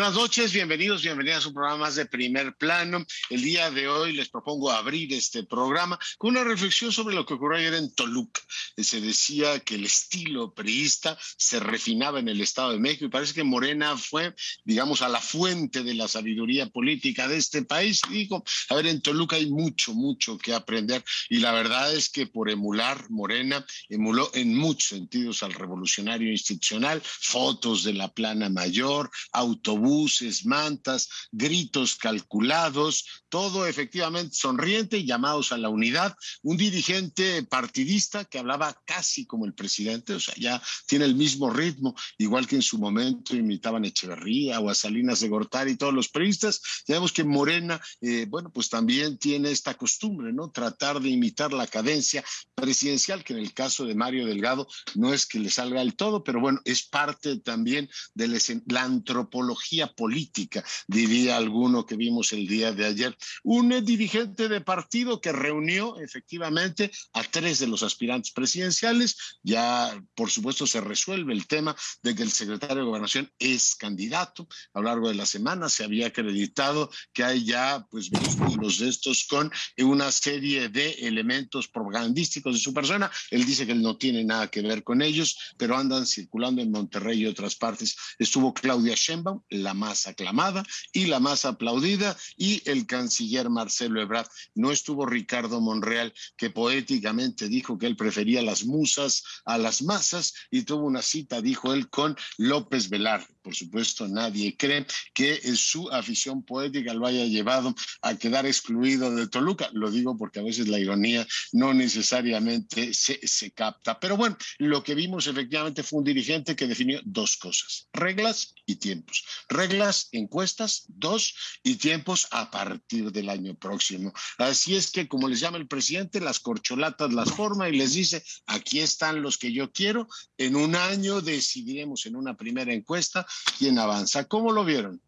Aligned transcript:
Buenas 0.00 0.16
noches, 0.16 0.54
bienvenidos, 0.54 1.02
bienvenidas 1.02 1.40
a 1.40 1.42
su 1.42 1.52
programa 1.52 1.84
más 1.84 1.94
de 1.94 2.06
primer 2.06 2.54
plano. 2.56 3.04
El 3.28 3.42
día 3.42 3.70
de 3.70 3.86
hoy 3.86 4.14
les 4.14 4.30
propongo 4.30 4.70
abrir 4.70 5.12
este 5.12 5.42
programa 5.44 5.98
con 6.16 6.30
una 6.30 6.42
reflexión 6.42 6.90
sobre 6.90 7.14
lo 7.14 7.26
que 7.26 7.34
ocurrió 7.34 7.58
ayer 7.58 7.74
en 7.74 7.94
Toluca. 7.94 8.40
Se 8.78 9.02
decía 9.02 9.60
que 9.60 9.74
el 9.74 9.84
estilo 9.84 10.54
priista 10.54 11.18
se 11.36 11.60
refinaba 11.60 12.18
en 12.18 12.28
el 12.28 12.40
Estado 12.40 12.72
de 12.72 12.78
México 12.78 13.04
y 13.04 13.10
parece 13.10 13.34
que 13.34 13.44
Morena 13.44 13.94
fue, 13.98 14.34
digamos, 14.64 15.02
a 15.02 15.10
la 15.10 15.20
fuente 15.20 15.82
de 15.82 15.92
la 15.92 16.08
sabiduría 16.08 16.66
política 16.70 17.28
de 17.28 17.36
este 17.36 17.60
país 17.60 18.00
y 18.08 18.14
dijo, 18.14 18.42
a 18.70 18.76
ver, 18.76 18.86
en 18.86 19.02
Toluca 19.02 19.36
hay 19.36 19.50
mucho, 19.50 19.92
mucho 19.92 20.38
que 20.38 20.54
aprender 20.54 21.04
y 21.28 21.40
la 21.40 21.52
verdad 21.52 21.94
es 21.94 22.08
que 22.08 22.26
por 22.26 22.48
emular, 22.48 23.10
Morena 23.10 23.66
emuló 23.90 24.30
en 24.32 24.56
muchos 24.56 24.88
sentidos 24.88 25.42
al 25.42 25.52
revolucionario 25.52 26.30
institucional, 26.30 27.02
fotos 27.04 27.84
de 27.84 27.92
la 27.92 28.08
plana 28.08 28.48
mayor, 28.48 29.10
autobuses, 29.32 29.89
buses, 29.90 30.46
mantas, 30.46 31.08
gritos 31.32 31.96
calculados, 31.96 33.04
todo 33.28 33.66
efectivamente 33.66 34.34
sonriente 34.34 34.98
y 34.98 35.06
llamados 35.06 35.50
a 35.50 35.58
la 35.58 35.68
unidad. 35.68 36.14
Un 36.42 36.56
dirigente 36.56 37.42
partidista 37.42 38.24
que 38.24 38.38
hablaba 38.38 38.80
casi 38.84 39.26
como 39.26 39.46
el 39.46 39.54
presidente, 39.54 40.14
o 40.14 40.20
sea, 40.20 40.34
ya 40.36 40.62
tiene 40.86 41.06
el 41.06 41.16
mismo 41.16 41.50
ritmo, 41.50 41.94
igual 42.18 42.46
que 42.46 42.56
en 42.56 42.62
su 42.62 42.78
momento 42.78 43.34
imitaban 43.34 43.84
Echeverría 43.84 44.60
o 44.60 44.70
a 44.70 44.74
Salinas 44.74 45.20
de 45.20 45.28
Gortari 45.28 45.72
y 45.72 45.76
todos 45.76 45.94
los 45.94 46.08
periodistas. 46.08 46.60
Ya 46.86 46.94
vemos 46.94 47.12
que 47.12 47.24
Morena, 47.24 47.80
eh, 48.00 48.26
bueno, 48.28 48.50
pues 48.52 48.68
también 48.68 49.18
tiene 49.18 49.50
esta 49.50 49.74
costumbre, 49.74 50.32
¿no? 50.32 50.50
Tratar 50.50 51.00
de 51.00 51.08
imitar 51.08 51.52
la 51.52 51.66
cadencia 51.66 52.24
presidencial, 52.54 53.24
que 53.24 53.32
en 53.32 53.40
el 53.40 53.52
caso 53.52 53.84
de 53.86 53.94
Mario 53.94 54.26
Delgado 54.26 54.68
no 54.94 55.12
es 55.12 55.26
que 55.26 55.40
le 55.40 55.50
salga 55.50 55.82
el 55.82 55.96
todo, 55.96 56.22
pero 56.22 56.40
bueno, 56.40 56.60
es 56.64 56.82
parte 56.82 57.40
también 57.40 57.88
de 58.14 58.28
la 58.66 58.82
antropología 58.82 59.79
política, 59.88 60.64
diría 60.86 61.36
alguno 61.36 61.86
que 61.86 61.96
vimos 61.96 62.32
el 62.32 62.46
día 62.46 62.72
de 62.72 62.86
ayer. 62.86 63.16
Un 63.42 63.84
dirigente 63.84 64.48
de 64.48 64.60
partido 64.60 65.20
que 65.20 65.32
reunió 65.32 65.98
efectivamente 65.98 66.90
a 67.12 67.22
tres 67.22 67.58
de 67.58 67.66
los 67.66 67.82
aspirantes 67.82 68.32
presidenciales. 68.32 69.38
Ya, 69.42 70.02
por 70.14 70.30
supuesto, 70.30 70.66
se 70.66 70.80
resuelve 70.80 71.32
el 71.32 71.46
tema 71.46 71.76
de 72.02 72.14
que 72.14 72.22
el 72.22 72.32
secretario 72.32 72.76
de 72.76 72.84
Gobernación 72.84 73.30
es 73.38 73.74
candidato. 73.74 74.48
A 74.74 74.80
lo 74.80 74.86
largo 74.86 75.08
de 75.08 75.14
la 75.14 75.26
semana 75.26 75.68
se 75.68 75.84
había 75.84 76.08
acreditado 76.08 76.90
que 77.12 77.24
hay 77.24 77.44
ya, 77.44 77.86
pues, 77.90 78.10
vínculos 78.10 78.78
de 78.78 78.88
estos 78.88 79.24
con 79.24 79.50
una 79.78 80.10
serie 80.12 80.68
de 80.68 80.90
elementos 81.00 81.68
propagandísticos 81.68 82.54
de 82.54 82.60
su 82.60 82.74
persona. 82.74 83.10
Él 83.30 83.44
dice 83.44 83.66
que 83.66 83.72
él 83.72 83.82
no 83.82 83.96
tiene 83.96 84.24
nada 84.24 84.48
que 84.48 84.62
ver 84.62 84.82
con 84.82 85.02
ellos, 85.02 85.36
pero 85.56 85.76
andan 85.76 86.06
circulando 86.06 86.62
en 86.62 86.70
Monterrey 86.70 87.20
y 87.20 87.26
otras 87.26 87.56
partes. 87.56 87.96
Estuvo 88.18 88.52
Claudia 88.54 88.94
Sheinbaum, 88.94 89.42
la 89.50 89.69
más 89.74 90.06
aclamada 90.06 90.64
y 90.92 91.06
la 91.06 91.20
más 91.20 91.44
aplaudida, 91.44 92.16
y 92.36 92.62
el 92.68 92.86
canciller 92.86 93.50
Marcelo 93.50 94.00
Ebrard. 94.00 94.28
No 94.54 94.70
estuvo 94.70 95.06
Ricardo 95.06 95.60
Monreal, 95.60 96.12
que 96.36 96.50
poéticamente 96.50 97.48
dijo 97.48 97.78
que 97.78 97.86
él 97.86 97.96
prefería 97.96 98.42
las 98.42 98.64
musas 98.64 99.22
a 99.44 99.58
las 99.58 99.82
masas, 99.82 100.34
y 100.50 100.62
tuvo 100.62 100.86
una 100.86 101.02
cita, 101.02 101.40
dijo 101.40 101.72
él, 101.72 101.88
con 101.90 102.16
López 102.38 102.88
Velar. 102.88 103.26
Por 103.42 103.54
supuesto, 103.54 104.08
nadie 104.08 104.56
cree 104.56 104.86
que 105.14 105.40
su 105.56 105.90
afición 105.90 106.42
poética 106.42 106.94
lo 106.94 107.06
haya 107.06 107.24
llevado 107.24 107.74
a 108.02 108.16
quedar 108.16 108.46
excluido 108.46 109.14
de 109.14 109.28
Toluca. 109.28 109.70
Lo 109.72 109.90
digo 109.90 110.16
porque 110.16 110.40
a 110.40 110.42
veces 110.42 110.68
la 110.68 110.78
ironía 110.78 111.26
no 111.52 111.74
necesariamente 111.74 112.94
se, 112.94 113.20
se 113.26 113.50
capta. 113.52 113.98
Pero 113.98 114.16
bueno, 114.16 114.36
lo 114.58 114.82
que 114.82 114.94
vimos 114.94 115.26
efectivamente 115.26 115.82
fue 115.82 116.00
un 116.00 116.04
dirigente 116.04 116.56
que 116.56 116.66
definió 116.66 117.00
dos 117.04 117.36
cosas, 117.36 117.88
reglas 117.92 118.54
y 118.66 118.76
tiempos 118.76 119.24
reglas, 119.48 120.08
encuestas, 120.12 120.84
dos, 120.88 121.34
y 121.62 121.76
tiempos 121.76 122.28
a 122.30 122.50
partir 122.50 123.12
del 123.12 123.28
año 123.28 123.54
próximo. 123.54 124.12
Así 124.38 124.76
es 124.76 124.90
que, 124.90 125.08
como 125.08 125.28
les 125.28 125.40
llama 125.40 125.58
el 125.58 125.66
presidente, 125.66 126.20
las 126.20 126.40
corcholatas 126.40 127.12
las 127.12 127.32
forma 127.32 127.68
y 127.68 127.76
les 127.76 127.94
dice, 127.94 128.22
aquí 128.46 128.80
están 128.80 129.22
los 129.22 129.38
que 129.38 129.52
yo 129.52 129.72
quiero, 129.72 130.08
en 130.38 130.56
un 130.56 130.74
año 130.74 131.20
decidiremos 131.20 132.06
en 132.06 132.16
una 132.16 132.36
primera 132.36 132.72
encuesta 132.72 133.26
quién 133.58 133.78
avanza. 133.78 134.24
¿Cómo 134.24 134.52
lo 134.52 134.64
vieron? 134.64 135.00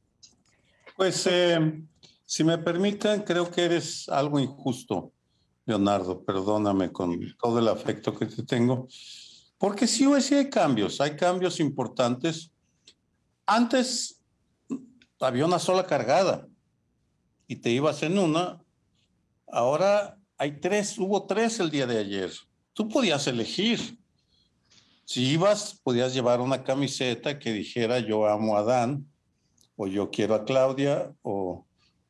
Pues, 0.97 1.27
eh, 1.27 1.83
si 2.25 2.45
me 2.45 2.59
permiten, 2.59 3.23
creo 3.23 3.51
que 3.51 3.65
eres 3.65 4.09
algo 4.09 4.39
injusto, 4.41 5.13
Leonardo, 5.65 6.25
perdóname 6.25 6.91
con 6.91 7.19
todo 7.41 7.59
el 7.59 7.69
afecto 7.69 8.15
que 8.15 8.27
te 8.27 8.43
tengo, 8.43 8.89
porque 9.59 9.87
sí, 9.87 10.07
sí 10.21 10.35
hay 10.35 10.51
cambios, 10.51 11.01
hay 11.01 11.17
cambios 11.17 11.61
importantes. 11.61 12.51
Antes 13.47 14.21
había 15.21 15.47
una 15.47 15.59
sola 15.59 15.87
cargada 15.87 16.49
y 17.47 17.57
te 17.57 17.71
ibas 17.71 18.03
en 18.03 18.19
una. 18.19 18.61
Ahora 19.47 20.19
hay 20.37 20.59
tres, 20.59 20.99
hubo 20.99 21.27
tres 21.27 21.61
el 21.61 21.71
día 21.71 21.87
de 21.87 21.99
ayer. 21.99 22.33
Tú 22.73 22.89
podías 22.89 23.27
elegir. 23.27 23.99
Si 25.05 25.25
ibas, 25.25 25.81
podías 25.83 26.15
llevar 26.15 26.41
una 26.41 26.63
camiseta 26.63 27.39
que 27.39 27.53
dijera 27.53 27.99
yo 27.99 28.27
amo 28.27 28.57
a 28.57 28.63
Dan, 28.63 29.07
o 29.77 29.87
yo 29.87 30.11
quiero 30.11 30.35
a 30.35 30.45
Claudia, 30.45 31.13
o 31.23 31.67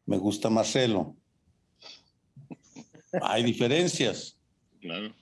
me 0.07 0.19
gusta 0.19 0.51
Marcelo. 0.51 1.17
Hay 3.23 3.43
diferencias. 3.43 4.37
Claro. 4.81 5.15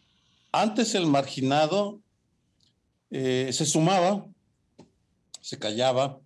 Antes 0.53 0.95
el 0.95 1.07
marginado 1.07 2.01
eh, 3.11 3.51
se 3.53 3.67
sumaba, 3.67 4.27
se 5.41 5.59
callaba, 5.59 6.19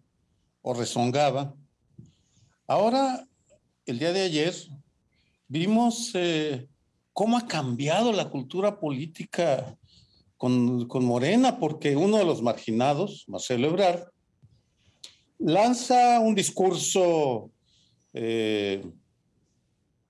o 0.62 0.72
rezongaba. 0.72 1.54
Ahora, 2.66 3.26
el 3.84 3.98
día 3.98 4.12
de 4.12 4.22
ayer, 4.22 4.54
vimos 5.46 6.10
eh, 6.14 6.66
cómo 7.12 7.36
ha 7.36 7.46
cambiado 7.46 8.12
la 8.12 8.30
cultura 8.30 8.80
política 8.80 9.76
con, 10.36 10.86
Morena, 11.04 11.58
porque 11.58 11.96
uno 11.96 12.18
de 12.18 12.24
los 12.24 12.42
marginados, 12.42 13.24
Marcelo 13.28 13.68
Ebrard, 13.68 14.08
lanza 15.38 16.20
un 16.20 16.34
discurso 16.34 17.50
eh, 18.12 18.84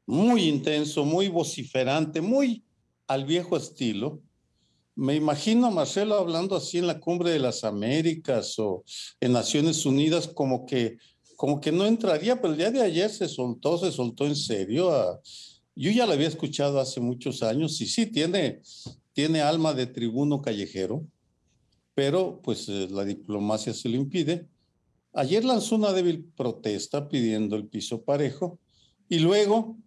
muy 0.07 0.49
intenso, 0.49 1.05
muy 1.05 1.29
vociferante, 1.29 2.21
muy 2.21 2.65
al 3.07 3.25
viejo 3.25 3.57
estilo, 3.57 4.21
me 4.97 5.17
imagino 5.17 5.67
a 5.67 5.71
Marcelo 5.71 6.15
hablando 6.15 6.55
así 6.55 6.79
en 6.79 6.87
la 6.87 7.01
cumbre 7.01 7.31
de 7.31 7.41
las 7.41 7.65
Américas 7.65 8.59
o 8.59 8.85
en 9.21 9.33
Naciones 9.33 9.85
Unidas 9.87 10.29
como 10.29 10.67
que, 10.67 10.99
como 11.37 11.61
que 11.61 11.73
no 11.73 11.85
entraría, 11.87 12.41
pero 12.41 12.53
el 12.53 12.59
día 12.59 12.71
de 12.71 12.83
ayer 12.83 13.11
se 13.11 13.29
soltó, 13.29 13.77
se 13.77 13.91
soltó 13.91 14.27
en 14.27 14.37
serio. 14.37 15.21
yo 15.75 15.91
ya 15.91 16.07
lo 16.07 16.13
había 16.13 16.29
escuchado 16.29 16.79
hace 16.79 17.01
muchos 17.01 17.43
años 17.43 17.81
y 17.81 17.87
sí, 17.87 18.07
tiene, 18.07 18.61
tiene 19.15 19.41
alma 19.41 19.73
de 19.73 19.87
tribuno 19.87 20.43
callejero, 20.43 21.07
pero 21.95 22.43
pues 22.43 22.69
eh, 22.69 22.89
la 22.91 23.05
diplomacia 23.05 23.73
se 23.73 23.89
lo 23.89 23.97
impide. 23.97 24.49
Ayer 25.13 25.45
lanzó 25.45 25.77
una 25.77 25.93
débil 25.93 26.25
protesta 26.37 27.09
pidiendo 27.09 27.57
el 27.57 27.69
piso 27.69 28.03
parejo 28.03 28.59
y 29.09 29.21
luego, 29.21 29.79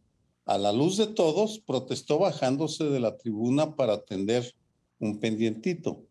a 0.45 0.57
la 0.57 0.71
luz 0.71 0.95
de 0.97 1.07
todos, 1.07 1.59
protestó 1.59 2.17
bajándose 2.19 2.85
de 2.85 3.01
la 3.01 3.17
tribuna 3.17 3.75
para 3.75 3.93
atender 3.93 4.55
un 4.99 5.19
pendientito 5.19 6.05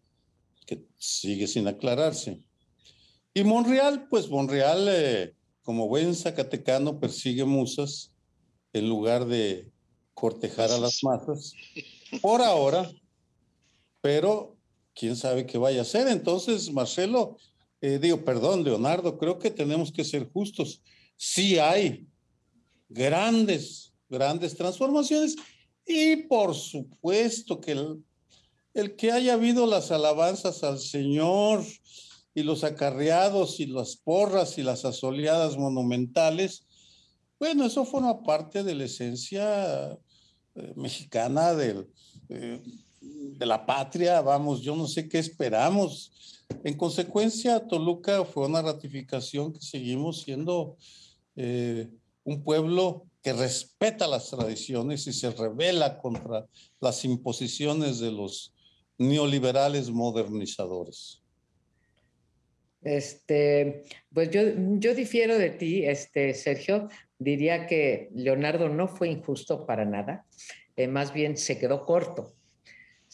que 0.67 0.85
sigue 0.99 1.47
sin 1.47 1.67
aclararse. 1.67 2.43
Y 3.33 3.45
Monreal, 3.45 4.09
pues 4.09 4.29
Monreal, 4.29 4.87
eh, 4.91 5.35
como 5.63 5.89
buen 5.89 6.15
zacatecano, 6.15 7.01
persigue 7.01 7.45
musas 7.45 8.13
en 8.75 8.89
lugar 8.89 9.27
de 9.27 9.71
cortejar 10.13 10.71
a 10.71 10.79
las 10.79 11.03
masas, 11.03 11.55
por 12.21 12.43
ahora, 12.43 12.91
pero 14.07 14.57
quién 14.95 15.17
sabe 15.17 15.47
qué 15.47 15.59
vaya 15.59 15.81
a 15.81 15.83
hacer. 15.83 16.07
Entonces, 16.07 16.73
Marcelo, 16.73 17.39
eh, 17.81 17.99
digo, 18.01 18.25
perdón, 18.25 18.63
Leonardo, 18.63 19.19
creo 19.19 19.37
que 19.37 19.51
tenemos 19.51 19.91
que 19.91 20.05
ser 20.05 20.31
justos. 20.31 20.81
Sí 21.17 21.59
hay 21.59 22.07
grandes, 22.89 23.93
grandes 24.09 24.57
transformaciones 24.57 25.35
y 25.85 26.15
por 26.29 26.55
supuesto 26.55 27.61
que 27.61 27.73
el 28.75 28.95
que 28.95 29.11
haya 29.11 29.33
habido 29.35 29.67
las 29.67 29.91
alabanzas 29.91 30.63
al 30.63 30.79
Señor 30.79 31.65
y 32.33 32.45
los 32.45 32.63
acarreados 32.63 33.59
y 33.59 33.67
las 33.67 33.97
porras 33.97 34.57
y 34.57 34.63
las 34.63 34.85
asoleadas 34.85 35.57
monumentales, 35.57 36.65
bueno, 37.41 37.67
eso 37.67 37.85
forma 37.85 38.23
parte 38.23 38.63
de 38.63 38.77
la 38.77 38.85
esencia 38.85 39.99
eh, 40.55 40.73
mexicana 40.77 41.55
de, 41.55 41.89
eh, 42.29 42.63
de 43.01 43.47
la 43.47 43.65
patria, 43.65 44.21
vamos, 44.21 44.63
yo 44.63 44.75
no 44.75 44.87
sé 44.87 45.09
qué 45.09 45.19
esperamos. 45.19 46.45
En 46.65 46.77
consecuencia, 46.77 47.67
Toluca 47.67 48.25
fue 48.25 48.47
una 48.47 48.63
ratificación 48.63 49.53
que 49.53 49.61
seguimos 49.61 50.23
siendo 50.23 50.77
eh, 51.35 51.89
un 52.25 52.43
pueblo 52.43 53.07
que 53.23 53.33
respeta 53.33 54.07
las 54.07 54.31
tradiciones 54.31 55.07
y 55.07 55.13
se 55.13 55.31
revela 55.31 55.99
contra 55.99 56.47
las 56.81 57.05
imposiciones 57.05 57.99
de 57.99 58.13
los 58.13 58.55
neoliberales 58.99 59.91
modernizadores. 59.91 61.23
Este, 62.83 63.85
pues 64.15 64.31
yo, 64.31 64.43
yo 64.79 64.95
difiero 64.95 65.37
de 65.39 65.51
ti, 65.51 65.85
este, 65.85 66.35
Sergio. 66.35 66.89
Diría 67.19 67.67
que 67.67 68.11
Leonardo 68.15 68.69
no 68.69 68.87
fue 68.89 69.09
injusto 69.09 69.67
para 69.67 69.85
nada, 69.85 70.27
eh, 70.77 70.87
más 70.87 71.13
bien 71.13 71.37
se 71.37 71.59
quedó 71.59 71.87
corto, 71.87 72.35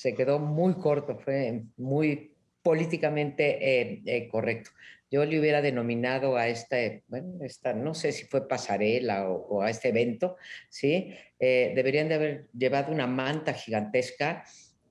se 0.02 0.16
quedó 0.16 0.40
muy 0.40 0.74
corto, 0.74 1.16
fue 1.16 1.62
muy 1.76 2.32
políticamente 2.60 3.44
eh, 3.60 4.02
eh, 4.04 4.28
correcto. 4.28 4.70
Yo 5.08 5.24
le 5.24 5.38
hubiera 5.38 5.62
denominado 5.62 6.36
a 6.36 6.48
este, 6.48 7.04
bueno, 7.06 7.44
esta, 7.44 7.72
no 7.72 7.94
sé 7.94 8.10
si 8.10 8.24
fue 8.24 8.48
pasarela 8.48 9.28
o, 9.28 9.62
a 9.62 9.70
este 9.70 9.90
evento, 9.90 10.36
¿sí? 10.68 11.14
deberían 11.38 12.08
de 12.08 12.14
haber 12.14 12.48
llevado 12.52 12.92
una 12.92 13.06
manta 13.06 13.52
gigantesca 13.52 14.44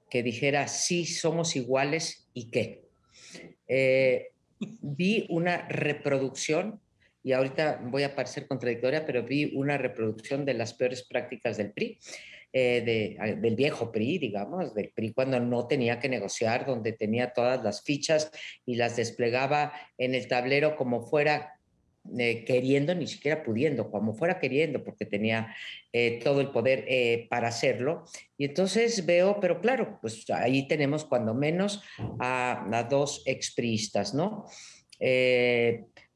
que 0.10 0.24
dijera, 0.24 0.68
sí, 0.70 1.06
somos 1.06 1.56
iguales 1.58 2.30
y 2.34 2.52
qué. 2.52 2.84
vi 4.82 5.26
una 5.30 5.68
reproducción, 5.68 6.80
y 7.24 7.34
ahorita 7.34 7.82
voy 7.84 8.04
a 8.04 8.16
parecer 8.16 8.48
contradictoria, 8.48 9.06
pero 9.06 9.24
vi 9.24 9.54
una 9.56 9.78
reproducción 9.78 10.46
de 10.46 10.54
las 10.54 10.74
peores 10.74 11.04
prácticas 11.04 11.58
del 11.58 11.72
PRI. 11.72 12.00
Eh, 12.54 13.16
del 13.38 13.56
viejo 13.56 13.94
PRI, 13.94 14.18
digamos, 14.18 14.76
del 14.76 14.90
PRI 14.90 15.14
cuando 15.14 15.40
no 15.40 15.68
tenía 15.68 16.02
que 16.02 16.10
negociar, 16.10 16.66
donde 16.66 16.92
tenía 16.92 17.32
todas 17.32 17.64
las 17.64 17.82
fichas 17.82 18.30
y 18.66 18.76
las 18.76 18.98
desplegaba 18.98 19.72
en 19.98 20.16
el 20.16 20.28
tablero 20.28 20.76
como 20.76 21.02
fuera 21.02 21.54
eh, 22.18 22.44
queriendo, 22.44 22.94
ni 22.94 23.08
siquiera 23.08 23.42
pudiendo, 23.42 23.90
como 23.90 24.14
fuera 24.14 24.38
queriendo, 24.38 24.84
porque 24.84 25.06
tenía 25.06 25.56
eh, 25.94 26.20
todo 26.22 26.42
el 26.42 26.52
poder 26.52 26.86
para 27.30 27.48
hacerlo. 27.48 28.04
Y 28.38 28.44
entonces 28.44 29.06
veo, 29.06 29.40
pero 29.40 29.62
claro, 29.62 30.00
pues 30.02 30.30
ahí 30.30 30.68
tenemos 30.68 31.06
cuando 31.06 31.34
menos 31.34 31.82
a, 32.20 32.68
a 32.70 32.84
dos 32.84 33.24
expriistas, 33.28 34.14
¿no? 34.14 34.46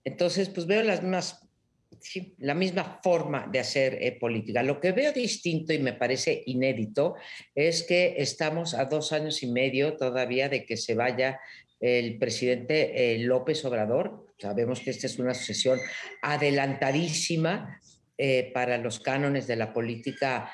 entonces, 0.04 0.50
pues 0.50 0.68
veo 0.68 0.84
las 0.84 1.02
mismas 1.02 1.45
la 2.40 2.54
misma 2.54 3.00
forma 3.04 3.48
de 3.52 3.60
hacer 3.60 3.98
eh, 4.02 4.18
política. 4.19 4.63
Lo 4.63 4.80
que 4.80 4.92
veo 4.92 5.12
distinto 5.12 5.74
y 5.74 5.80
me 5.80 5.94
parece 5.94 6.44
inédito 6.46 7.16
es 7.54 7.84
que 7.84 8.16
estamos 8.18 8.74
a 8.74 8.86
dos 8.86 9.12
años 9.12 9.42
y 9.44 9.48
medio 9.48 9.96
todavía 9.98 10.50
de 10.50 10.66
que 10.66 10.78
se 10.78 10.96
vaya 10.96 11.40
el 11.80 12.18
presidente 12.18 13.13
eh, 13.16 13.19
López 13.19 13.63
Obrador. 13.66 14.25
Sabemos 14.38 14.80
que 14.80 14.92
esta 14.92 15.07
es 15.07 15.19
una 15.19 15.34
sucesión 15.34 15.80
adelantadísima 16.22 17.81
eh, 18.18 18.51
para 18.54 18.78
los 18.78 19.00
cánones 19.00 19.48
de 19.48 19.56
la 19.56 19.74
política 19.74 20.51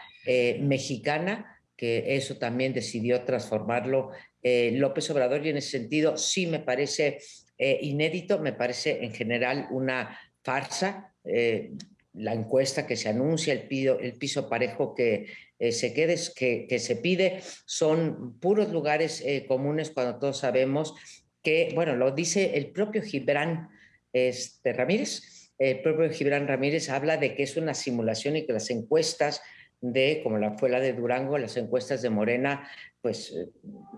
mexicana, 0.60 1.60
que 1.76 2.16
eso 2.16 2.38
también 2.38 2.74
decidió 2.74 3.24
transformarlo 3.24 4.12
López 4.44 5.10
Obrador 5.10 5.44
y 5.44 5.50
en 5.50 5.58
ese 5.58 5.80
sentido 5.80 6.16
sí 6.16 6.46
me 6.46 6.60
parece 6.60 7.18
inédito, 7.58 8.38
me 8.38 8.54
parece 8.54 9.04
en 9.04 9.16
general 9.16 9.66
una 9.72 10.16
farsa, 10.44 11.11
eh, 11.24 11.72
la 12.14 12.34
encuesta 12.34 12.86
que 12.88 12.96
se 12.96 13.10
anuncia, 13.10 13.54
el, 13.54 13.68
el 14.02 14.14
piso 14.14 14.50
parejo 14.50 14.94
que 14.96 15.28
eh, 15.60 15.72
se 15.72 15.94
quede, 15.94 16.16
que, 16.36 16.80
se 16.80 16.96
pide, 16.96 17.42
son 17.66 18.40
puros 18.40 18.72
lugares 18.72 19.22
eh, 19.22 19.46
comunes 19.48 19.92
cuando 19.92 20.18
todos 20.18 20.40
sabemos 20.40 20.96
que, 21.44 21.72
bueno, 21.76 21.96
lo 21.96 22.12
dice 22.12 22.58
el 22.58 22.72
propio 22.72 23.02
Gibran 23.02 23.70
este, 24.12 24.74
Ramírez, 24.74 25.52
el 25.58 25.82
propio 25.82 26.10
Gibran 26.10 26.48
Ramírez 26.48 26.90
habla 26.90 27.18
de 27.18 27.36
que 27.36 27.44
es 27.44 27.58
una 27.58 27.76
simulación 27.76 28.36
y 28.36 28.46
que 28.46 28.54
las 28.54 28.72
encuestas 28.72 29.42
de, 29.82 30.22
como 30.24 30.38
la 30.38 30.58
fue 30.58 30.70
la 30.70 30.80
de 30.80 30.94
Durango, 30.94 31.38
las 31.38 31.58
encuestas 31.58 32.02
de 32.02 32.10
Morena, 32.10 32.70
pues 33.02 33.32
eh, 33.32 33.50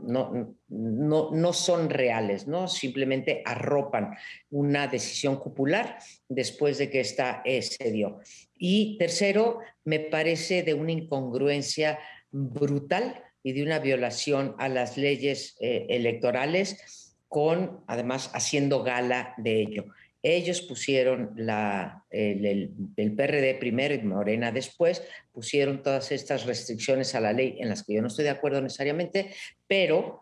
no, 0.01 0.55
no, 0.69 1.31
no 1.31 1.53
son 1.53 1.89
reales, 1.89 2.47
¿no? 2.47 2.67
Simplemente 2.67 3.41
arropan 3.45 4.15
una 4.49 4.87
decisión 4.87 5.43
popular 5.43 5.97
después 6.29 6.77
de 6.77 6.89
que 6.89 7.01
esta 7.01 7.41
eh, 7.43 7.61
se 7.61 7.91
dio. 7.91 8.19
Y 8.57 8.97
tercero, 8.97 9.59
me 9.83 9.99
parece 9.99 10.63
de 10.63 10.73
una 10.73 10.93
incongruencia 10.93 11.99
brutal 12.31 13.21
y 13.43 13.51
de 13.51 13.63
una 13.63 13.79
violación 13.79 14.55
a 14.57 14.69
las 14.69 14.97
leyes 14.97 15.57
eh, 15.59 15.85
electorales 15.89 17.13
con, 17.27 17.83
además, 17.87 18.31
haciendo 18.33 18.83
gala 18.83 19.33
de 19.37 19.61
ello. 19.61 19.85
Ellos 20.25 20.61
pusieron 20.61 21.33
la, 21.35 22.05
el, 22.09 22.71
PRD 22.95 23.55
primero 23.55 23.93
y 23.93 24.01
Morena 24.01 24.53
después, 24.53 25.03
pusieron 25.33 25.83
todas 25.83 26.13
estas 26.13 26.45
restricciones 26.45 27.13
a 27.13 27.19
la 27.19 27.33
ley 27.33 27.57
en 27.59 27.67
las 27.67 27.83
que 27.83 27.95
yo 27.95 28.01
no 28.01 28.07
estoy 28.07 28.23
de 28.23 28.31
acuerdo 28.31 28.61
necesariamente, 28.61 29.33
pero 29.67 30.21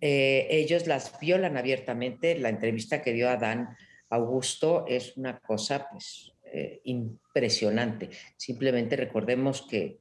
eh, 0.00 0.48
ellos 0.50 0.86
las 0.86 1.20
violan 1.20 1.58
abiertamente. 1.58 2.38
La 2.38 2.48
entrevista 2.48 3.02
que 3.02 3.12
dio 3.12 3.28
Adán 3.28 3.76
Augusto 4.08 4.86
es 4.88 5.14
una 5.18 5.38
cosa 5.40 5.88
pues, 5.90 6.32
eh, 6.44 6.80
impresionante. 6.84 8.08
Simplemente 8.38 8.96
recordemos 8.96 9.66
que 9.68 9.98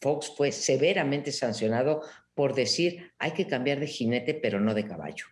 Fox 0.00 0.32
fue 0.36 0.52
severamente 0.52 1.32
sancionado 1.32 2.02
por 2.34 2.54
decir 2.54 3.12
hay 3.18 3.32
que 3.32 3.46
cambiar 3.46 3.80
de 3.80 3.86
jinete 3.86 4.34
pero 4.34 4.60
no 4.60 4.74
de 4.74 4.86
caballo. 4.86 5.26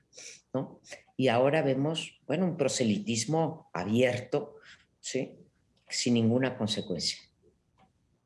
¿no? 0.54 0.80
Y 1.22 1.28
ahora 1.28 1.62
vemos, 1.62 2.18
bueno, 2.26 2.46
un 2.46 2.56
proselitismo 2.56 3.70
abierto, 3.72 4.56
¿sí? 4.98 5.30
sin 5.88 6.14
ninguna 6.14 6.58
consecuencia. 6.58 7.16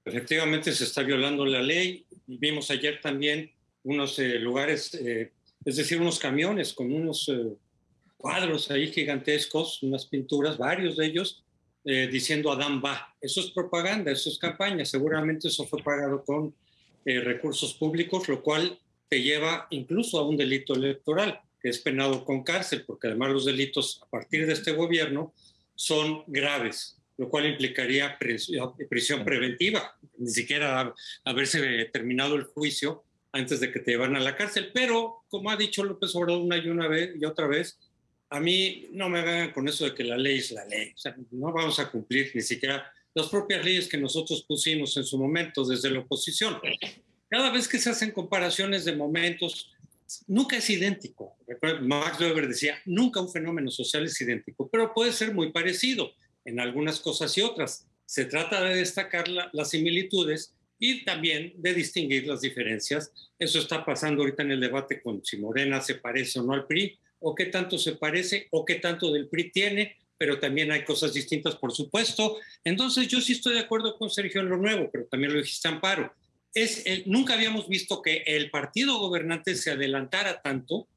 Efectivamente 0.02 0.72
se 0.72 0.84
está 0.84 1.02
violando 1.02 1.44
la 1.44 1.60
ley. 1.60 2.06
Vimos 2.26 2.70
ayer 2.70 2.98
también 3.02 3.52
unos 3.82 4.18
eh, 4.18 4.38
lugares, 4.38 4.94
eh, 4.94 5.30
es 5.62 5.76
decir, 5.76 6.00
unos 6.00 6.18
camiones 6.18 6.72
con 6.72 6.90
unos 6.90 7.28
eh, 7.28 7.52
cuadros 8.16 8.70
ahí 8.70 8.90
gigantescos, 8.90 9.82
unas 9.82 10.06
pinturas, 10.06 10.56
varios 10.56 10.96
de 10.96 11.06
ellos, 11.06 11.44
diciendo 11.84 12.50
Adán 12.50 12.82
va. 12.82 13.14
Eso 13.20 13.40
es 13.40 13.50
propaganda, 13.50 14.10
eso 14.10 14.30
es 14.30 14.38
campaña. 14.38 14.86
Seguramente 14.86 15.48
eso 15.48 15.66
fue 15.66 15.82
pagado 15.82 16.24
con 16.24 16.54
recursos 17.04 17.74
públicos, 17.74 18.26
lo 18.26 18.42
cual 18.42 18.80
te 19.08 19.22
lleva 19.22 19.68
incluso 19.70 20.18
a 20.18 20.26
un 20.26 20.36
delito 20.36 20.74
electoral 20.74 21.42
es 21.68 21.78
penado 21.78 22.24
con 22.24 22.42
cárcel, 22.42 22.84
porque 22.86 23.08
además 23.08 23.30
los 23.30 23.44
delitos 23.44 24.00
a 24.02 24.06
partir 24.06 24.46
de 24.46 24.52
este 24.52 24.72
gobierno 24.72 25.32
son 25.74 26.24
graves, 26.26 26.98
lo 27.18 27.28
cual 27.28 27.46
implicaría 27.46 28.18
prisión 28.18 29.24
preventiva, 29.24 29.96
ni 30.18 30.30
siquiera 30.30 30.94
haberse 31.24 31.84
terminado 31.92 32.36
el 32.36 32.44
juicio 32.44 33.04
antes 33.32 33.60
de 33.60 33.70
que 33.70 33.80
te 33.80 33.92
llevan 33.92 34.16
a 34.16 34.20
la 34.20 34.36
cárcel. 34.36 34.70
Pero, 34.72 35.24
como 35.28 35.50
ha 35.50 35.56
dicho 35.56 35.84
López 35.84 36.14
Obrador 36.14 36.42
una 36.42 36.56
y 36.56 36.68
una 36.68 36.88
vez 36.88 37.14
y 37.20 37.24
otra 37.24 37.46
vez, 37.46 37.78
a 38.30 38.40
mí 38.40 38.88
no 38.92 39.08
me 39.08 39.20
hagan 39.20 39.52
con 39.52 39.68
eso 39.68 39.84
de 39.84 39.94
que 39.94 40.04
la 40.04 40.16
ley 40.16 40.38
es 40.38 40.50
la 40.52 40.64
ley. 40.64 40.92
O 40.94 40.98
sea, 40.98 41.14
no 41.30 41.52
vamos 41.52 41.78
a 41.78 41.90
cumplir 41.90 42.32
ni 42.34 42.42
siquiera 42.42 42.90
las 43.14 43.28
propias 43.28 43.64
leyes 43.64 43.88
que 43.88 43.98
nosotros 43.98 44.44
pusimos 44.46 44.96
en 44.96 45.04
su 45.04 45.16
momento 45.18 45.64
desde 45.64 45.90
la 45.90 46.00
oposición. 46.00 46.58
Cada 47.28 47.50
vez 47.50 47.66
que 47.66 47.78
se 47.78 47.90
hacen 47.90 48.10
comparaciones 48.10 48.84
de 48.84 48.94
momentos, 48.94 49.72
nunca 50.26 50.56
es 50.56 50.68
idéntico. 50.70 51.36
Max 51.82 52.20
Weber 52.20 52.48
decía, 52.48 52.78
nunca 52.84 53.20
un 53.20 53.32
fenómeno 53.32 53.70
social 53.70 54.04
es 54.04 54.20
idéntico, 54.20 54.68
pero 54.68 54.92
puede 54.94 55.12
ser 55.12 55.32
muy 55.34 55.52
parecido 55.52 56.12
en 56.44 56.60
algunas 56.60 57.00
cosas 57.00 57.36
y 57.36 57.42
otras. 57.42 57.86
Se 58.04 58.24
trata 58.24 58.62
de 58.62 58.76
destacar 58.76 59.28
las 59.28 59.70
similitudes 59.70 60.54
y 60.78 61.04
también 61.04 61.52
de 61.56 61.74
distinguir 61.74 62.26
las 62.26 62.40
diferencias. 62.40 63.12
Eso 63.38 63.58
está 63.58 63.84
pasando 63.84 64.22
ahorita 64.22 64.42
en 64.42 64.52
el 64.52 64.60
debate 64.60 65.00
con 65.00 65.24
si 65.24 65.38
Morena 65.38 65.80
se 65.80 65.96
parece 65.96 66.38
o 66.38 66.42
no 66.42 66.52
al 66.52 66.66
PRI, 66.66 66.98
o 67.18 67.34
qué 67.34 67.46
tanto 67.46 67.78
se 67.78 67.92
parece, 67.92 68.46
o 68.50 68.64
qué 68.64 68.76
tanto 68.76 69.12
del 69.12 69.28
PRI 69.28 69.50
tiene, 69.50 69.96
pero 70.18 70.38
también 70.38 70.70
hay 70.70 70.84
cosas 70.84 71.12
distintas, 71.12 71.56
por 71.56 71.72
supuesto. 71.72 72.38
Entonces, 72.64 73.08
yo 73.08 73.20
sí 73.20 73.32
estoy 73.32 73.54
de 73.54 73.60
acuerdo 73.60 73.98
con 73.98 74.10
Sergio 74.10 74.40
en 74.40 74.48
lo 74.48 74.56
nuevo, 74.56 74.88
pero 74.92 75.06
también 75.06 75.32
lo 75.32 75.38
dijiste 75.38 75.68
Amparo 75.68 76.12
es 76.56 77.06
nunca 77.06 77.34
habíamos 77.34 77.68
visto 77.68 78.00
que 78.00 78.22
el 78.26 78.50
partido 78.50 78.98
gobernante 78.98 79.54
se 79.54 79.72
adelantara 79.72 80.40
tanto 80.40 80.88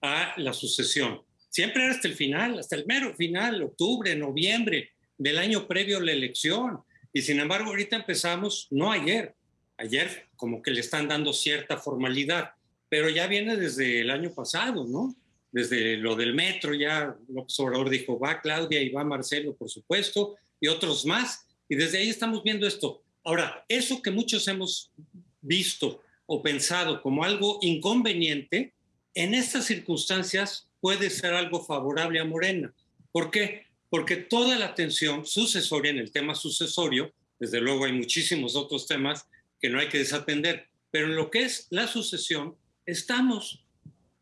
a 0.00 0.32
la 0.38 0.54
sucesión. 0.54 1.20
Siempre 1.50 1.84
era 1.84 1.92
hasta 1.92 2.08
el 2.08 2.14
final, 2.14 2.58
hasta 2.58 2.76
el 2.76 2.86
mero 2.86 3.14
final, 3.14 3.62
octubre, 3.62 4.16
noviembre 4.16 4.92
del 5.18 5.36
año 5.36 5.68
previo 5.68 5.98
a 5.98 6.02
la 6.02 6.12
elección. 6.12 6.80
Y 7.12 7.20
sin 7.20 7.40
embargo, 7.40 7.70
ahorita 7.70 7.96
empezamos, 7.96 8.68
no 8.70 8.90
ayer, 8.90 9.34
ayer 9.76 10.28
como 10.34 10.62
que 10.62 10.70
le 10.70 10.80
están 10.80 11.08
dando 11.08 11.34
cierta 11.34 11.76
formalidad, 11.76 12.52
pero 12.88 13.10
ya 13.10 13.26
viene 13.26 13.56
desde 13.56 14.00
el 14.00 14.10
año 14.10 14.32
pasado, 14.32 14.86
¿no? 14.86 15.14
Desde 15.52 15.98
lo 15.98 16.16
del 16.16 16.34
metro, 16.34 16.72
ya 16.72 17.14
López 17.28 17.60
Obrador 17.60 17.90
dijo, 17.90 18.18
va 18.18 18.40
Claudia 18.40 18.80
y 18.80 18.88
va 18.88 19.04
Marcelo, 19.04 19.54
por 19.54 19.68
supuesto, 19.68 20.36
y 20.58 20.68
otros 20.68 21.04
más. 21.04 21.46
Y 21.68 21.76
desde 21.76 21.98
ahí 21.98 22.08
estamos 22.08 22.42
viendo 22.42 22.66
esto. 22.66 23.02
Ahora, 23.26 23.64
eso 23.68 24.02
que 24.02 24.12
muchos 24.12 24.46
hemos 24.46 24.92
visto 25.40 26.00
o 26.26 26.44
pensado 26.44 27.02
como 27.02 27.24
algo 27.24 27.58
inconveniente, 27.60 28.72
en 29.14 29.34
estas 29.34 29.64
circunstancias 29.64 30.68
puede 30.80 31.10
ser 31.10 31.34
algo 31.34 31.64
favorable 31.64 32.20
a 32.20 32.24
Morena. 32.24 32.72
¿Por 33.10 33.32
qué? 33.32 33.66
Porque 33.90 34.14
toda 34.14 34.56
la 34.56 34.66
atención 34.66 35.26
sucesoria 35.26 35.90
en 35.90 35.98
el 35.98 36.12
tema 36.12 36.36
sucesorio, 36.36 37.12
desde 37.40 37.60
luego 37.60 37.86
hay 37.86 37.92
muchísimos 37.94 38.54
otros 38.54 38.86
temas 38.86 39.26
que 39.60 39.70
no 39.70 39.80
hay 39.80 39.88
que 39.88 39.98
desatender, 39.98 40.68
pero 40.92 41.06
en 41.06 41.16
lo 41.16 41.28
que 41.28 41.42
es 41.42 41.66
la 41.70 41.88
sucesión, 41.88 42.54
estamos 42.84 43.64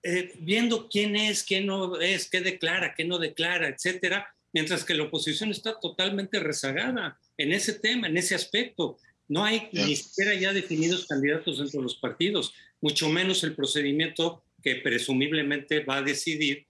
eh, 0.02 0.32
viendo 0.40 0.88
quién 0.88 1.14
es, 1.14 1.42
quién 1.42 1.66
no 1.66 2.00
es, 2.00 2.30
qué 2.30 2.40
declara, 2.40 2.94
qué 2.94 3.04
no 3.04 3.18
declara, 3.18 3.68
etcétera, 3.68 4.34
mientras 4.54 4.82
que 4.82 4.94
la 4.94 5.02
oposición 5.02 5.50
está 5.50 5.78
totalmente 5.78 6.40
rezagada 6.40 7.18
en 7.36 7.52
ese 7.52 7.74
tema, 7.74 8.06
en 8.06 8.16
ese 8.16 8.34
aspecto. 8.34 8.98
No 9.28 9.44
hay 9.44 9.68
ni 9.72 9.96
siquiera 9.96 10.34
ya 10.34 10.52
definidos 10.52 11.06
candidatos 11.06 11.58
dentro 11.58 11.80
de 11.80 11.84
los 11.84 11.96
partidos, 11.96 12.54
mucho 12.80 13.08
menos 13.08 13.42
el 13.42 13.54
procedimiento 13.54 14.44
que 14.62 14.76
presumiblemente 14.76 15.80
va 15.80 15.96
a 15.96 16.02
decidir 16.02 16.66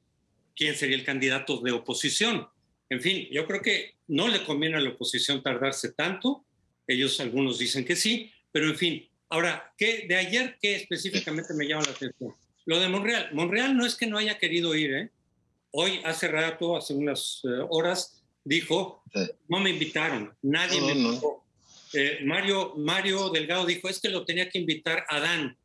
quién 0.56 0.75
sería 0.75 0.97
el 0.97 1.04
candidato 1.04 1.61
de 1.61 1.73
oposición. 1.73 2.47
En 2.90 3.00
fin, 3.00 3.26
yo 3.30 3.47
creo 3.47 3.62
que 3.62 3.94
no 4.09 4.28
le 4.28 4.44
conviene 4.44 4.76
a 4.76 4.80
la 4.80 4.90
oposición 4.90 5.42
tardarse 5.42 5.92
tanto. 5.92 6.44
Ellos 6.87 7.18
algunos 7.21 7.59
dicen 7.59 7.85
que 7.85 7.97
sí, 7.97 8.30
pero 8.52 8.66
en 8.66 8.76
fin. 8.76 9.09
Ahora, 9.30 9.73
¿qué, 9.76 10.06
de 10.09 10.16
ayer, 10.16 10.59
¿qué 10.61 10.76
específicamente 10.76 11.54
me 11.54 11.66
llama 11.66 11.85
la 11.87 11.92
atención? 11.92 12.35
Lo 12.66 12.78
de 12.78 12.88
Monreal. 12.88 13.30
Monreal 13.33 13.76
no 13.76 13.85
es 13.85 13.97
que 13.97 14.06
no 14.06 14.18
haya 14.18 14.38
querido 14.38 14.75
ir. 14.75 14.94
¿eh? 14.94 15.11
Hoy, 15.71 16.00
hace 16.04 16.28
rato, 16.28 16.76
hace 16.76 16.94
unas 16.94 17.40
eh, 17.44 17.49
horas, 17.68 18.23
dijo, 18.44 19.02
no 19.48 19.60
me 19.60 19.70
invitaron, 19.70 20.32
nadie 20.42 20.80
me 20.80 20.92
invitó. 20.92 21.42
Eh, 21.92 22.20
Mario, 22.24 22.74
Mario 22.76 23.30
Delgado 23.30 23.64
dijo, 23.66 23.88
es 23.88 24.00
que 24.00 24.08
lo 24.08 24.24
tenía 24.24 24.48
que 24.48 24.58
invitar 24.58 25.06
Adán. 25.08 25.56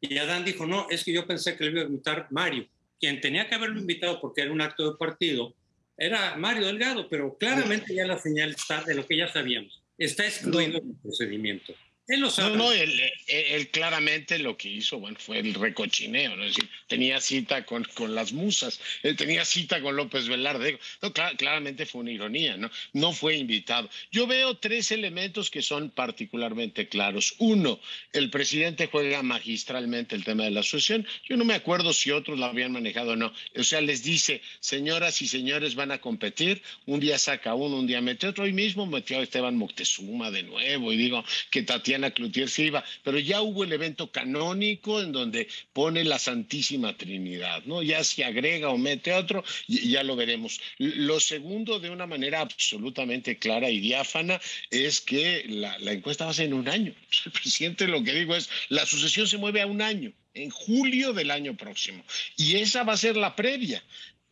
Y 0.00 0.18
Adán 0.18 0.44
dijo, 0.44 0.66
no, 0.66 0.88
es 0.90 1.04
que 1.04 1.12
yo 1.12 1.26
pensé 1.26 1.56
que 1.56 1.64
le 1.64 1.70
iba 1.70 1.82
a 1.82 1.86
invitar 1.86 2.26
Mario. 2.30 2.66
Quien 2.98 3.20
tenía 3.20 3.48
que 3.48 3.54
haberlo 3.54 3.78
invitado 3.78 4.20
porque 4.20 4.42
era 4.42 4.52
un 4.52 4.60
acto 4.60 4.90
de 4.90 4.96
partido 4.96 5.54
era 5.96 6.36
Mario 6.36 6.66
Delgado, 6.66 7.08
pero 7.08 7.36
claramente 7.38 7.94
ya 7.94 8.06
la 8.06 8.18
señal 8.18 8.50
está 8.50 8.82
de 8.82 8.94
lo 8.94 9.06
que 9.06 9.16
ya 9.16 9.32
sabíamos. 9.32 9.82
Está 9.96 10.26
excluido 10.26 10.78
el 10.78 10.94
procedimiento. 11.02 11.74
Él 12.08 12.20
lo 12.20 12.30
sabe. 12.30 12.56
No, 12.56 12.64
no, 12.64 12.72
él, 12.72 13.68
claramente 13.72 14.38
lo 14.38 14.56
que 14.56 14.68
hizo, 14.68 15.00
bueno, 15.00 15.18
fue 15.18 15.40
el 15.40 15.54
recochineo, 15.54 16.36
¿no? 16.36 16.44
Es 16.44 16.54
decir, 16.54 16.70
tenía 16.86 17.20
cita 17.20 17.66
con, 17.66 17.82
con 17.94 18.14
las 18.14 18.32
musas, 18.32 18.80
él 19.02 19.16
tenía 19.16 19.44
cita 19.44 19.80
con 19.80 19.96
López 19.96 20.28
Velarde. 20.28 20.78
No, 21.02 21.12
claramente 21.12 21.84
fue 21.84 22.02
una 22.02 22.12
ironía, 22.12 22.56
¿no? 22.56 22.70
No 22.92 23.12
fue 23.12 23.36
invitado. 23.36 23.90
Yo 24.12 24.28
veo 24.28 24.56
tres 24.56 24.92
elementos 24.92 25.50
que 25.50 25.62
son 25.62 25.90
particularmente 25.90 26.88
claros. 26.88 27.34
Uno, 27.38 27.80
el 28.12 28.30
presidente 28.30 28.86
juega 28.86 29.22
magistralmente 29.24 30.14
el 30.14 30.24
tema 30.24 30.44
de 30.44 30.52
la 30.52 30.60
asociación. 30.60 31.06
Yo 31.28 31.36
no 31.36 31.44
me 31.44 31.54
acuerdo 31.54 31.92
si 31.92 32.12
otros 32.12 32.38
lo 32.38 32.44
habían 32.44 32.70
manejado 32.70 33.12
o 33.12 33.16
no. 33.16 33.32
O 33.56 33.64
sea, 33.64 33.80
les 33.80 34.04
dice, 34.04 34.42
señoras 34.60 35.20
y 35.22 35.26
señores 35.26 35.74
van 35.74 35.90
a 35.90 35.98
competir, 35.98 36.62
un 36.84 37.00
día 37.00 37.18
saca 37.18 37.54
uno, 37.54 37.76
un 37.76 37.88
día 37.88 38.00
mete 38.00 38.28
otro. 38.28 38.44
Hoy 38.44 38.52
mismo 38.52 38.86
metió 38.86 39.18
a 39.18 39.22
Esteban 39.22 39.56
Moctezuma 39.56 40.30
de 40.30 40.44
nuevo 40.44 40.92
y 40.92 40.96
digo 40.96 41.24
que 41.50 41.62
Tatiana 41.62 41.95
Tatiana 41.96 42.10
Cloutier 42.10 42.50
se 42.50 42.64
iba, 42.64 42.84
pero 43.02 43.18
ya 43.18 43.40
hubo 43.40 43.64
el 43.64 43.72
evento 43.72 44.10
canónico 44.10 45.00
en 45.00 45.12
donde 45.12 45.48
pone 45.72 46.04
la 46.04 46.18
Santísima 46.18 46.94
Trinidad, 46.94 47.64
¿no? 47.64 47.82
Ya 47.82 48.04
se 48.04 48.22
agrega 48.22 48.68
o 48.68 48.76
mete 48.76 49.14
otro, 49.14 49.42
ya 49.66 50.02
lo 50.02 50.14
veremos. 50.14 50.60
Lo 50.76 51.20
segundo, 51.20 51.80
de 51.80 51.88
una 51.88 52.06
manera 52.06 52.40
absolutamente 52.42 53.38
clara 53.38 53.70
y 53.70 53.80
diáfana, 53.80 54.38
es 54.70 55.00
que 55.00 55.44
la, 55.48 55.78
la 55.78 55.92
encuesta 55.92 56.26
va 56.26 56.32
a 56.32 56.34
ser 56.34 56.46
en 56.46 56.54
un 56.54 56.68
año. 56.68 56.92
El 57.24 57.32
presidente 57.32 57.88
lo 57.88 58.04
que 58.04 58.12
digo 58.12 58.36
es, 58.36 58.50
la 58.68 58.84
sucesión 58.84 59.26
se 59.26 59.38
mueve 59.38 59.62
a 59.62 59.66
un 59.66 59.80
año 59.80 60.12
en 60.34 60.50
julio 60.50 61.14
del 61.14 61.30
año 61.30 61.56
próximo. 61.56 62.04
Y 62.36 62.56
esa 62.56 62.84
va 62.84 62.92
a 62.92 62.98
ser 62.98 63.16
la 63.16 63.34
previa 63.34 63.82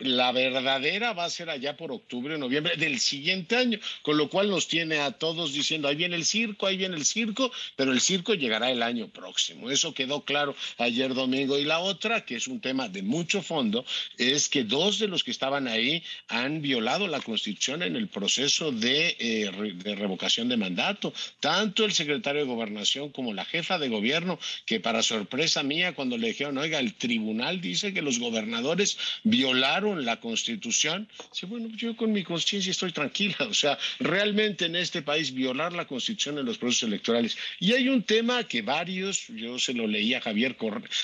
la 0.04 0.32
verdadera 0.32 1.12
va 1.12 1.25
a 1.25 1.30
ser 1.30 1.50
allá 1.50 1.76
por 1.76 1.90
octubre 1.92 2.34
o 2.34 2.38
noviembre 2.38 2.76
del 2.76 3.00
siguiente 3.00 3.56
año, 3.56 3.78
con 4.02 4.16
lo 4.16 4.28
cual 4.28 4.50
nos 4.50 4.68
tiene 4.68 4.99
a 4.99 5.12
todos 5.12 5.52
diciendo, 5.52 5.88
ahí 5.88 5.96
viene 5.96 6.16
el 6.16 6.25
circo, 6.25 6.66
ahí 6.66 6.76
viene 6.76 6.96
el 6.96 7.04
circo, 7.04 7.50
pero 7.76 7.92
el 7.92 8.00
circo 8.00 8.34
llegará 8.34 8.70
el 8.70 8.82
año 8.82 9.08
próximo. 9.08 9.70
Eso 9.70 9.94
quedó 9.94 10.25
claro 10.25 10.54
ayer 10.78 11.14
domingo. 11.14 11.58
Y 11.58 11.64
la 11.64 11.80
otra, 11.80 12.25
que 12.25 12.37
es 12.37 12.46
un 12.46 12.61
tema 12.61 12.88
de 12.88 13.02
mucho 13.02 13.42
fondo, 13.42 13.84
es 14.18 14.49
que 14.49 14.64
dos 14.64 14.99
de 14.99 15.08
los 15.08 15.25
que 15.25 15.30
estaban 15.30 15.68
ahí 15.68 16.02
han 16.28 16.61
violado 16.61 17.08
la 17.08 17.20
Constitución 17.20 17.82
en 17.82 17.96
el 17.96 18.08
proceso 18.08 18.73
de, 18.73 19.16
eh, 19.18 19.94
revocación 19.96 20.49
de 20.49 20.56
mandato, 20.56 21.12
tanto 21.40 21.84
el 21.84 21.92
secretario 21.92 22.42
de 22.42 22.46
Gobernación 22.46 23.11
como 23.11 23.32
la 23.32 23.44
jefa 23.44 23.78
de 23.78 23.88
gobierno, 23.88 24.38
que 24.66 24.80
para 24.80 25.02
sorpresa 25.02 25.62
mía, 25.62 25.94
cuando 25.94 26.18
le 26.18 26.28
dijeron, 26.28 26.58
oiga, 26.58 26.78
el 26.78 26.94
tribunal 26.94 27.61
dice 27.61 27.94
que 27.94 28.02
los 28.02 28.18
gobernadores 28.18 28.99
violaron 29.23 29.93
la 30.02 30.20
Constitución, 30.20 31.08
sí, 31.32 31.46
bueno, 31.46 31.68
yo 31.76 31.96
con 31.96 32.12
mi 32.12 32.22
conciencia 32.24 32.70
estoy 32.70 32.92
tranquila. 32.92 33.36
O 33.54 33.56
sea, 33.56 33.78
realmente 34.00 34.66
en 34.66 34.74
este 34.74 35.02
país 35.02 35.32
violar 35.32 35.72
la 35.72 35.86
Constitución 35.86 36.38
en 36.38 36.46
los 36.46 36.58
procesos 36.58 36.88
electorales. 36.88 37.36
Y 37.60 37.72
hay 37.72 37.88
un 37.88 38.02
tema 38.02 38.44
que 38.44 38.62
varios, 38.62 39.28
yo 39.28 39.58
se 39.58 39.74
lo 39.74 39.86
leí 39.86 40.14
a 40.14 40.20
Javier, 40.20 40.56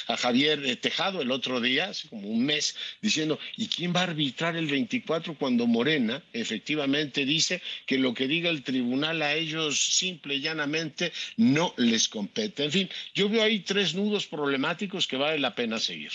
a 0.08 0.16
Javier 0.16 0.64
eh, 0.64 0.76
Tejado 0.76 1.22
el 1.22 1.30
otro 1.30 1.60
día, 1.60 1.90
hace 1.90 2.08
como 2.08 2.28
un 2.28 2.44
mes, 2.44 2.76
diciendo, 3.00 3.38
¿y 3.56 3.68
quién 3.68 3.94
va 3.94 4.00
a 4.00 4.04
arbitrar 4.04 4.56
el 4.56 4.66
24 4.66 5.34
cuando 5.34 5.66
Morena 5.66 6.22
efectivamente 6.32 7.24
dice 7.24 7.62
que 7.86 7.98
lo 7.98 8.14
que 8.14 8.26
diga 8.26 8.50
el 8.50 8.62
tribunal 8.62 9.22
a 9.22 9.34
ellos 9.34 9.78
simple 9.78 10.36
y 10.36 10.40
llanamente 10.40 11.12
no 11.36 11.74
les 11.76 12.08
compete? 12.08 12.64
En 12.64 12.72
fin, 12.72 12.90
yo 13.14 13.28
veo 13.28 13.42
ahí 13.42 13.60
tres 13.60 13.94
nudos 13.94 14.26
problemáticos 14.26 15.06
que 15.06 15.16
vale 15.16 15.38
la 15.38 15.54
pena 15.54 15.78
seguir. 15.78 16.12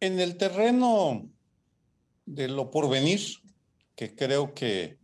En 0.00 0.18
el 0.18 0.38
terreno 0.38 1.30
de 2.24 2.48
lo 2.48 2.70
porvenir, 2.70 3.20
que 3.94 4.14
creo 4.14 4.54
que, 4.54 4.98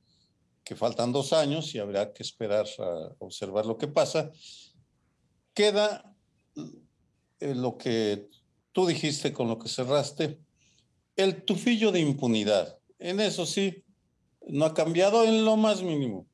faltan 0.75 1.13
dos 1.13 1.33
años 1.33 1.75
y 1.75 1.79
habrá 1.79 2.13
que 2.13 2.23
esperar 2.23 2.67
a 2.79 3.15
observar 3.19 3.67
lo 3.67 3.77
que 3.77 3.87
pasa, 3.87 4.33
queda 5.55 6.17
eh, 7.41 7.55
lo 7.55 7.77
que 7.77 8.29
tú 8.73 8.87
dijiste 8.87 9.33
con 9.33 9.49
lo 9.49 9.59
que 9.59 9.69
cerraste, 9.69 10.41
el 11.15 11.45
tufillo 11.45 11.93
de 11.93 12.01
impunidad. 12.01 12.79
En 12.99 13.21
eso 13.21 13.47
sí, 13.47 13.85
no 14.49 14.65
ha 14.65 14.75
cambiado 14.75 15.25
en 15.25 15.45
lo 15.45 15.57
más 15.57 15.83
mínimo. 15.83 16.27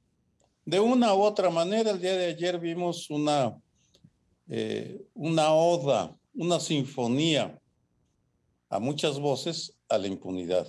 De 0.64 0.78
una 0.78 1.14
u 1.14 1.22
otra 1.22 1.50
manera, 1.50 1.90
el 1.90 2.00
día 2.00 2.16
de 2.16 2.26
ayer 2.26 2.58
vimos 2.58 3.10
una, 3.10 3.60
eh, 4.48 5.04
una 5.14 5.52
oda, 5.52 6.16
una 6.34 6.58
sinfonía 6.58 7.61
a 8.72 8.78
muchas 8.78 9.20
voces 9.20 9.76
a 9.90 9.98
la 9.98 10.06
impunidad. 10.06 10.66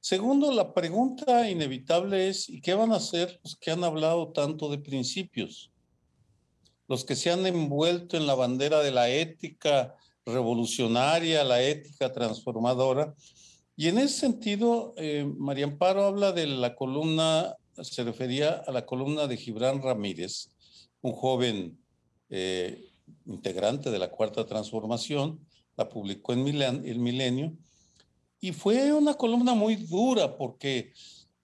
Segundo, 0.00 0.50
la 0.50 0.72
pregunta 0.72 1.50
inevitable 1.50 2.28
es, 2.28 2.48
¿y 2.48 2.62
qué 2.62 2.72
van 2.72 2.92
a 2.92 2.96
hacer 2.96 3.38
los 3.44 3.56
que 3.56 3.70
han 3.70 3.84
hablado 3.84 4.32
tanto 4.32 4.70
de 4.70 4.78
principios? 4.78 5.70
Los 6.88 7.04
que 7.04 7.14
se 7.14 7.30
han 7.30 7.46
envuelto 7.46 8.16
en 8.16 8.26
la 8.26 8.34
bandera 8.34 8.80
de 8.80 8.90
la 8.90 9.10
ética 9.10 9.96
revolucionaria, 10.24 11.44
la 11.44 11.62
ética 11.62 12.10
transformadora. 12.10 13.14
Y 13.76 13.88
en 13.88 13.98
ese 13.98 14.20
sentido, 14.20 14.94
eh, 14.96 15.30
María 15.36 15.66
Amparo 15.66 16.04
habla 16.04 16.32
de 16.32 16.46
la 16.46 16.74
columna, 16.74 17.54
se 17.82 18.02
refería 18.02 18.64
a 18.66 18.72
la 18.72 18.86
columna 18.86 19.26
de 19.26 19.36
Gibran 19.36 19.82
Ramírez, 19.82 20.52
un 21.02 21.12
joven 21.12 21.78
eh, 22.30 22.90
integrante 23.26 23.90
de 23.90 23.98
la 23.98 24.10
Cuarta 24.10 24.46
Transformación, 24.46 25.46
la 25.78 25.88
publicó 25.88 26.32
en 26.32 26.46
El 26.84 26.98
Milenio, 26.98 27.56
y 28.40 28.52
fue 28.52 28.92
una 28.92 29.14
columna 29.14 29.54
muy 29.54 29.76
dura 29.76 30.36
porque 30.36 30.92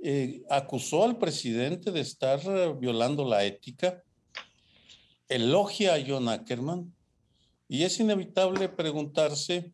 eh, 0.00 0.42
acusó 0.50 1.04
al 1.04 1.18
presidente 1.18 1.92
de 1.92 2.00
estar 2.00 2.40
eh, 2.44 2.74
violando 2.78 3.24
la 3.24 3.44
ética, 3.44 4.02
elogia 5.28 5.94
a 5.94 6.04
John 6.06 6.28
Ackerman, 6.28 6.92
y 7.68 7.84
es 7.84 7.98
inevitable 8.00 8.68
preguntarse 8.68 9.72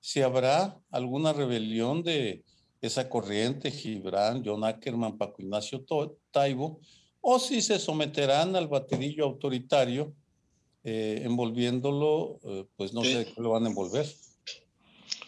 si 0.00 0.20
habrá 0.20 0.78
alguna 0.90 1.32
rebelión 1.32 2.02
de 2.02 2.44
esa 2.82 3.08
corriente, 3.08 3.70
Gibran, 3.70 4.42
John 4.44 4.64
Ackerman, 4.64 5.16
Paco 5.16 5.40
Ignacio 5.40 5.84
Taibo, 6.30 6.78
o 7.22 7.38
si 7.38 7.62
se 7.62 7.78
someterán 7.78 8.54
al 8.54 8.68
batidillo 8.68 9.24
autoritario 9.24 10.14
eh, 10.84 11.22
envolviéndolo, 11.24 12.40
eh, 12.44 12.66
pues 12.76 12.92
no 12.92 13.02
sé 13.02 13.32
qué 13.34 13.40
lo 13.40 13.50
van 13.50 13.64
a 13.64 13.68
envolver. 13.68 14.06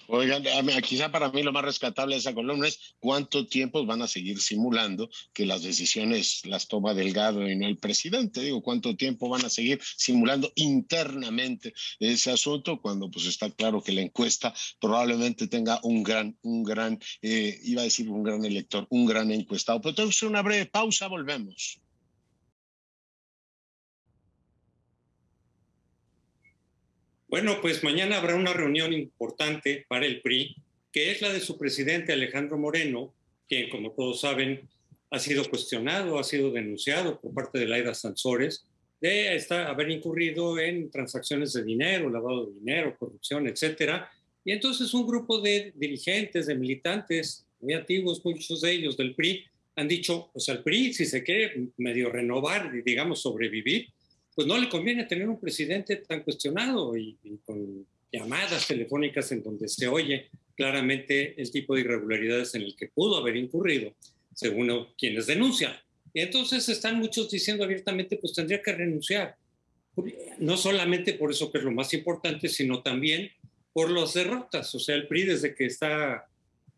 Oigan, 0.08 0.44
quizá 0.82 1.10
para 1.10 1.30
mí 1.32 1.42
lo 1.42 1.52
más 1.52 1.64
rescatable 1.64 2.14
de 2.14 2.20
esa 2.20 2.34
columna 2.34 2.68
es 2.68 2.94
cuánto 3.00 3.46
tiempo 3.48 3.84
van 3.86 4.02
a 4.02 4.06
seguir 4.06 4.40
simulando 4.40 5.10
que 5.32 5.46
las 5.46 5.62
decisiones 5.62 6.42
las 6.44 6.68
toma 6.68 6.94
Delgado 6.94 7.48
y 7.48 7.56
no 7.56 7.66
el 7.66 7.78
presidente. 7.78 8.40
Digo, 8.40 8.62
cuánto 8.62 8.96
tiempo 8.96 9.28
van 9.28 9.44
a 9.44 9.48
seguir 9.48 9.80
simulando 9.82 10.52
internamente 10.54 11.74
ese 11.98 12.30
asunto 12.30 12.80
cuando 12.80 13.10
pues 13.10 13.26
está 13.26 13.50
claro 13.50 13.82
que 13.82 13.92
la 13.92 14.02
encuesta 14.02 14.54
probablemente 14.80 15.48
tenga 15.48 15.80
un 15.82 16.04
gran, 16.04 16.38
un 16.42 16.62
gran, 16.62 17.00
eh, 17.22 17.58
iba 17.64 17.80
a 17.80 17.84
decir 17.84 18.08
un 18.08 18.22
gran 18.22 18.44
elector, 18.44 18.86
un 18.90 19.06
gran 19.06 19.32
encuestado. 19.32 19.80
Pero 19.80 19.94
tenemos 19.94 20.22
una 20.22 20.42
breve 20.42 20.66
pausa, 20.66 21.08
volvemos. 21.08 21.80
Bueno, 27.28 27.58
pues 27.60 27.82
mañana 27.82 28.18
habrá 28.18 28.36
una 28.36 28.52
reunión 28.52 28.92
importante 28.92 29.84
para 29.88 30.06
el 30.06 30.20
PRI, 30.22 30.56
que 30.92 31.10
es 31.10 31.20
la 31.20 31.32
de 31.32 31.40
su 31.40 31.58
presidente 31.58 32.12
Alejandro 32.12 32.56
Moreno, 32.56 33.12
quien, 33.48 33.68
como 33.68 33.90
todos 33.90 34.20
saben, 34.20 34.68
ha 35.10 35.18
sido 35.18 35.48
cuestionado, 35.48 36.20
ha 36.20 36.24
sido 36.24 36.52
denunciado 36.52 37.20
por 37.20 37.34
parte 37.34 37.58
de 37.58 37.66
Laida 37.66 37.94
Sansores 37.94 38.64
de 39.00 39.34
estar, 39.34 39.66
haber 39.66 39.90
incurrido 39.90 40.58
en 40.58 40.88
transacciones 40.90 41.52
de 41.52 41.64
dinero, 41.64 42.08
lavado 42.10 42.46
de 42.46 42.54
dinero, 42.60 42.96
corrupción, 42.96 43.46
etcétera. 43.48 44.08
Y 44.44 44.52
entonces 44.52 44.94
un 44.94 45.06
grupo 45.06 45.40
de 45.40 45.72
dirigentes, 45.74 46.46
de 46.46 46.54
militantes 46.54 47.44
muy 47.60 47.74
antiguos, 47.74 48.24
muchos 48.24 48.60
de 48.60 48.70
ellos 48.70 48.96
del 48.96 49.14
PRI, 49.14 49.44
han 49.74 49.88
dicho, 49.88 50.30
o 50.32 50.40
sea, 50.40 50.54
el 50.54 50.62
PRI, 50.62 50.94
si 50.94 51.04
se 51.04 51.22
quiere 51.22 51.70
medio 51.76 52.08
renovar 52.08 52.72
digamos, 52.84 53.20
sobrevivir, 53.20 53.88
pues 54.36 54.46
no 54.46 54.58
le 54.58 54.68
conviene 54.68 55.04
tener 55.04 55.26
un 55.28 55.40
presidente 55.40 55.96
tan 55.96 56.22
cuestionado 56.22 56.94
y, 56.94 57.16
con 57.44 57.86
llamadas 58.12 58.68
telefónicas 58.68 59.32
en 59.32 59.42
donde 59.42 59.66
se 59.66 59.88
oye 59.88 60.28
claramente 60.54 61.40
el 61.40 61.50
tipo 61.50 61.74
de 61.74 61.80
irregularidades 61.80 62.54
en 62.54 62.62
el 62.62 62.76
que 62.76 62.88
pudo 62.88 63.16
haber 63.16 63.36
incurrido, 63.36 63.94
según 64.34 64.88
quienes 64.98 65.26
denuncian. 65.26 65.72
Y 66.12 66.20
entonces 66.20 66.68
están 66.68 66.98
muchos 66.98 67.30
diciendo 67.30 67.64
abiertamente, 67.64 68.18
pues 68.18 68.34
tendría 68.34 68.60
que 68.60 68.72
renunciar. 68.72 69.36
No 70.38 70.58
solamente 70.58 71.14
por 71.14 71.30
eso 71.30 71.50
que 71.50 71.58
es 71.58 71.64
lo 71.64 71.72
más 71.72 71.92
importante, 71.94 72.48
sino 72.48 72.82
también 72.82 73.30
por 73.72 73.90
las 73.90 74.12
derrotas. 74.12 74.74
O 74.74 74.78
sea, 74.78 74.96
el 74.96 75.08
PRI 75.08 75.24
desde 75.24 75.54
que 75.54 75.64
está 75.64 76.28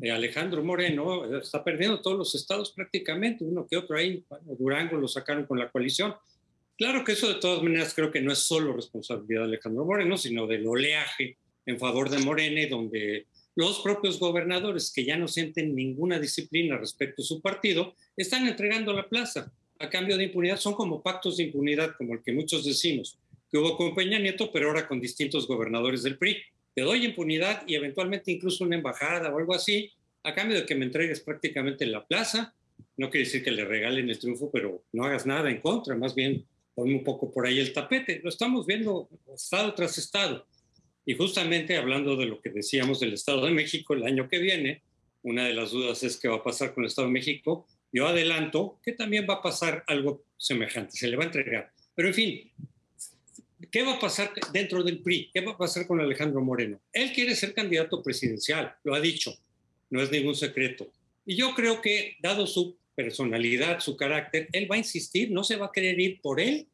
eh, 0.01 0.13
Alejandro 0.13 0.63
Moreno 0.63 1.39
está 1.39 1.65
perdiendo 1.65 2.01
todos 2.01 2.17
los 2.17 2.35
estados 2.37 2.71
prácticamente, 2.71 3.45
uno 3.45 3.67
que 3.69 3.77
otro 3.77 3.97
ahí, 3.97 4.25
Durango 4.57 4.97
lo 4.97 5.09
sacaron 5.09 5.45
con 5.45 5.59
la 5.59 5.71
coalición. 5.71 6.15
Claro 6.79 7.05
que 7.05 7.11
eso 7.11 7.27
de 7.27 7.41
todas 7.41 7.61
maneras 7.61 7.93
creo 7.93 8.13
que 8.13 8.21
no 8.21 8.31
es 8.31 8.39
solo 8.39 8.73
responsabilidad 8.73 9.41
de 9.41 9.49
Alejandro 9.49 9.85
Moreno, 9.85 10.17
sino 10.17 10.47
del 10.47 10.65
oleaje 10.65 11.37
en 11.67 11.77
favor 11.77 12.09
de 12.09 12.19
Morena, 12.19 12.61
donde 12.71 13.27
los 13.57 13.81
propios 13.81 14.21
gobernadores 14.21 14.93
que 14.95 15.05
ya 15.05 15.17
no 15.17 15.27
sienten 15.27 15.75
ninguna 15.75 16.21
disciplina 16.21 16.79
respecto 16.79 17.23
a 17.23 17.25
su 17.25 17.43
partido, 17.43 17.97
están 18.17 18.47
entregando 18.47 18.93
la 18.93 19.09
plaza 19.09 19.53
a 19.81 19.91
cambio 19.91 20.17
de 20.17 20.25
impunidad. 20.25 20.57
Son 20.57 20.75
como 20.75 21.03
pactos 21.03 21.37
de 21.37 21.45
impunidad, 21.45 21.97
como 21.99 22.15
el 22.15 22.23
que 22.23 22.33
muchos 22.33 22.65
decimos, 22.65 23.19
que 23.51 23.59
hubo 23.59 23.77
con 23.77 23.97
Peña 23.97 24.21
Nieto, 24.21 24.53
pero 24.53 24.69
ahora 24.69 24.87
con 24.87 25.01
distintos 25.01 25.49
gobernadores 25.49 26.05
del 26.05 26.17
PRI. 26.17 26.37
Te 26.77 26.83
doy 26.83 27.05
impunidad 27.05 27.65
y 27.67 27.75
eventualmente 27.75 28.31
incluso 28.31 28.63
una 28.63 28.77
embajada 28.77 29.35
o 29.35 29.39
algo 29.39 29.53
así, 29.53 29.91
a 30.23 30.33
cambio 30.33 30.57
de 30.57 30.65
que 30.65 30.77
me 30.77 30.85
entregues 30.85 31.19
prácticamente 31.19 31.87
la 31.87 32.07
plaza. 32.07 32.55
No 32.97 33.11
quiere 33.11 33.27
decir 33.27 33.43
que 33.43 33.51
le 33.51 33.65
regalen 33.65 34.09
el 34.09 34.19
triunfo, 34.21 34.49
pero 34.53 34.85
no 34.93 35.05
hagas 35.05 35.27
nada 35.27 35.51
en 35.51 35.61
contra, 35.61 35.97
más 35.97 36.15
bien 36.15 36.47
ponme 36.79 36.95
un 36.95 37.03
poco 37.03 37.29
por 37.29 37.45
ahí 37.45 37.59
el 37.59 37.73
tapete. 37.73 38.21
Lo 38.23 38.29
estamos 38.29 38.65
viendo 38.65 39.09
estado 39.35 39.75
tras 39.75 39.99
estado. 39.99 40.47
Y 41.05 41.17
justamente 41.17 41.77
hablando 41.77 42.15
de 42.15 42.27
lo 42.27 42.41
que 42.41 42.51
decíamos 42.51 43.01
del 43.01 43.15
Estado 43.15 43.45
de 43.45 43.51
México 43.51 43.95
el 43.95 44.05
año 44.05 44.29
que 44.29 44.39
viene, 44.39 44.83
una 45.25 45.45
de 45.45 45.55
las 45.55 45.73
dudas 45.73 46.05
es 46.05 46.17
qué 46.17 46.29
va 46.29 46.37
a 46.37 46.45
pasar 46.45 46.75
con 46.75 46.85
el 46.85 46.89
Estado 46.89 47.09
de 47.09 47.15
México. 47.15 47.67
Yo 47.93 48.07
adelanto 48.07 48.79
que 48.85 48.93
también 48.93 49.27
va 49.29 49.35
a 49.35 49.43
pasar 49.43 49.83
algo 49.89 50.23
semejante, 50.37 50.97
se 50.97 51.09
le 51.09 51.17
va 51.17 51.25
a 51.25 51.27
entregar. 51.27 51.73
Pero 51.97 52.07
en 52.07 52.15
fin, 52.15 52.53
¿qué 53.73 53.83
va 53.83 53.95
a 53.95 53.99
pasar 53.99 54.31
dentro 54.53 54.85
del 54.85 55.01
PRI? 55.01 55.31
¿Qué 55.35 55.41
va 55.41 55.55
a 55.55 55.59
pasar 55.59 55.85
con 55.85 56.01
Alejandro 56.01 56.41
Moreno? 56.43 56.81
Él 56.93 57.13
quiere 57.13 57.35
ser 57.35 57.55
candidato 57.55 58.05
presidencial, 58.05 58.77
lo 58.85 58.95
ha 58.95 59.01
dicho, 59.01 59.37
no 59.91 60.01
es 60.01 60.13
ningún 60.13 60.37
secreto. 60.37 60.93
Y 61.27 61.35
yo 61.35 61.57
creo 61.57 61.81
que, 61.83 62.15
dado 62.21 62.47
su 62.47 62.77
personalidad, 62.99 63.79
su 63.79 63.97
carácter, 63.97 64.49
él 64.51 64.69
va 64.69 64.75
a 64.75 64.79
insistir, 64.79 65.31
no 65.31 65.45
se 65.45 65.55
va 65.55 65.67
a 65.67 65.73
querer 65.73 66.01
ir 66.01 66.21
por 66.21 66.41
él, 66.41 66.67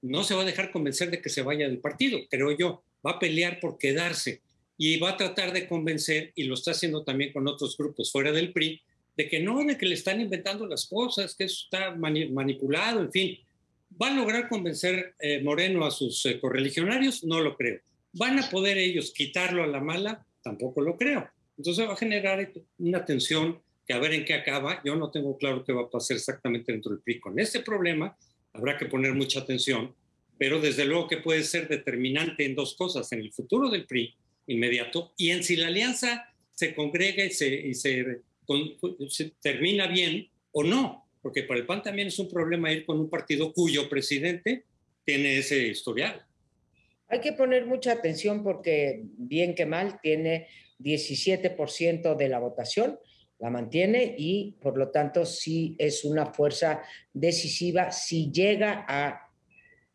no 0.00 0.24
se 0.24 0.34
va 0.34 0.40
a 0.40 0.46
dejar 0.46 0.70
convencer 0.70 1.10
de 1.10 1.20
que 1.20 1.28
se 1.28 1.42
vaya 1.42 1.68
del 1.68 1.80
partido, 1.80 2.18
creo 2.30 2.56
yo 2.56 2.82
va 3.06 3.12
a 3.12 3.18
pelear 3.18 3.60
por 3.60 3.76
quedarse 3.76 4.40
y 4.78 4.98
va 4.98 5.10
a 5.10 5.16
tratar 5.18 5.52
de 5.52 5.68
convencer, 5.68 6.32
y 6.34 6.44
lo 6.44 6.54
está 6.54 6.70
haciendo 6.70 7.04
también 7.04 7.34
con 7.34 7.46
otros 7.46 7.76
grupos 7.76 8.10
fuera 8.10 8.32
del 8.32 8.54
PRI, 8.54 8.80
de 9.18 9.28
que 9.28 9.40
no, 9.40 9.62
de 9.62 9.76
que 9.76 9.84
le 9.84 9.94
están 9.94 10.18
inventando 10.18 10.66
las 10.66 10.86
cosas, 10.86 11.34
que 11.34 11.44
eso 11.44 11.64
está 11.64 11.94
manipulado, 11.94 13.02
en 13.02 13.12
fin. 13.12 13.38
¿Va 14.00 14.08
a 14.08 14.14
lograr 14.14 14.48
convencer 14.48 15.14
eh, 15.18 15.42
Moreno 15.42 15.84
a 15.84 15.90
sus 15.90 16.24
eh, 16.24 16.40
correligionarios? 16.40 17.22
No 17.22 17.40
lo 17.40 17.54
creo. 17.54 17.80
¿Van 18.14 18.38
a 18.38 18.48
poder 18.48 18.78
ellos 18.78 19.12
quitarlo 19.14 19.62
a 19.62 19.66
la 19.66 19.80
mala? 19.80 20.24
Tampoco 20.42 20.80
lo 20.80 20.96
creo. 20.96 21.28
Entonces 21.58 21.86
va 21.86 21.92
a 21.92 21.96
generar 21.96 22.50
una 22.78 23.04
tensión 23.04 23.60
que 23.86 23.92
a 23.92 23.98
ver 23.98 24.14
en 24.14 24.24
qué 24.24 24.34
acaba. 24.34 24.82
Yo 24.84 24.96
no 24.96 25.10
tengo 25.10 25.36
claro 25.36 25.64
qué 25.64 25.72
va 25.72 25.82
a 25.82 25.90
pasar 25.90 26.16
exactamente 26.16 26.72
dentro 26.72 26.92
del 26.92 27.02
PRI 27.02 27.20
con 27.20 27.38
este 27.38 27.60
problema. 27.60 28.16
Habrá 28.52 28.76
que 28.76 28.86
poner 28.86 29.14
mucha 29.14 29.40
atención 29.40 29.94
pero 30.40 30.58
desde 30.58 30.86
luego 30.86 31.06
que 31.06 31.18
puede 31.18 31.42
ser 31.42 31.68
determinante 31.68 32.46
en 32.46 32.54
dos 32.54 32.74
cosas, 32.74 33.12
en 33.12 33.20
el 33.20 33.30
futuro 33.30 33.68
del 33.68 33.84
PRI 33.84 34.14
inmediato 34.46 35.12
y 35.18 35.32
en 35.32 35.44
si 35.44 35.54
la 35.54 35.66
alianza 35.66 36.32
se 36.52 36.74
congrega 36.74 37.22
y 37.22 37.30
se, 37.30 37.74
se, 37.74 38.22
termina 39.42 39.86
bien 39.86 40.30
o 40.52 40.64
no, 40.64 41.06
porque 41.20 41.42
para 41.42 41.60
el 41.60 41.66
PAN 41.66 41.82
también 41.82 42.08
es 42.08 42.18
un 42.18 42.30
problema 42.30 42.72
ir 42.72 42.86
con 42.86 42.98
un 42.98 43.10
partido 43.10 43.52
cuyo 43.52 43.86
presidente 43.90 44.64
tiene 45.04 45.36
ese 45.36 45.58
historial. 45.66 46.24
Hay 47.08 47.20
que 47.20 47.34
poner 47.34 47.66
mucha 47.66 47.92
atención 47.92 48.42
porque, 48.42 49.02
bien 49.18 49.54
que 49.54 49.66
mal, 49.66 50.00
tiene 50.00 50.48
17% 50.78 52.16
de 52.16 52.28
la 52.30 52.38
votación, 52.38 52.98
la 53.40 53.50
mantiene 53.50 54.14
y 54.16 54.52
por 54.60 54.76
lo 54.76 54.90
tanto 54.90 55.24
sí 55.24 55.74
es 55.78 56.04
una 56.04 56.26
fuerza 56.26 56.82
decisiva 57.12 57.90
si 57.90 58.30
llega 58.30 58.84
a 58.86 59.30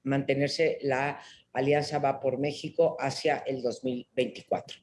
mantenerse 0.04 0.80
la 0.82 1.20
Alianza 1.54 2.00
Va 2.00 2.20
por 2.20 2.38
México 2.38 2.98
hacia 3.00 3.38
el 3.38 3.62
2024. 3.62 4.78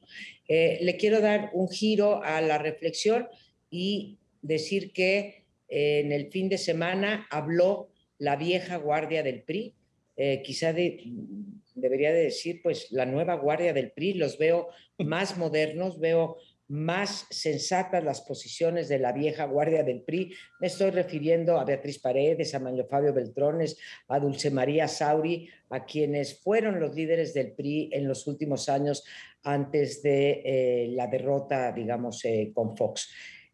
Eh, 0.47 0.79
le 0.81 0.97
quiero 0.97 1.21
dar 1.21 1.51
un 1.53 1.69
giro 1.69 2.23
a 2.23 2.41
la 2.41 2.57
reflexión 2.57 3.27
y 3.69 4.17
decir 4.41 4.91
que 4.91 5.45
eh, 5.67 5.99
en 5.99 6.11
el 6.11 6.31
fin 6.31 6.49
de 6.49 6.57
semana 6.57 7.27
habló 7.29 7.89
la 8.17 8.35
vieja 8.37 8.77
guardia 8.77 9.23
del 9.23 9.43
PRI, 9.43 9.75
eh, 10.15 10.41
quizá 10.43 10.73
debería 10.73 12.11
de 12.11 12.23
decir, 12.23 12.61
pues 12.61 12.91
la 12.91 13.05
nueva 13.05 13.35
guardia 13.35 13.73
del 13.73 13.91
PRI, 13.91 14.13
los 14.13 14.37
veo 14.37 14.69
más 14.97 15.37
modernos, 15.37 15.99
veo 15.99 16.37
más 16.73 17.27
sensatas 17.29 18.03
las 18.03 18.21
posiciones 18.21 18.89
de 18.89 18.97
la 18.97 19.11
vieja 19.11 19.45
guardia 19.45 19.83
del 19.83 20.01
PRI. 20.01 20.33
Me 20.59 20.65
estoy 20.65 20.89
refiriendo 20.89 21.59
a 21.59 21.65
Beatriz 21.65 21.99
Paredes, 21.99 22.55
a 22.55 22.59
Manuel 22.59 22.87
Fabio 22.87 23.13
Beltrones, 23.13 23.77
a 24.07 24.19
Dulce 24.19 24.49
María 24.49 24.87
Sauri, 24.87 25.47
a 25.69 25.85
quienes 25.85 26.41
fueron 26.41 26.79
los 26.79 26.95
líderes 26.95 27.35
del 27.35 27.51
PRI 27.51 27.91
en 27.93 28.07
los 28.07 28.25
últimos 28.25 28.69
años 28.69 29.03
antes 29.43 30.01
de 30.01 30.41
eh, 30.43 30.87
la 30.93 31.05
derrota, 31.05 31.71
digamos, 31.71 32.25
eh, 32.25 32.51
con 32.55 32.75
Fox. 32.75 33.07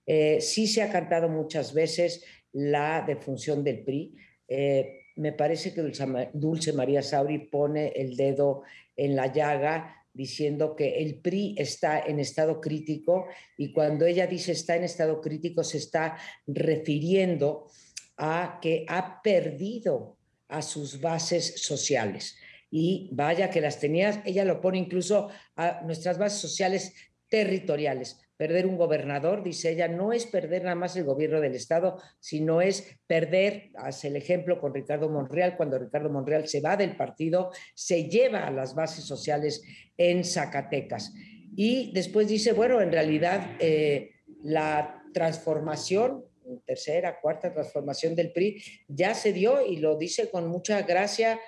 Eh, 0.06 0.40
sí 0.40 0.66
se 0.66 0.82
ha 0.82 0.90
cantado 0.90 1.28
muchas 1.28 1.74
veces 1.74 2.24
la 2.54 3.04
defunción 3.06 3.66
del 3.66 3.84
PRI. 3.84 4.16
me 5.18 5.34
parece 5.34 5.74
que 5.74 5.82
Dulce 6.34 6.72
María 6.72 7.02
Sauri 7.02 7.38
pone 7.38 7.90
el 7.90 8.16
dedo 8.16 8.64
en 8.96 9.18
la 9.18 9.28
llaga 9.28 9.99
diciendo 10.20 10.76
que 10.76 11.02
el 11.02 11.22
PRI 11.22 11.56
está 11.58 11.98
en 11.98 12.20
estado 12.20 12.60
crítico 12.60 13.28
y 13.56 13.72
cuando 13.72 14.06
ella 14.06 14.28
dice 14.28 14.52
está 14.52 14.76
en 14.76 14.84
estado 14.84 15.22
crítico 15.22 15.64
se 15.64 15.78
está 15.78 16.18
refiriendo 16.46 17.68
a 18.18 18.60
que 18.62 18.86
ha 18.90 19.22
perdido 19.22 20.18
a 20.50 20.62
sus 20.62 21.00
bases 21.00 21.62
sociales. 21.62 22.36
Y 22.70 23.10
vaya 23.14 23.50
que 23.50 23.62
las 23.62 23.80
tenía, 23.80 24.22
ella 24.26 24.44
lo 24.44 24.60
pone 24.60 24.78
incluso 24.78 25.30
a 25.56 25.84
nuestras 25.86 26.18
bases 26.18 26.42
sociales 26.42 26.94
territoriales. 27.30 28.20
Perder 28.40 28.68
un 28.68 28.78
gobernador, 28.78 29.44
dice 29.44 29.72
ella, 29.72 29.90
no 29.90 30.14
es 30.14 30.26
perder 30.26 30.64
nada 30.64 30.76
más 30.76 30.96
el 30.96 31.04
gobierno 31.04 31.42
del 31.42 31.56
Estado, 31.56 32.02
sino 32.22 32.62
es 32.62 32.98
perder, 33.06 33.70
hace 33.76 34.08
el 34.08 34.16
ejemplo 34.16 34.62
con 34.62 34.74
Ricardo 34.74 35.10
Monreal, 35.10 35.58
cuando 35.58 35.78
Ricardo 35.78 36.10
Monreal 36.10 36.48
se 36.48 36.62
va 36.62 36.78
del 36.78 36.96
partido, 36.96 37.52
se 37.76 38.06
lleva 38.06 38.48
a 38.48 38.52
las 38.52 38.76
bases 38.76 39.04
sociales 39.04 39.62
en 39.98 40.24
Zacatecas. 40.24 41.14
Y 41.54 41.92
después 41.92 42.30
dice, 42.30 42.54
bueno, 42.54 42.80
en 42.80 42.94
realidad 42.94 43.58
eh, 43.60 44.12
la 44.42 45.04
transformación, 45.14 46.24
tercera, 46.66 47.20
cuarta 47.20 47.52
transformación 47.52 48.16
del 48.16 48.32
PRI, 48.32 48.64
ya 48.88 49.16
se 49.16 49.34
dio 49.34 49.66
y 49.66 49.76
lo 49.76 49.98
dice 49.98 50.30
con 50.30 50.48
mucha 50.48 50.84
gracia 50.84 51.42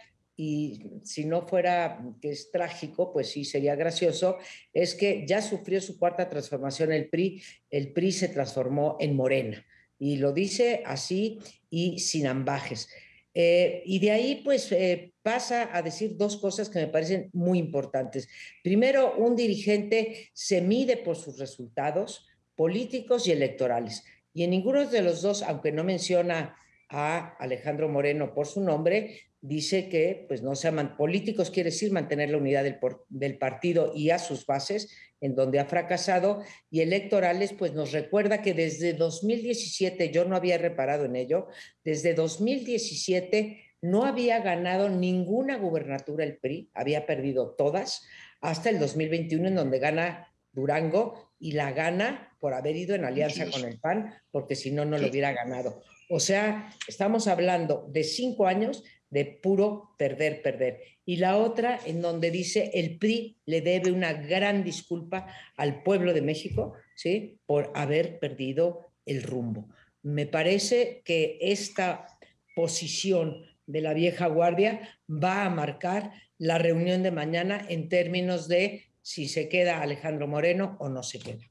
y 0.44 0.82
si 1.04 1.26
no 1.26 1.48
fuera 1.48 2.04
que 2.20 2.32
es 2.32 2.50
trágico, 2.50 3.14
pues 3.14 3.30
sí 3.30 3.46
sería 3.46 3.76
gracioso, 3.76 4.40
es 4.74 4.96
que 4.96 5.24
ya 5.28 5.40
sufrió 5.40 5.80
su 5.80 6.00
cuarta 6.00 6.28
transformación 6.28 6.92
el 6.92 7.10
PRI, 7.10 7.44
el 7.70 7.94
PRI 7.94 8.12
se 8.12 8.28
transformó 8.30 8.98
en 9.00 9.16
Morena. 9.16 9.64
Y 10.00 10.16
lo 10.16 10.34
dice 10.34 10.82
así 10.84 11.38
y 11.70 12.00
sin 12.00 12.26
ambajes. 12.26 12.90
Eh, 13.36 13.84
y 13.86 14.00
de 14.00 14.10
ahí, 14.10 14.42
pues, 14.44 14.72
eh, 14.72 15.14
pasa 15.22 15.70
a 15.78 15.84
decir 15.84 16.18
dos 16.18 16.38
cosas 16.38 16.70
que 16.70 16.80
me 16.80 16.88
parecen 16.88 17.30
muy 17.34 17.60
importantes. 17.60 18.28
Primero, 18.64 19.14
un 19.18 19.36
dirigente 19.36 20.32
se 20.34 20.60
mide 20.60 20.98
por 20.98 21.18
sus 21.18 21.38
resultados 21.38 22.28
políticos 22.56 23.28
y 23.28 23.32
electorales. 23.32 24.04
Y 24.34 24.42
en 24.42 24.50
ninguno 24.50 24.88
de 24.88 25.04
los 25.04 25.22
dos, 25.22 25.44
aunque 25.44 25.72
no 25.72 25.84
menciona 25.84 26.56
a 26.90 27.36
Alejandro 27.38 27.90
Moreno 27.90 28.34
por 28.34 28.48
su 28.48 28.60
nombre, 28.60 29.31
dice 29.42 29.90
que 29.90 30.26
pues 30.28 30.44
no 30.44 30.56
sean 30.56 30.96
políticos, 30.96 31.50
quiere 31.50 31.72
decir 31.72 31.92
mantener 31.92 32.30
la 32.30 32.38
unidad 32.38 32.64
del, 32.64 32.78
del, 33.10 33.38
partido 33.38 33.92
y 33.96 34.12
a 34.12 34.20
sus 34.20 34.46
bases, 34.46 34.90
en 35.20 35.36
donde 35.36 35.60
ha 35.60 35.66
fracasado, 35.66 36.44
y 36.70 36.82
electorales, 36.82 37.54
pues 37.54 37.74
nos 37.74 37.92
recuerda 37.92 38.42
que 38.42 38.54
desde 38.54 38.94
2017, 38.94 40.12
yo 40.12 40.26
no 40.26 40.36
había 40.36 40.58
reparado 40.58 41.06
en 41.06 41.16
ello, 41.16 41.48
desde 41.84 42.14
2017 42.14 43.64
no 43.82 44.06
había 44.06 44.40
ganado 44.40 44.90
ninguna 44.90 45.58
gubernatura 45.58 46.24
el 46.24 46.38
PRI, 46.38 46.70
había 46.74 47.06
perdido 47.06 47.56
todas, 47.58 48.04
hasta 48.40 48.70
el 48.70 48.80
2021 48.80 49.48
en 49.48 49.56
donde 49.56 49.80
gana 49.80 50.34
Durango 50.52 51.32
y 51.40 51.54
la 51.54 51.72
gana 51.72 52.36
por 52.40 52.54
haber 52.54 52.76
ido 52.76 52.96
en 52.96 53.06
alianza 53.06 53.50
con 53.50 53.64
el 53.66 53.80
PAN, 53.80 54.14
porque 54.32 54.56
si 54.56 54.72
no, 54.72 54.86
no 54.86 54.98
lo 54.98 55.08
hubiera 55.08 55.32
ganado. 55.32 55.82
O 56.10 56.20
sea, 56.20 56.74
estamos 56.88 57.28
hablando 57.28 57.88
de 57.90 58.04
cinco 58.04 58.48
años 58.48 58.84
de 59.12 59.26
puro 59.26 59.94
perder, 59.98 60.42
perder. 60.42 60.82
Y 61.06 61.18
la 61.18 61.38
otra 61.38 61.80
en 61.86 62.02
donde 62.02 62.32
dice 62.32 62.72
el 62.74 62.98
PRI 62.98 63.38
le 63.46 63.62
debe 63.62 63.92
una 63.92 64.14
gran 64.14 64.64
disculpa 64.64 65.28
al 65.56 65.84
pueblo 65.84 66.14
de 66.14 66.22
México, 66.22 66.74
¿sí? 66.96 67.38
Por 67.46 67.72
haber 67.76 68.18
perdido 68.20 68.94
el 69.06 69.22
rumbo. 69.22 69.68
Me 70.02 70.26
parece 70.26 71.02
que 71.06 71.38
esta 71.42 72.08
posición 72.56 73.46
de 73.68 73.82
la 73.82 73.94
vieja 73.94 74.28
guardia 74.28 74.98
va 75.08 75.46
a 75.46 75.50
marcar 75.50 76.14
la 76.38 76.58
reunión 76.58 77.04
de 77.04 77.12
mañana 77.12 77.66
en 77.70 77.90
términos 77.90 78.48
de 78.48 78.86
si 79.02 79.28
se 79.28 79.50
queda 79.50 79.82
Alejandro 79.82 80.28
Moreno 80.28 80.78
o 80.80 80.90
no 80.90 81.04
se 81.04 81.20
queda. 81.20 81.51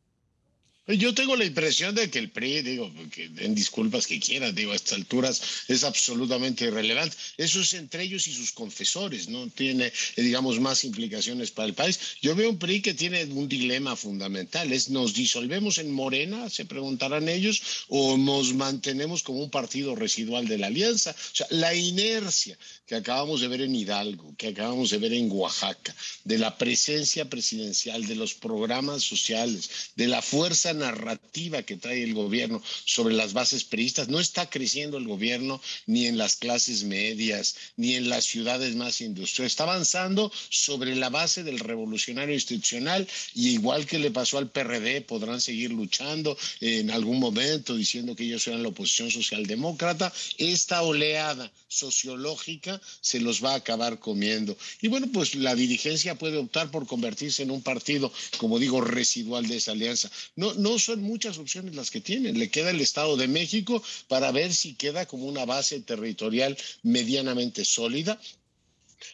Yo 0.97 1.15
tengo 1.15 1.37
la 1.37 1.45
impresión 1.45 1.95
de 1.95 2.11
que 2.11 2.19
el 2.19 2.31
PRI, 2.31 2.63
digo, 2.63 2.93
que 3.11 3.29
den 3.29 3.55
disculpas 3.55 4.07
que 4.07 4.19
quieran, 4.19 4.55
digo, 4.55 4.73
a 4.73 4.77
estas 4.77 4.99
alturas 4.99 5.41
es 5.69 5.85
absolutamente 5.85 6.65
irrelevante. 6.65 7.17
Eso 7.37 7.61
es 7.61 7.75
entre 7.75 8.03
ellos 8.03 8.27
y 8.27 8.33
sus 8.33 8.53
confesores, 8.53 9.29
no 9.29 9.49
tiene, 9.49 9.87
eh, 9.87 10.23
digamos, 10.23 10.59
más 10.61 10.85
implicaciones 10.85 11.51
para 11.51 11.69
el 11.69 11.75
país. 11.75 11.99
Yo 12.23 12.35
veo 12.35 12.51
un 12.51 12.59
PRI 12.59 12.81
que 12.83 12.95
tiene 12.95 13.25
un 13.25 13.49
dilema 13.49 13.95
fundamental, 13.97 14.73
es 14.73 14.91
nos 14.91 15.15
disolvemos 15.15 15.79
en 15.79 15.93
Morena, 15.93 16.49
se 16.51 16.65
preguntarán 16.65 17.29
ellos, 17.29 17.63
o 17.89 18.17
nos 18.17 18.55
mantenemos 18.55 19.23
como 19.23 19.41
un 19.41 19.51
partido 19.51 19.95
residual 19.95 20.49
de 20.49 20.59
la 20.59 20.69
alianza. 20.69 21.11
O 21.11 21.37
sea, 21.37 21.47
la 21.51 21.75
inercia 21.75 22.59
que 22.87 22.97
acabamos 22.97 23.41
de 23.41 23.49
ver 23.49 23.61
en 23.61 23.75
Hidalgo, 23.75 24.35
que 24.37 24.49
acabamos 24.49 24.91
de 24.91 24.99
ver 24.99 25.13
en 25.13 25.31
Oaxaca, 25.31 25.95
de 26.25 26.39
la 26.39 26.57
presencia 26.59 27.29
presidencial, 27.29 28.07
de 28.07 28.17
los 28.17 28.35
programas 28.35 29.03
sociales, 29.03 29.71
de 29.95 30.09
la 30.09 30.23
fuerza 30.23 30.73
narrativa 30.81 31.63
que 31.63 31.77
trae 31.77 32.03
el 32.03 32.15
gobierno 32.15 32.63
sobre 32.85 33.15
las 33.15 33.33
bases 33.33 33.65
peristas. 33.65 34.09
No 34.09 34.21
está 34.21 34.51
creciendo 34.51 34.99
el 34.99 35.07
gobierno 35.07 35.61
ni 35.87 36.07
en 36.07 36.19
las 36.19 36.37
clases 36.37 36.85
medias, 36.85 37.55
ni 37.77 37.95
en 37.95 38.09
las 38.09 38.25
ciudades 38.25 38.75
más 38.75 39.01
industriales. 39.01 39.53
Está 39.53 39.65
avanzando 39.65 40.33
sobre 40.49 40.97
la 40.97 41.09
base 41.09 41.45
del 41.45 41.59
revolucionario 41.59 42.35
institucional 42.35 43.07
y 43.35 43.51
igual 43.51 43.87
que 43.87 43.99
le 43.99 44.11
pasó 44.11 44.39
al 44.39 44.51
PRD, 44.51 45.03
podrán 45.03 45.41
seguir 45.41 45.71
luchando 45.71 46.37
en 46.61 46.91
algún 46.91 47.19
momento 47.19 47.77
diciendo 47.77 48.17
que 48.17 48.25
ellos 48.25 48.47
eran 48.47 48.63
la 48.63 48.69
oposición 48.69 49.11
socialdemócrata. 49.11 50.13
Esta 50.39 50.83
oleada 50.83 51.51
sociológica 51.69 52.81
se 53.01 53.21
los 53.21 53.43
va 53.43 53.53
a 53.53 53.57
acabar 53.57 53.99
comiendo. 53.99 54.57
Y 54.83 54.89
bueno, 54.89 55.07
pues 55.13 55.35
la 55.35 55.55
dirigencia 55.55 56.17
puede 56.17 56.39
optar 56.39 56.71
por 56.71 56.87
convertirse 56.87 57.43
en 57.43 57.51
un 57.51 57.63
partido, 57.63 58.13
como 58.39 58.59
digo, 58.59 58.81
residual 58.81 59.47
de 59.47 59.57
esa 59.57 59.73
alianza. 59.73 60.11
No, 60.37 60.55
no 60.55 60.70
son 60.79 61.03
muchas 61.03 61.39
opciones 61.39 61.75
las 61.75 61.91
que 61.91 62.01
tienen. 62.01 62.39
Le 62.39 62.51
queda 62.51 62.71
el 62.71 62.81
Estado 62.81 63.17
de 63.17 63.29
México 63.29 63.83
para 64.09 64.31
ver 64.33 64.53
si 64.53 64.75
queda 64.75 65.07
como 65.07 65.27
una 65.27 65.45
base 65.45 65.81
territorial 65.81 66.57
medianamente 66.83 67.65
sólida 67.65 68.21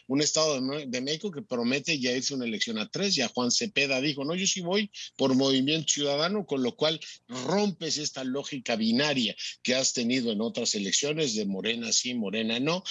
un 0.07 0.21
Estado 0.21 0.59
de, 0.59 1.01
México 1.01 1.31
que 1.31 1.41
promete 1.41 1.99
ya 1.99 2.11
irse 2.11 2.33
una 2.33 2.45
elección 2.45 2.77
a 2.77 2.89
tres. 2.89 3.15
Ya 3.15 3.27
Juan 3.27 3.51
Cepeda 3.51 4.01
dijo, 4.01 4.23
no, 4.23 4.35
yo 4.35 4.47
sí 4.47 4.61
voy 4.61 4.89
por 5.15 5.35
movimiento 5.35 5.93
ciudadano, 5.93 6.45
con 6.45 6.63
lo 6.63 6.75
cual 6.75 6.99
rompes 7.27 7.97
esta 7.97 8.23
lógica 8.23 8.75
binaria 8.75 9.35
que 9.63 9.75
has 9.75 9.93
tenido 9.93 10.31
en 10.31 10.41
otras 10.41 10.75
elecciones 10.75 11.35
de 11.35 11.45
Morena 11.45 11.91
sí, 11.91 12.13
Morena 12.13 12.59
no. 12.59 12.83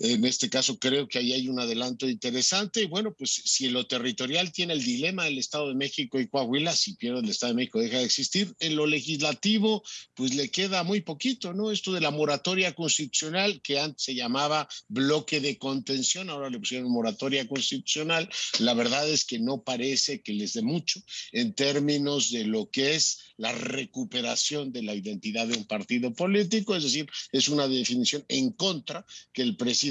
En 0.00 0.24
este 0.24 0.48
caso 0.48 0.78
creo 0.78 1.08
que 1.08 1.18
ahí 1.18 1.32
hay 1.32 1.48
un 1.48 1.58
adelanto 1.58 2.08
interesante. 2.08 2.82
Y 2.82 2.86
bueno, 2.86 3.14
pues 3.14 3.30
si 3.44 3.66
en 3.66 3.72
lo 3.72 3.86
territorial 3.86 4.52
tiene 4.52 4.72
el 4.72 4.84
dilema 4.84 5.24
del 5.24 5.38
Estado 5.38 5.68
de 5.68 5.74
México 5.74 6.20
y 6.20 6.28
Coahuila, 6.28 6.74
si 6.74 6.94
pierde 6.94 7.20
el 7.20 7.28
Estado 7.28 7.52
de 7.52 7.56
México 7.56 7.80
deja 7.80 7.98
de 7.98 8.04
existir. 8.04 8.54
En 8.60 8.76
lo 8.76 8.86
legislativo, 8.86 9.82
pues 10.14 10.34
le 10.34 10.50
queda 10.50 10.82
muy 10.82 11.00
poquito, 11.00 11.52
¿no? 11.52 11.70
Esto 11.70 11.92
de 11.92 12.00
la 12.00 12.10
moratoria 12.10 12.74
constitucional 12.74 13.60
que 13.62 13.80
antes 13.80 14.04
se 14.04 14.14
llamaba 14.14 14.68
bloque 14.88 15.40
de 15.40 15.58
contención, 15.58 16.30
ahora 16.30 16.50
le 16.50 16.58
pusieron 16.58 16.90
moratoria 16.90 17.46
constitucional. 17.48 18.28
La 18.60 18.74
verdad 18.74 19.08
es 19.08 19.24
que 19.24 19.38
no 19.38 19.62
parece 19.62 20.20
que 20.22 20.32
les 20.32 20.52
dé 20.52 20.62
mucho 20.62 21.00
en 21.32 21.54
términos 21.54 22.30
de 22.30 22.44
lo 22.44 22.70
que 22.70 22.94
es 22.94 23.18
la 23.36 23.52
recuperación 23.52 24.72
de 24.72 24.82
la 24.82 24.94
identidad 24.94 25.46
de 25.46 25.56
un 25.56 25.64
partido 25.64 26.12
político, 26.12 26.74
es 26.74 26.82
decir, 26.82 27.08
es 27.32 27.48
una 27.48 27.68
definición 27.68 28.24
en 28.28 28.50
contra 28.50 29.06
que 29.32 29.42
el 29.42 29.56
presidente, 29.56 29.87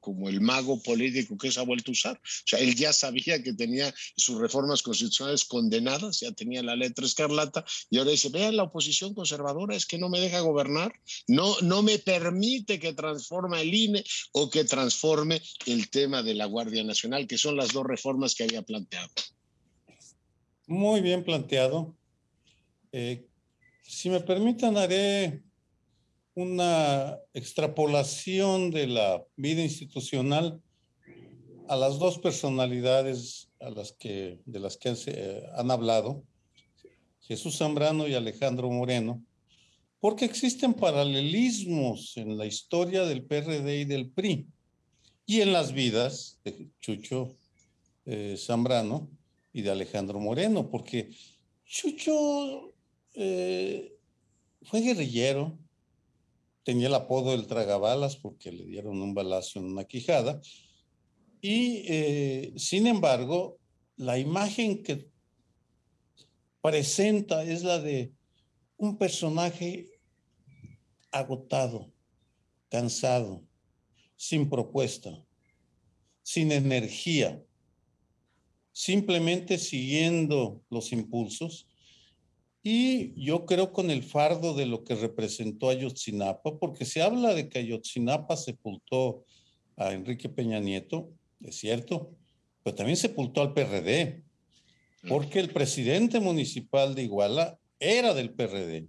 como 0.00 0.28
el 0.28 0.40
mago 0.40 0.82
político 0.82 1.36
que 1.36 1.50
se 1.50 1.60
ha 1.60 1.64
vuelto 1.64 1.90
a 1.90 1.92
usar, 1.92 2.16
o 2.16 2.46
sea, 2.46 2.58
él 2.58 2.74
ya 2.74 2.92
sabía 2.92 3.42
que 3.42 3.52
tenía 3.52 3.92
sus 4.16 4.38
reformas 4.38 4.82
constitucionales 4.82 5.44
condenadas, 5.44 6.20
ya 6.20 6.32
tenía 6.32 6.62
la 6.62 6.76
letra 6.76 7.04
escarlata, 7.04 7.64
y 7.90 7.98
ahora 7.98 8.10
dice, 8.10 8.28
vean, 8.28 8.56
la 8.56 8.64
oposición 8.64 9.14
conservadora 9.14 9.76
es 9.76 9.86
que 9.86 9.98
no 9.98 10.08
me 10.08 10.20
deja 10.20 10.40
gobernar, 10.40 10.92
no, 11.26 11.56
no 11.62 11.82
me 11.82 11.98
permite 11.98 12.78
que 12.78 12.92
transforme 12.92 13.60
el 13.60 13.74
INE 13.74 14.04
o 14.32 14.50
que 14.50 14.64
transforme 14.64 15.40
el 15.66 15.90
tema 15.90 16.22
de 16.22 16.34
la 16.34 16.46
Guardia 16.46 16.84
Nacional, 16.84 17.26
que 17.26 17.38
son 17.38 17.56
las 17.56 17.72
dos 17.72 17.86
reformas 17.86 18.34
que 18.34 18.44
había 18.44 18.62
planteado. 18.62 19.10
Muy 20.66 21.00
bien 21.00 21.24
planteado. 21.24 21.96
Eh, 22.92 23.26
si 23.82 24.08
me 24.08 24.20
permiten, 24.20 24.76
haré 24.76 25.42
una 26.40 27.18
extrapolación 27.34 28.70
de 28.70 28.86
la 28.86 29.22
vida 29.36 29.62
institucional 29.62 30.60
a 31.68 31.76
las 31.76 31.98
dos 31.98 32.18
personalidades 32.18 33.48
a 33.60 33.70
las 33.70 33.92
que, 33.92 34.40
de 34.46 34.58
las 34.58 34.76
que 34.76 34.94
eh, 35.06 35.42
han 35.54 35.70
hablado, 35.70 36.24
Jesús 37.20 37.58
Zambrano 37.58 38.08
y 38.08 38.14
Alejandro 38.14 38.70
Moreno, 38.70 39.22
porque 40.00 40.24
existen 40.24 40.74
paralelismos 40.74 42.16
en 42.16 42.38
la 42.38 42.46
historia 42.46 43.04
del 43.04 43.22
PRD 43.22 43.80
y 43.80 43.84
del 43.84 44.10
PRI 44.10 44.46
y 45.26 45.42
en 45.42 45.52
las 45.52 45.72
vidas 45.72 46.40
de 46.42 46.70
Chucho 46.80 47.36
eh, 48.06 48.36
Zambrano 48.38 49.10
y 49.52 49.62
de 49.62 49.70
Alejandro 49.70 50.18
Moreno, 50.18 50.70
porque 50.70 51.10
Chucho 51.66 52.72
eh, 53.14 53.94
fue 54.62 54.80
guerrillero, 54.80 55.58
tenía 56.62 56.88
el 56.88 56.94
apodo 56.94 57.32
del 57.32 57.46
tragabalas 57.46 58.16
porque 58.16 58.52
le 58.52 58.64
dieron 58.64 59.00
un 59.00 59.14
balazo 59.14 59.58
en 59.58 59.66
una 59.66 59.84
quijada, 59.84 60.40
y 61.40 61.84
eh, 61.86 62.52
sin 62.56 62.86
embargo, 62.86 63.58
la 63.96 64.18
imagen 64.18 64.82
que 64.82 65.08
presenta 66.60 67.42
es 67.44 67.62
la 67.62 67.78
de 67.78 68.12
un 68.76 68.98
personaje 68.98 69.86
agotado, 71.10 71.90
cansado, 72.68 73.42
sin 74.16 74.50
propuesta, 74.50 75.24
sin 76.22 76.52
energía, 76.52 77.42
simplemente 78.72 79.58
siguiendo 79.58 80.62
los 80.68 80.92
impulsos 80.92 81.69
y 82.62 83.14
yo 83.22 83.46
creo 83.46 83.72
con 83.72 83.90
el 83.90 84.02
fardo 84.02 84.54
de 84.54 84.66
lo 84.66 84.84
que 84.84 84.94
representó 84.94 85.70
Ayotzinapa, 85.70 86.58
porque 86.58 86.84
se 86.84 87.00
habla 87.00 87.34
de 87.34 87.48
que 87.48 87.60
Ayotzinapa 87.60 88.36
sepultó 88.36 89.24
a 89.76 89.92
Enrique 89.92 90.28
Peña 90.28 90.60
Nieto, 90.60 91.10
es 91.40 91.56
cierto, 91.56 92.10
pero 92.62 92.76
también 92.76 92.96
sepultó 92.96 93.40
al 93.40 93.54
PRD, 93.54 94.22
porque 95.08 95.40
el 95.40 95.50
presidente 95.50 96.20
municipal 96.20 96.94
de 96.94 97.04
Iguala 97.04 97.58
era 97.78 98.12
del 98.12 98.34
PRD, 98.34 98.88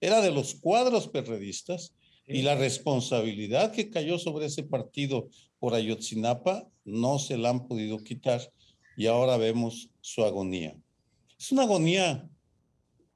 era 0.00 0.20
de 0.20 0.32
los 0.32 0.56
cuadros 0.56 1.08
perredistas, 1.08 1.94
y 2.26 2.42
la 2.42 2.54
responsabilidad 2.54 3.72
que 3.72 3.90
cayó 3.90 4.18
sobre 4.18 4.46
ese 4.46 4.62
partido 4.62 5.28
por 5.58 5.74
Ayotzinapa 5.74 6.66
no 6.84 7.18
se 7.18 7.36
la 7.36 7.50
han 7.50 7.68
podido 7.68 7.98
quitar 7.98 8.40
y 8.96 9.06
ahora 9.06 9.36
vemos 9.36 9.90
su 10.00 10.24
agonía. 10.24 10.74
Es 11.38 11.52
una 11.52 11.64
agonía 11.64 12.28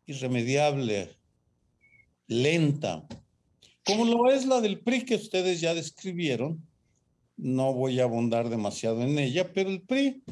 irremediable, 0.08 1.10
lenta, 2.26 3.06
como 3.84 4.04
lo 4.04 4.30
es 4.30 4.46
la 4.46 4.60
del 4.60 4.80
PRI 4.80 5.04
que 5.04 5.14
ustedes 5.14 5.60
ya 5.60 5.74
describieron. 5.74 6.66
No 7.36 7.72
voy 7.72 8.00
a 8.00 8.04
abundar 8.04 8.48
demasiado 8.48 9.02
en 9.02 9.18
ella, 9.18 9.52
pero 9.52 9.70
el 9.70 9.82
PRI 9.82 10.22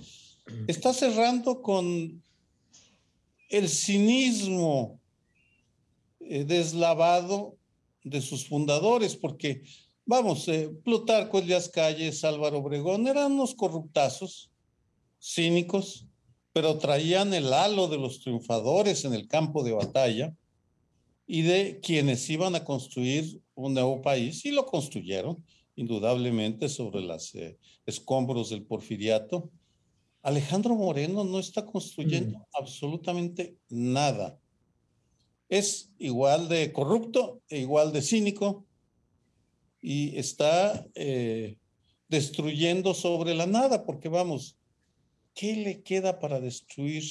está 0.66 0.92
cerrando 0.92 1.62
con 1.62 2.22
el 3.48 3.68
cinismo 3.68 5.00
eh, 6.20 6.44
deslavado 6.44 7.56
de 8.02 8.20
sus 8.20 8.48
fundadores, 8.48 9.14
porque, 9.14 9.62
vamos, 10.04 10.48
eh, 10.48 10.70
Plutarco 10.84 11.38
Elías 11.38 11.68
Calles, 11.68 12.24
Álvaro 12.24 12.58
Obregón, 12.58 13.06
eran 13.06 13.32
unos 13.32 13.54
corruptazos, 13.54 14.50
cínicos, 15.20 16.06
pero 16.56 16.78
traían 16.78 17.34
el 17.34 17.52
halo 17.52 17.86
de 17.86 17.98
los 17.98 18.20
triunfadores 18.20 19.04
en 19.04 19.12
el 19.12 19.28
campo 19.28 19.62
de 19.62 19.72
batalla 19.72 20.34
y 21.26 21.42
de 21.42 21.80
quienes 21.82 22.30
iban 22.30 22.54
a 22.54 22.64
construir 22.64 23.42
un 23.54 23.74
nuevo 23.74 24.00
país 24.00 24.42
y 24.46 24.52
lo 24.52 24.64
construyeron 24.64 25.44
indudablemente 25.74 26.70
sobre 26.70 27.02
los 27.02 27.34
eh, 27.34 27.58
escombros 27.84 28.48
del 28.48 28.62
porfiriato. 28.64 29.50
Alejandro 30.22 30.74
Moreno 30.76 31.24
no 31.24 31.38
está 31.40 31.66
construyendo 31.66 32.38
mm. 32.38 32.42
absolutamente 32.54 33.58
nada. 33.68 34.40
Es 35.50 35.90
igual 35.98 36.48
de 36.48 36.72
corrupto 36.72 37.42
e 37.50 37.58
igual 37.58 37.92
de 37.92 38.00
cínico 38.00 38.64
y 39.82 40.16
está 40.16 40.86
eh, 40.94 41.58
destruyendo 42.08 42.94
sobre 42.94 43.34
la 43.34 43.44
nada, 43.44 43.84
porque 43.84 44.08
vamos, 44.08 44.56
¿qué 45.36 45.54
le 45.54 45.82
queda 45.84 46.18
para 46.18 46.40
destruir 46.40 47.04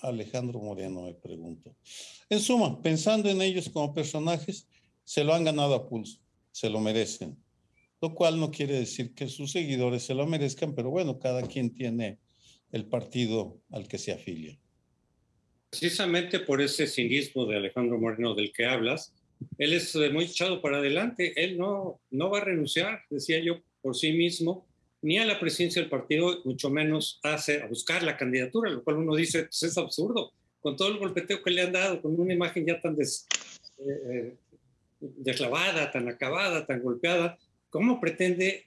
a 0.00 0.08
Alejandro 0.08 0.58
Moreno? 0.58 1.02
Me 1.02 1.14
pregunto. 1.14 1.76
En 2.28 2.40
suma, 2.40 2.82
pensando 2.82 3.30
en 3.30 3.40
ellos 3.40 3.68
como 3.68 3.94
personajes, 3.94 4.66
se 5.04 5.22
lo 5.22 5.32
han 5.32 5.44
ganado 5.44 5.76
a 5.76 5.88
pulso, 5.88 6.18
se 6.50 6.68
lo 6.68 6.80
merecen 6.80 7.38
lo 8.00 8.14
cual 8.14 8.40
no 8.40 8.50
quiere 8.50 8.74
decir 8.74 9.14
que 9.14 9.28
sus 9.28 9.52
seguidores 9.52 10.02
se 10.02 10.14
lo 10.14 10.26
merezcan, 10.26 10.74
pero 10.74 10.90
bueno, 10.90 11.18
cada 11.18 11.42
quien 11.42 11.74
tiene 11.74 12.18
el 12.72 12.86
partido 12.86 13.60
al 13.70 13.88
que 13.88 13.98
se 13.98 14.12
afilia. 14.12 14.58
Precisamente 15.70 16.40
por 16.40 16.60
ese 16.60 16.86
cinismo 16.86 17.46
de 17.46 17.56
Alejandro 17.56 17.98
Moreno 17.98 18.34
del 18.34 18.52
que 18.52 18.64
hablas, 18.64 19.14
él 19.58 19.72
es 19.72 19.94
eh, 19.94 20.10
muy 20.10 20.24
echado 20.24 20.60
para 20.60 20.78
adelante, 20.78 21.32
él 21.42 21.58
no, 21.58 22.00
no 22.10 22.30
va 22.30 22.38
a 22.38 22.44
renunciar, 22.44 23.02
decía 23.10 23.38
yo, 23.40 23.60
por 23.82 23.96
sí 23.96 24.12
mismo, 24.12 24.66
ni 25.02 25.18
a 25.18 25.24
la 25.24 25.40
presidencia 25.40 25.80
del 25.80 25.90
partido, 25.90 26.40
mucho 26.44 26.70
menos 26.70 27.20
hace, 27.22 27.62
a 27.62 27.66
buscar 27.66 28.02
la 28.02 28.16
candidatura, 28.16 28.70
lo 28.70 28.82
cual 28.82 28.96
uno 28.98 29.14
dice, 29.16 29.44
pues 29.44 29.62
es 29.62 29.78
absurdo, 29.78 30.32
con 30.60 30.76
todo 30.76 30.88
el 30.88 30.98
golpeteo 30.98 31.42
que 31.42 31.50
le 31.50 31.62
han 31.62 31.72
dado, 31.72 32.02
con 32.02 32.18
una 32.20 32.34
imagen 32.34 32.66
ya 32.66 32.80
tan 32.80 32.96
des, 32.96 33.26
eh, 33.78 33.84
eh, 34.10 34.36
deslavada, 35.00 35.90
tan 35.90 36.08
acabada, 36.08 36.66
tan 36.66 36.82
golpeada, 36.82 37.38
¿cómo 37.70 38.00
pretende, 38.00 38.66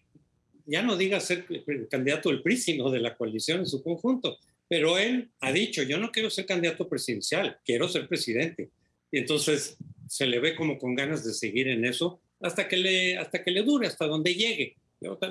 ya 0.65 0.81
no 0.81 0.97
diga 0.97 1.19
ser 1.19 1.45
candidato 1.89 2.29
del 2.29 2.41
PRI, 2.41 2.57
sino 2.57 2.89
de 2.89 2.99
la 2.99 3.15
coalición 3.15 3.59
en 3.59 3.67
su 3.67 3.83
conjunto? 3.83 4.37
Pero 4.67 4.97
él 4.97 5.29
ha 5.41 5.51
dicho, 5.51 5.83
yo 5.83 5.99
no 5.99 6.11
quiero 6.11 6.31
ser 6.31 6.45
candidato 6.47 6.89
presidencial, 6.89 7.59
quiero 7.63 7.87
ser 7.87 8.07
presidente. 8.07 8.71
Y 9.11 9.19
entonces 9.19 9.77
se 10.07 10.25
le 10.25 10.39
ve 10.39 10.55
como 10.55 10.79
con 10.79 10.95
ganas 10.95 11.23
de 11.23 11.33
seguir 11.33 11.67
en 11.67 11.85
eso 11.85 12.19
hasta 12.41 12.67
que 12.67 12.77
le, 12.77 13.17
hasta 13.17 13.43
que 13.43 13.51
le 13.51 13.61
dure, 13.61 13.87
hasta 13.87 14.07
donde 14.07 14.33
llegue. 14.33 14.75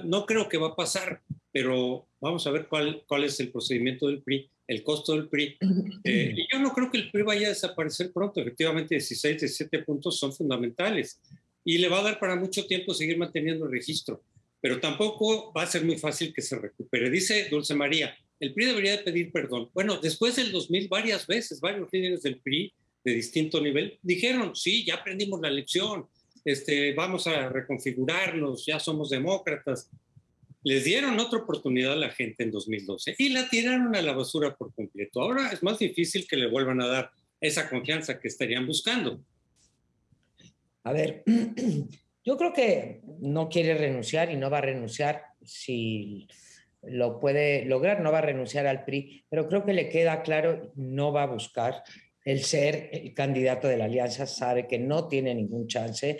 No 0.04 0.26
creo 0.26 0.48
que 0.48 0.58
va 0.58 0.68
a 0.68 0.76
pasar, 0.76 1.22
pero 1.52 2.06
vamos 2.20 2.46
a 2.46 2.50
ver 2.50 2.66
cuál, 2.68 3.04
cuál 3.06 3.24
es 3.24 3.38
el 3.40 3.50
procedimiento 3.50 4.06
del 4.08 4.22
PRI, 4.22 4.50
el 4.66 4.82
costo 4.82 5.14
del 5.14 5.28
PRI. 5.28 5.58
Eh, 6.04 6.34
y 6.36 6.46
yo 6.52 6.58
no 6.58 6.72
creo 6.72 6.90
que 6.90 6.98
el 6.98 7.10
PRI 7.12 7.22
vaya 7.22 7.46
a 7.46 7.50
desaparecer 7.50 8.12
pronto. 8.12 8.40
Efectivamente, 8.40 8.96
16, 8.96 9.40
17 9.40 9.84
puntos 9.84 10.18
son 10.18 10.32
fundamentales 10.32 11.20
y 11.64 11.78
le 11.78 11.88
va 11.88 12.00
a 12.00 12.02
dar 12.02 12.18
para 12.18 12.34
mucho 12.34 12.66
tiempo 12.66 12.92
seguir 12.92 13.16
manteniendo 13.16 13.66
el 13.66 13.70
registro, 13.70 14.24
pero 14.60 14.80
tampoco 14.80 15.52
va 15.52 15.62
a 15.62 15.66
ser 15.66 15.84
muy 15.84 15.96
fácil 15.96 16.32
que 16.34 16.42
se 16.42 16.58
recupere. 16.58 17.08
Dice 17.08 17.48
Dulce 17.48 17.74
María, 17.74 18.16
el 18.40 18.52
PRI 18.52 18.66
debería 18.66 18.96
de 18.96 19.04
pedir 19.04 19.30
perdón. 19.30 19.70
Bueno, 19.72 19.98
después 19.98 20.34
del 20.34 20.50
2000 20.50 20.88
varias 20.88 21.26
veces, 21.26 21.60
varios 21.60 21.88
líderes 21.92 22.22
del 22.22 22.40
PRI 22.40 22.74
de 23.04 23.14
distinto 23.14 23.60
nivel 23.60 23.98
dijeron, 24.02 24.56
sí, 24.56 24.84
ya 24.84 24.96
aprendimos 24.96 25.40
la 25.40 25.50
lección, 25.50 26.06
este, 26.44 26.92
vamos 26.94 27.26
a 27.26 27.48
reconfigurarnos, 27.48 28.66
ya 28.66 28.78
somos 28.78 29.10
demócratas. 29.10 29.90
Les 30.64 30.84
dieron 30.84 31.18
otra 31.18 31.40
oportunidad 31.40 31.94
a 31.94 31.96
la 31.96 32.10
gente 32.10 32.44
en 32.44 32.50
2012 32.50 33.16
y 33.18 33.30
la 33.30 33.48
tiraron 33.48 33.94
a 33.96 34.02
la 34.02 34.12
basura 34.12 34.54
por 34.54 34.72
completo. 34.74 35.20
Ahora 35.20 35.50
es 35.50 35.62
más 35.62 35.78
difícil 35.78 36.26
que 36.28 36.36
le 36.36 36.48
vuelvan 36.48 36.80
a 36.80 36.86
dar 36.86 37.10
esa 37.40 37.68
confianza 37.68 38.20
que 38.20 38.28
estarían 38.28 38.66
buscando. 38.66 39.20
A 40.84 40.92
ver, 40.92 41.24
yo 42.24 42.36
creo 42.36 42.52
que 42.52 43.02
no 43.20 43.48
quiere 43.48 43.74
renunciar 43.74 44.30
y 44.30 44.36
no 44.36 44.50
va 44.50 44.58
a 44.58 44.62
renunciar 44.62 45.24
si 45.44 46.28
lo 46.82 47.20
puede 47.20 47.64
lograr, 47.64 48.00
no 48.00 48.12
va 48.12 48.18
a 48.18 48.22
renunciar 48.22 48.66
al 48.66 48.84
PRI, 48.84 49.24
pero 49.28 49.48
creo 49.48 49.64
que 49.64 49.72
le 49.72 49.88
queda 49.88 50.22
claro, 50.22 50.72
no 50.74 51.12
va 51.12 51.24
a 51.24 51.26
buscar 51.26 51.82
el 52.24 52.44
ser 52.44 52.90
el 52.92 53.14
candidato 53.14 53.68
de 53.68 53.76
la 53.76 53.84
alianza, 53.84 54.26
sabe 54.26 54.66
que 54.66 54.78
no 54.78 55.08
tiene 55.08 55.34
ningún 55.34 55.66
chance, 55.66 56.18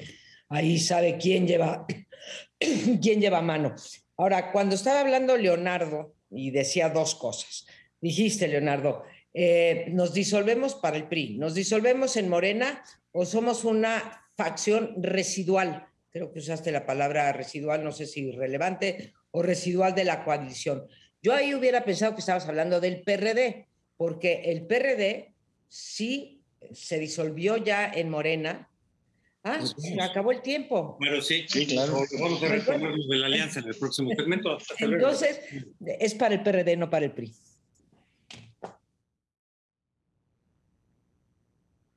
ahí 0.48 0.78
sabe 0.78 1.16
quién 1.16 1.46
lleva, 1.46 1.86
quién 2.58 3.20
lleva 3.20 3.40
mano. 3.40 3.74
Ahora, 4.16 4.52
cuando 4.52 4.74
estaba 4.74 5.00
hablando 5.00 5.36
Leonardo 5.36 6.14
y 6.30 6.50
decía 6.50 6.88
dos 6.88 7.14
cosas, 7.14 7.66
dijiste, 8.00 8.48
Leonardo, 8.48 9.04
eh, 9.34 9.86
nos 9.90 10.12
disolvemos 10.12 10.74
para 10.74 10.96
el 10.96 11.08
PRI, 11.08 11.38
nos 11.38 11.54
disolvemos 11.54 12.16
en 12.16 12.28
Morena 12.28 12.82
o 13.12 13.24
somos 13.24 13.64
una 13.64 14.28
facción 14.36 15.02
residual. 15.02 15.86
Creo 16.10 16.32
que 16.32 16.40
usaste 16.40 16.70
la 16.72 16.84
palabra 16.84 17.32
residual, 17.32 17.82
no 17.82 17.92
sé 17.92 18.06
si 18.06 18.30
relevante 18.32 19.14
o 19.30 19.42
residual 19.42 19.94
de 19.94 20.04
la 20.04 20.24
coalición. 20.24 20.86
Yo 21.22 21.32
ahí 21.32 21.54
hubiera 21.54 21.84
pensado 21.84 22.14
que 22.14 22.20
estabas 22.20 22.46
hablando 22.48 22.80
del 22.80 23.02
PRD, 23.02 23.68
porque 23.96 24.42
el 24.46 24.66
PRD 24.66 25.31
sí 25.72 26.42
se 26.74 26.98
disolvió 26.98 27.56
ya 27.56 27.90
en 27.90 28.10
Morena. 28.10 28.68
Ah, 29.42 29.58
se 29.64 30.00
acabó 30.00 30.30
el 30.30 30.42
tiempo. 30.42 30.98
Pero 31.00 31.22
sí, 31.22 31.46
sí, 31.48 31.66
claro. 31.66 31.98
Vamos 32.20 32.42
a 32.42 32.48
retomar 32.48 32.94
de 32.94 33.16
la 33.16 33.26
alianza 33.26 33.60
en 33.60 33.68
el 33.68 33.74
próximo 33.74 34.10
segmento. 34.16 34.58
Entonces, 34.78 35.40
es 35.98 36.14
para 36.14 36.34
el 36.34 36.42
PRD, 36.42 36.76
no 36.76 36.90
para 36.90 37.06
el 37.06 37.12
PRI. 37.12 37.32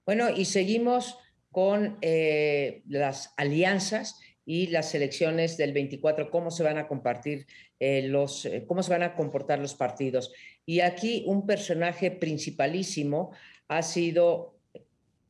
Bueno, 0.05 0.29
y 0.29 0.45
seguimos 0.45 1.17
con 1.51 1.97
eh, 2.01 2.81
las 2.87 3.33
alianzas 3.35 4.19
y 4.45 4.67
las 4.67 4.95
elecciones 4.95 5.57
del 5.57 5.73
24, 5.73 6.31
cómo 6.31 6.49
se 6.49 6.63
van 6.63 6.77
a 6.77 6.87
compartir 6.87 7.45
eh, 7.79 8.03
los, 8.03 8.45
eh, 8.45 8.63
cómo 8.67 8.83
se 8.83 8.91
van 8.91 9.03
a 9.03 9.15
comportar 9.15 9.59
los 9.59 9.73
partidos. 9.73 10.31
Y 10.65 10.79
aquí 10.79 11.23
un 11.27 11.45
personaje 11.45 12.09
principalísimo 12.09 13.31
ha 13.67 13.81
sido 13.81 14.59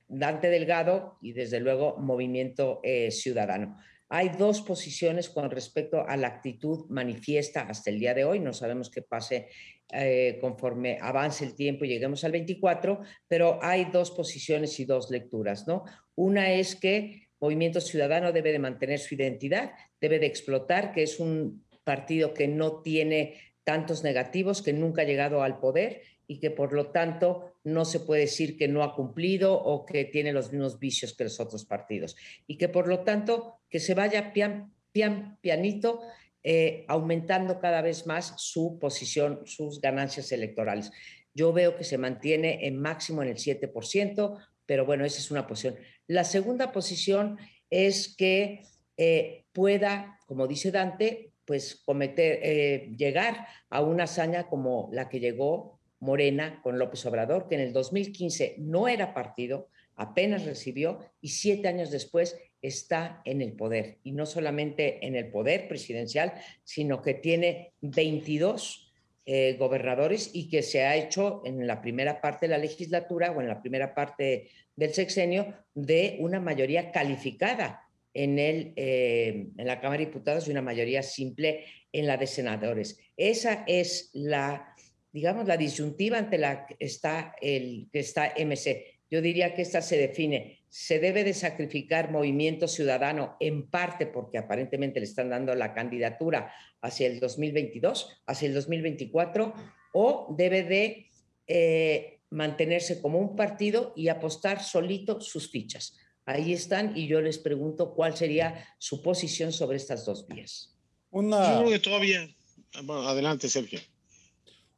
Dante 0.07 0.49
Delgado 0.49 1.17
y 1.21 1.33
desde 1.33 1.59
luego 1.59 1.97
Movimiento 1.97 2.81
Ciudadano. 3.09 3.77
Hay 4.07 4.29
dos 4.29 4.61
posiciones 4.61 5.29
con 5.29 5.49
respecto 5.49 6.07
a 6.07 6.15
la 6.15 6.27
actitud 6.27 6.85
manifiesta 6.89 7.61
hasta 7.61 7.89
el 7.89 7.99
día 7.99 8.13
de 8.13 8.23
hoy. 8.23 8.39
No 8.39 8.53
sabemos 8.53 8.91
qué 8.91 9.01
pase 9.01 9.49
eh, 9.91 10.37
conforme 10.39 10.99
avance 11.01 11.43
el 11.43 11.55
tiempo 11.55 11.85
y 11.85 11.89
lleguemos 11.89 12.23
al 12.23 12.31
24, 12.31 13.01
pero 13.27 13.59
hay 13.63 13.85
dos 13.85 14.11
posiciones 14.11 14.79
y 14.79 14.85
dos 14.85 15.09
lecturas, 15.09 15.67
¿no? 15.67 15.85
Una 16.13 16.51
es 16.51 16.75
que 16.75 17.29
Movimiento 17.39 17.81
Ciudadano 17.81 18.31
debe 18.31 18.51
de 18.51 18.59
mantener 18.59 18.99
su 18.99 19.15
identidad, 19.15 19.73
debe 19.99 20.19
de 20.19 20.27
explotar 20.27 20.91
que 20.91 21.03
es 21.03 21.19
un 21.19 21.65
partido 21.83 22.33
que 22.33 22.47
no 22.47 22.81
tiene 22.81 23.39
tantos 23.63 24.03
negativos, 24.03 24.61
que 24.61 24.73
nunca 24.73 25.01
ha 25.01 25.05
llegado 25.05 25.41
al 25.41 25.59
poder 25.59 26.01
y 26.27 26.39
que 26.39 26.51
por 26.51 26.73
lo 26.73 26.87
tanto 26.87 27.53
no 27.63 27.85
se 27.85 27.99
puede 27.99 28.21
decir 28.21 28.57
que 28.57 28.67
no 28.67 28.83
ha 28.83 28.95
cumplido 28.95 29.53
o 29.53 29.85
que 29.85 30.05
tiene 30.05 30.33
los 30.33 30.51
mismos 30.51 30.79
vicios 30.79 31.13
que 31.13 31.25
los 31.25 31.39
otros 31.39 31.65
partidos. 31.65 32.15
Y 32.47 32.57
que 32.57 32.69
por 32.69 32.87
lo 32.87 33.01
tanto 33.01 33.59
que 33.69 33.79
se 33.79 33.93
vaya 33.93 34.33
pian, 34.33 34.73
pian, 34.91 35.37
pianito 35.41 36.01
eh, 36.43 36.85
aumentando 36.87 37.59
cada 37.59 37.81
vez 37.81 38.05
más 38.05 38.33
su 38.37 38.77
posición, 38.79 39.41
sus 39.45 39.81
ganancias 39.81 40.31
electorales. 40.31 40.91
Yo 41.33 41.51
veo 41.51 41.75
que 41.75 41.83
se 41.83 41.97
mantiene 41.97 42.67
en 42.67 42.79
máximo 42.79 43.23
en 43.23 43.29
el 43.29 43.37
7%, 43.37 44.37
pero 44.65 44.85
bueno, 44.85 45.05
esa 45.05 45.19
es 45.19 45.31
una 45.31 45.47
posición. 45.47 45.75
La 46.07 46.23
segunda 46.23 46.71
posición 46.71 47.37
es 47.69 48.15
que 48.15 48.61
eh, 48.97 49.45
pueda, 49.53 50.19
como 50.27 50.47
dice 50.47 50.71
Dante, 50.71 51.31
pues 51.45 51.81
cometer, 51.85 52.39
eh, 52.41 52.93
llegar 52.97 53.47
a 53.69 53.81
una 53.81 54.03
hazaña 54.03 54.47
como 54.47 54.89
la 54.91 55.09
que 55.09 55.19
llegó 55.19 55.74
Morena 55.99 56.61
con 56.61 56.79
López 56.79 57.05
Obrador, 57.05 57.47
que 57.47 57.55
en 57.55 57.61
el 57.61 57.73
2015 57.73 58.55
no 58.59 58.87
era 58.87 59.13
partido, 59.13 59.69
apenas 59.95 60.45
recibió 60.45 60.99
y 61.21 61.29
siete 61.29 61.67
años 61.67 61.91
después 61.91 62.37
está 62.61 63.21
en 63.25 63.41
el 63.41 63.53
poder. 63.53 63.99
Y 64.03 64.11
no 64.11 64.25
solamente 64.25 65.05
en 65.05 65.15
el 65.15 65.29
poder 65.29 65.67
presidencial, 65.67 66.33
sino 66.63 67.01
que 67.01 67.13
tiene 67.13 67.73
22 67.81 68.91
eh, 69.27 69.55
gobernadores 69.57 70.29
y 70.33 70.49
que 70.49 70.61
se 70.61 70.83
ha 70.83 70.95
hecho 70.95 71.41
en 71.45 71.65
la 71.65 71.81
primera 71.81 72.21
parte 72.21 72.45
de 72.45 72.51
la 72.51 72.57
legislatura 72.57 73.31
o 73.31 73.41
en 73.41 73.47
la 73.47 73.61
primera 73.61 73.95
parte 73.95 74.49
del 74.75 74.93
sexenio 74.93 75.53
de 75.73 76.17
una 76.19 76.39
mayoría 76.39 76.91
calificada 76.91 77.81
en, 78.13 78.37
el, 78.37 78.73
eh, 78.75 79.47
en 79.57 79.67
la 79.67 79.81
Cámara 79.81 79.99
de 79.99 80.05
Diputados 80.05 80.47
y 80.47 80.51
una 80.51 80.61
mayoría 80.61 81.01
simple 81.01 81.65
en 81.91 82.07
la 82.07 82.17
de 82.17 82.27
senadores. 82.27 82.99
Esa 83.17 83.63
es 83.67 84.09
la 84.13 84.75
digamos, 85.15 85.47
la 85.47 85.55
disyuntiva 85.55 86.17
ante 86.17 86.37
la 86.37 86.67
que 86.67 86.75
está, 86.77 87.33
el, 87.41 87.87
que 87.89 87.99
está 87.99 88.33
MC. 88.37 88.99
Yo 89.09 89.21
diría 89.21 89.53
que 89.53 89.61
esta 89.61 89.81
se 89.81 89.97
define, 89.97 90.59
se 90.67 90.99
debe 90.99 91.23
de 91.23 91.33
sacrificar 91.33 92.11
movimiento 92.11 92.67
ciudadano 92.67 93.37
en 93.39 93.69
parte 93.69 94.07
porque 94.07 94.37
aparentemente 94.37 94.99
le 94.99 95.05
están 95.05 95.29
dando 95.29 95.55
la 95.55 95.73
candidatura 95.73 96.53
hacia 96.81 97.07
el 97.07 97.21
2022, 97.21 98.23
hacia 98.27 98.49
el 98.49 98.53
2024, 98.55 99.53
o 99.93 100.35
debe 100.37 100.63
de 100.63 101.09
eh, 101.47 102.19
mantenerse 102.29 102.99
como 103.01 103.17
un 103.17 103.37
partido 103.37 103.93
y 103.95 104.09
apostar 104.09 104.61
solito 104.61 105.21
sus 105.21 105.49
fichas. 105.49 105.97
Ahí 106.25 106.51
están 106.51 106.97
y 106.97 107.07
yo 107.07 107.21
les 107.21 107.37
pregunto 107.37 107.93
cuál 107.93 108.17
sería 108.17 108.67
su 108.79 109.01
posición 109.01 109.53
sobre 109.53 109.77
estas 109.77 110.03
dos 110.05 110.27
vías. 110.27 110.75
Una, 111.09 111.53
yo 111.53 111.59
creo 111.59 111.71
que 111.71 111.79
todavía. 111.79 112.35
adelante, 112.73 113.47
Sergio. 113.47 113.79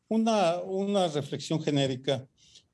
Una, 0.10 0.60
una 0.60 1.08
reflexión 1.08 1.62
genérica, 1.62 2.26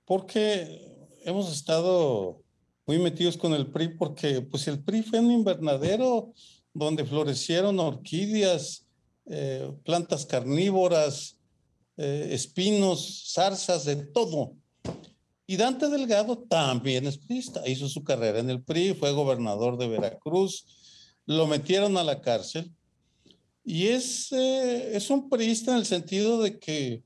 porque 0.05 0.93
hemos 1.23 1.51
estado 1.51 2.41
muy 2.85 2.99
metidos 2.99 3.37
con 3.37 3.53
el 3.53 3.67
PRI, 3.67 3.89
porque 3.97 4.41
pues 4.41 4.67
el 4.67 4.83
PRI 4.83 5.03
fue 5.03 5.19
un 5.19 5.31
invernadero 5.31 6.33
donde 6.73 7.05
florecieron 7.05 7.79
orquídeas, 7.79 8.85
eh, 9.25 9.71
plantas 9.83 10.25
carnívoras, 10.25 11.37
eh, 11.97 12.29
espinos, 12.31 13.31
zarzas, 13.33 13.85
de 13.85 13.95
todo. 13.95 14.55
Y 15.45 15.57
Dante 15.57 15.89
Delgado 15.89 16.37
también 16.37 17.05
es 17.05 17.17
priista, 17.17 17.67
hizo 17.67 17.87
su 17.87 18.03
carrera 18.03 18.39
en 18.39 18.49
el 18.49 18.63
PRI, 18.63 18.93
fue 18.93 19.11
gobernador 19.11 19.77
de 19.77 19.87
Veracruz, 19.87 20.65
lo 21.25 21.47
metieron 21.47 21.97
a 21.97 22.03
la 22.03 22.21
cárcel. 22.21 22.71
Y 23.63 23.87
es, 23.87 24.31
eh, 24.31 24.95
es 24.95 25.09
un 25.09 25.29
priista 25.29 25.71
en 25.71 25.77
el 25.77 25.85
sentido 25.85 26.41
de 26.41 26.59
que 26.59 27.03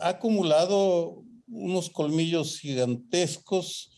ha 0.00 0.08
acumulado 0.10 1.24
unos 1.46 1.90
colmillos 1.90 2.58
gigantescos 2.58 3.90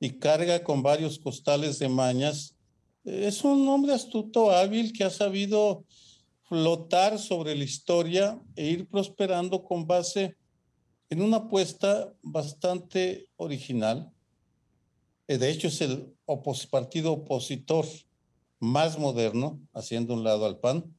y 0.00 0.10
carga 0.18 0.62
con 0.62 0.82
varios 0.82 1.18
costales 1.18 1.78
de 1.78 1.88
mañas. 1.88 2.54
Es 3.04 3.42
un 3.44 3.66
hombre 3.68 3.92
astuto, 3.92 4.50
hábil, 4.50 4.92
que 4.92 5.04
ha 5.04 5.10
sabido 5.10 5.84
flotar 6.44 7.18
sobre 7.18 7.54
la 7.54 7.64
historia 7.64 8.40
e 8.56 8.66
ir 8.66 8.88
prosperando 8.88 9.64
con 9.64 9.86
base 9.86 10.36
en 11.10 11.22
una 11.22 11.38
apuesta 11.38 12.12
bastante 12.22 13.28
original. 13.36 14.10
Eh, 15.26 15.38
de 15.38 15.50
hecho, 15.50 15.68
es 15.68 15.80
el 15.80 16.14
partido 16.70 17.12
opositor 17.12 17.86
más 18.60 18.98
moderno, 18.98 19.60
haciendo 19.72 20.14
un 20.14 20.24
lado 20.24 20.46
al 20.46 20.58
PAN, 20.58 20.94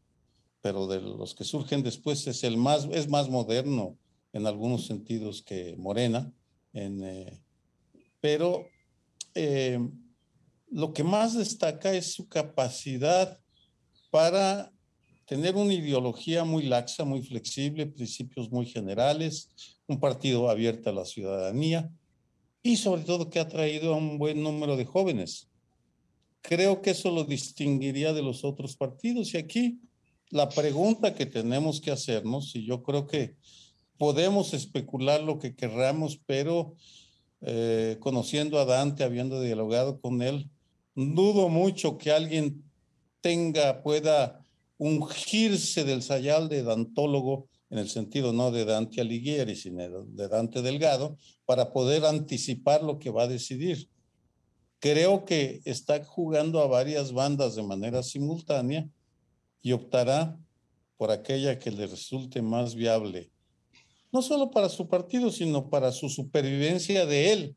pero 0.62 0.88
de 0.88 1.02
los 1.02 1.36
que 1.36 1.44
surgen 1.44 1.84
después 1.84 2.26
es 2.28 2.44
el 2.44 2.58
más, 2.58 2.88
es 2.92 3.08
más 3.08 3.30
moderno 3.30 3.98
en 4.34 4.46
algunos 4.46 4.86
sentidos 4.86 5.42
que 5.42 5.76
Morena, 5.78 6.32
en, 6.74 7.04
eh, 7.04 7.42
pero 8.22 8.68
eh, 9.36 9.80
lo 10.70 10.94
que 10.94 11.04
más 11.04 11.36
destaca 11.36 11.94
es 11.94 12.14
su 12.14 12.28
capacidad 12.28 13.40
para 14.12 14.72
tener 15.26 15.56
una 15.56 15.74
ideología 15.74 16.44
muy 16.44 16.64
laxa, 16.64 17.06
muy 17.06 17.22
flexible, 17.22 17.86
principios 17.86 18.52
muy 18.52 18.66
generales, 18.66 19.50
un 19.88 20.00
partido 20.00 20.50
abierto 20.50 20.90
a 20.90 20.94
la 20.94 21.06
ciudadanía 21.06 21.92
y 22.62 22.78
sobre 22.78 23.04
todo 23.04 23.30
que 23.30 23.40
ha 23.40 23.48
traído 23.48 23.94
a 23.94 23.98
un 23.98 24.18
buen 24.18 24.42
número 24.42 24.76
de 24.76 24.86
jóvenes. 24.86 25.48
Creo 26.42 26.82
que 26.82 26.92
eso 26.92 27.12
lo 27.12 27.24
distinguiría 27.24 28.14
de 28.14 28.22
los 28.22 28.44
otros 28.44 28.76
partidos. 28.76 29.34
Y 29.34 29.38
aquí 29.38 29.80
la 30.30 30.50
pregunta 30.50 31.14
que 31.14 31.26
tenemos 31.26 31.82
que 31.82 31.92
hacernos, 31.92 32.56
y 32.56 32.66
yo 32.66 32.84
creo 32.84 33.08
que 33.08 33.36
podemos 34.00 34.54
especular 34.54 35.22
lo 35.22 35.38
que 35.38 35.56
querramos, 35.56 36.20
pero 36.26 36.74
eh, 37.42 37.98
conociendo 38.00 38.58
a 38.58 38.66
Dante, 38.66 39.04
habiendo 39.04 39.42
dialogado 39.42 40.00
con 40.00 40.22
él, 40.22 40.50
dudo 40.96 41.50
mucho 41.50 41.98
que 41.98 42.12
alguien 42.12 42.64
tenga, 43.22 43.84
pueda 43.84 44.44
ungirse 44.78 45.84
del 45.84 46.02
sayal 46.02 46.48
de 46.48 46.64
dantólogo, 46.64 47.48
en 47.70 47.78
el 47.78 47.90
sentido 47.90 48.34
no 48.34 48.52
de 48.52 48.66
Dante 48.66 49.02
Alighieri, 49.02 49.56
sino 49.56 50.06
de 50.06 50.28
Dante 50.28 50.62
Delgado, 50.62 51.18
para 51.46 51.72
poder 51.72 52.06
anticipar 52.06 52.82
lo 52.82 52.98
que 52.98 53.12
va 53.12 53.24
a 53.24 53.28
decidir. 53.28 53.90
Creo 54.80 55.26
que 55.26 55.62
está 55.66 56.04
jugando 56.06 56.62
a 56.62 56.68
varias 56.68 57.12
bandas 57.12 57.56
de 57.56 57.64
manera 57.64 58.02
simultánea 58.02 58.90
y 59.62 59.74
optará 59.74 60.40
por 60.96 61.12
aquella 61.12 61.60
que 61.60 61.70
le 61.70 61.86
resulte 61.86 62.42
más 62.42 62.76
viable, 62.76 63.30
no 64.12 64.22
solo 64.22 64.52
para 64.52 64.70
su 64.70 64.88
partido, 64.88 65.32
sino 65.32 65.70
para 65.70 65.92
su 65.92 66.10
supervivencia 66.10 67.06
de 67.06 67.32
él 67.32 67.56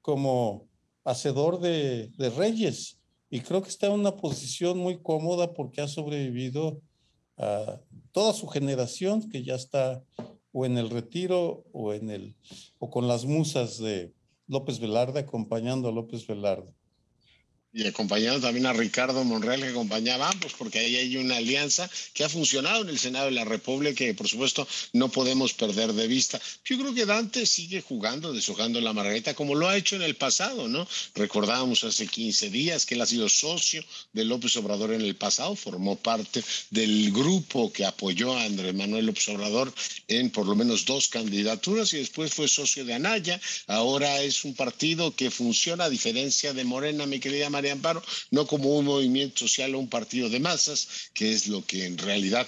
como 0.00 0.68
hacedor 1.04 1.60
de, 1.60 2.10
reyes. 2.36 2.98
Y 3.30 3.40
creo 3.40 3.62
que 3.62 3.68
está 3.68 3.86
en 3.86 3.92
una 3.92 4.16
posición 4.16 4.78
muy 4.78 5.00
cómoda 5.00 5.54
porque 5.54 5.80
ha 5.80 5.88
sobrevivido 5.88 6.80
a 7.38 7.80
toda 8.12 8.32
su 8.32 8.46
generación 8.46 9.28
que 9.28 9.42
ya 9.42 9.54
está 9.54 10.02
o 10.52 10.66
en 10.66 10.76
el 10.76 10.90
retiro 10.90 11.64
o 11.72 11.94
en 11.94 12.10
el 12.10 12.36
o 12.78 12.90
con 12.90 13.08
las 13.08 13.24
musas 13.24 13.78
de 13.78 14.12
López 14.46 14.80
Velarde 14.80 15.20
acompañando 15.20 15.88
a 15.88 15.92
López 15.92 16.26
Velarde 16.26 16.74
y 17.74 17.86
acompañando 17.86 18.40
también 18.40 18.66
a 18.66 18.72
Ricardo 18.74 19.24
Monreal, 19.24 19.60
que 19.60 19.68
acompañaba 19.68 20.28
ambos, 20.28 20.52
porque 20.58 20.78
ahí 20.78 20.96
hay 20.96 21.16
una 21.16 21.36
alianza 21.36 21.88
que 22.12 22.22
ha 22.22 22.28
funcionado 22.28 22.82
en 22.82 22.90
el 22.90 22.98
Senado 22.98 23.26
de 23.26 23.32
la 23.32 23.44
República 23.44 23.94
que, 23.94 24.12
por 24.12 24.28
supuesto, 24.28 24.68
no 24.92 25.08
podemos 25.08 25.54
perder 25.54 25.94
de 25.94 26.06
vista. 26.06 26.38
Yo 26.64 26.78
creo 26.78 26.92
que 26.92 27.06
Dante 27.06 27.46
sigue 27.46 27.80
jugando, 27.80 28.34
deshojando 28.34 28.80
la 28.80 28.92
margarita, 28.92 29.34
como 29.34 29.54
lo 29.54 29.68
ha 29.68 29.76
hecho 29.76 29.96
en 29.96 30.02
el 30.02 30.16
pasado, 30.16 30.68
¿no? 30.68 30.86
Recordábamos 31.14 31.82
hace 31.84 32.06
15 32.06 32.50
días 32.50 32.84
que 32.84 32.94
él 32.94 33.00
ha 33.00 33.06
sido 33.06 33.28
socio 33.30 33.82
de 34.12 34.26
López 34.26 34.54
Obrador 34.56 34.92
en 34.92 35.00
el 35.00 35.16
pasado, 35.16 35.56
formó 35.56 35.96
parte 35.96 36.44
del 36.70 37.10
grupo 37.10 37.72
que 37.72 37.86
apoyó 37.86 38.36
a 38.36 38.44
Andrés 38.44 38.74
Manuel 38.74 39.06
López 39.06 39.28
Obrador 39.30 39.72
en 40.08 40.30
por 40.30 40.46
lo 40.46 40.54
menos 40.54 40.84
dos 40.84 41.08
candidaturas 41.08 41.94
y 41.94 41.98
después 41.98 42.34
fue 42.34 42.48
socio 42.48 42.84
de 42.84 42.94
Anaya. 42.94 43.40
Ahora 43.66 44.20
es 44.20 44.44
un 44.44 44.54
partido 44.54 45.14
que 45.16 45.30
funciona 45.30 45.84
a 45.84 45.90
diferencia 45.90 46.52
de 46.52 46.64
Morena, 46.64 47.06
mi 47.06 47.18
querida 47.18 47.48
María 47.48 47.61
Amparo, 47.70 48.02
no 48.30 48.46
como 48.46 48.76
un 48.76 48.84
movimiento 48.84 49.40
social 49.40 49.74
o 49.74 49.78
un 49.78 49.88
partido 49.88 50.28
de 50.28 50.40
masas, 50.40 50.88
que 51.14 51.32
es 51.32 51.46
lo 51.48 51.64
que 51.64 51.84
en 51.84 51.98
realidad 51.98 52.46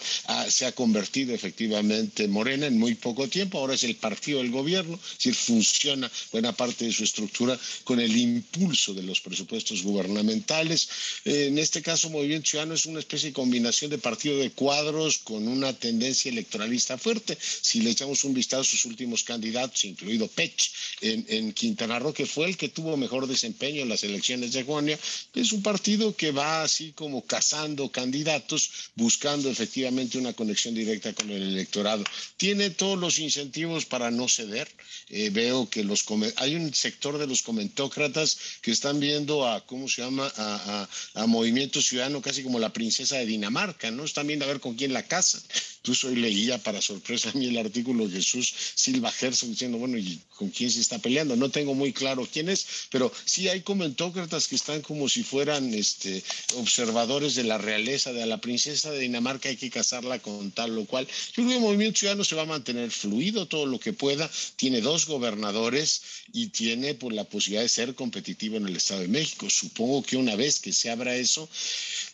se 0.48 0.66
ha 0.66 0.72
convertido 0.72 1.34
efectivamente 1.34 2.28
Morena 2.28 2.66
en 2.66 2.78
muy 2.78 2.94
poco 2.94 3.28
tiempo. 3.28 3.58
Ahora 3.58 3.74
es 3.74 3.84
el 3.84 3.96
partido 3.96 4.38
del 4.38 4.50
gobierno, 4.50 4.94
es 4.94 5.18
decir, 5.18 5.34
funciona 5.34 6.10
buena 6.32 6.52
parte 6.52 6.84
de 6.84 6.92
su 6.92 7.04
estructura 7.04 7.58
con 7.84 8.00
el 8.00 8.16
impulso 8.16 8.94
de 8.94 9.02
los 9.02 9.20
presupuestos 9.20 9.82
gubernamentales. 9.82 10.88
en 11.24 11.58
este 11.58 11.82
caso, 11.82 12.10
Movimiento 12.10 12.50
Ciudadano 12.50 12.74
es 12.74 12.86
una 12.86 13.00
especie 13.00 13.30
de 13.30 13.34
combinación 13.34 13.90
de 13.90 13.98
partido 13.98 14.38
de 14.38 14.50
cuadros 14.50 15.18
con 15.18 15.46
una 15.48 15.72
tendencia 15.72 16.30
electoralista 16.30 16.98
fuerte. 16.98 17.36
Si 17.40 17.80
le 17.80 17.90
echamos 17.90 18.24
un 18.24 18.34
vistazo 18.34 18.62
a 18.62 18.64
sus 18.64 18.84
últimos 18.84 19.24
candidatos, 19.24 19.84
incluido 19.84 20.28
Pech 20.28 20.70
en, 21.00 21.24
en 21.28 21.52
Quintana 21.52 21.98
Roo, 21.98 22.12
que 22.12 22.26
fue 22.26 22.46
el 22.46 22.56
que 22.56 22.68
tuvo 22.68 22.96
mejor 22.96 23.26
desempeño 23.26 23.82
en 23.82 23.88
las 23.88 24.04
elecciones 24.04 24.52
de 24.52 24.64
junio, 24.64 24.98
es 25.34 25.52
un 25.52 25.62
partido 25.62 26.16
que 26.16 26.32
va 26.32 26.62
así 26.62 26.92
como 26.92 27.24
cazando 27.24 27.90
candidatos, 27.90 28.70
buscando 28.94 29.50
efectivamente 29.50 30.18
una 30.18 30.32
conexión 30.32 30.74
directa 30.74 31.12
con 31.12 31.30
el 31.30 31.42
electorado. 31.42 32.04
Tiene 32.36 32.70
todos 32.70 32.98
los 32.98 33.18
incentivos 33.18 33.84
para 33.84 34.10
no 34.10 34.28
ceder. 34.28 34.68
Eh, 35.08 35.30
veo 35.30 35.68
que 35.68 35.84
los 35.84 36.04
hay 36.36 36.54
un 36.54 36.72
sector 36.74 37.18
de 37.18 37.26
los 37.26 37.42
comentócratas 37.42 38.38
que 38.62 38.70
están 38.70 39.00
viendo 39.00 39.46
a, 39.46 39.64
¿cómo 39.66 39.88
se 39.88 40.02
llama?, 40.02 40.32
a, 40.36 40.88
a 41.14 41.26
Movimiento 41.26 41.82
Ciudadano 41.82 42.22
casi 42.22 42.42
como 42.42 42.58
la 42.58 42.72
princesa 42.72 43.16
de 43.16 43.26
Dinamarca, 43.26 43.90
¿no? 43.90 44.04
Están 44.04 44.26
viendo 44.26 44.44
a 44.44 44.48
ver 44.48 44.60
con 44.60 44.74
quién 44.74 44.92
la 44.92 45.02
casan. 45.02 45.42
Incluso 45.78 46.08
hoy 46.08 46.16
leía, 46.16 46.56
para 46.62 46.80
sorpresa 46.80 47.28
a 47.28 47.32
mí, 47.34 47.46
el 47.46 47.58
artículo 47.58 48.08
de 48.08 48.16
Jesús 48.16 48.54
Silva 48.74 49.12
Gerson 49.12 49.50
diciendo, 49.50 49.76
bueno, 49.76 49.98
¿y 49.98 50.18
con 50.36 50.48
quién 50.48 50.70
se 50.70 50.80
está 50.80 50.98
peleando? 50.98 51.36
No 51.36 51.50
tengo 51.50 51.74
muy 51.74 51.92
claro 51.92 52.26
quién 52.30 52.48
es, 52.48 52.66
pero 52.90 53.12
sí 53.26 53.48
hay 53.48 53.60
comentócratas 53.60 54.48
que 54.48 54.56
están 54.56 54.80
como 54.80 54.93
si 55.08 55.22
fueran 55.22 55.72
este, 55.74 56.22
observadores 56.56 57.34
de 57.34 57.44
la 57.44 57.58
realeza 57.58 58.12
de 58.12 58.26
la 58.26 58.38
princesa 58.38 58.90
de 58.90 59.00
Dinamarca, 59.00 59.48
hay 59.48 59.56
que 59.56 59.70
casarla 59.70 60.18
con 60.20 60.50
tal 60.52 60.78
o 60.78 60.84
cual. 60.86 61.06
Yo 61.06 61.34
creo 61.34 61.48
que 61.48 61.54
el 61.56 61.60
movimiento 61.60 61.98
ciudadano 61.98 62.24
se 62.24 62.34
va 62.34 62.42
a 62.42 62.46
mantener 62.46 62.90
fluido 62.90 63.46
todo 63.46 63.66
lo 63.66 63.78
que 63.78 63.92
pueda. 63.92 64.30
Tiene 64.56 64.80
dos 64.80 65.06
gobernadores 65.06 66.02
y 66.32 66.48
tiene 66.48 66.94
por 66.94 67.10
pues, 67.10 67.16
la 67.16 67.24
posibilidad 67.24 67.62
de 67.62 67.68
ser 67.68 67.94
competitivo 67.94 68.56
en 68.56 68.68
el 68.68 68.76
Estado 68.76 69.00
de 69.00 69.08
México. 69.08 69.48
Supongo 69.50 70.02
que 70.02 70.16
una 70.16 70.36
vez 70.36 70.60
que 70.60 70.72
se 70.72 70.90
abra 70.90 71.16
eso, 71.16 71.48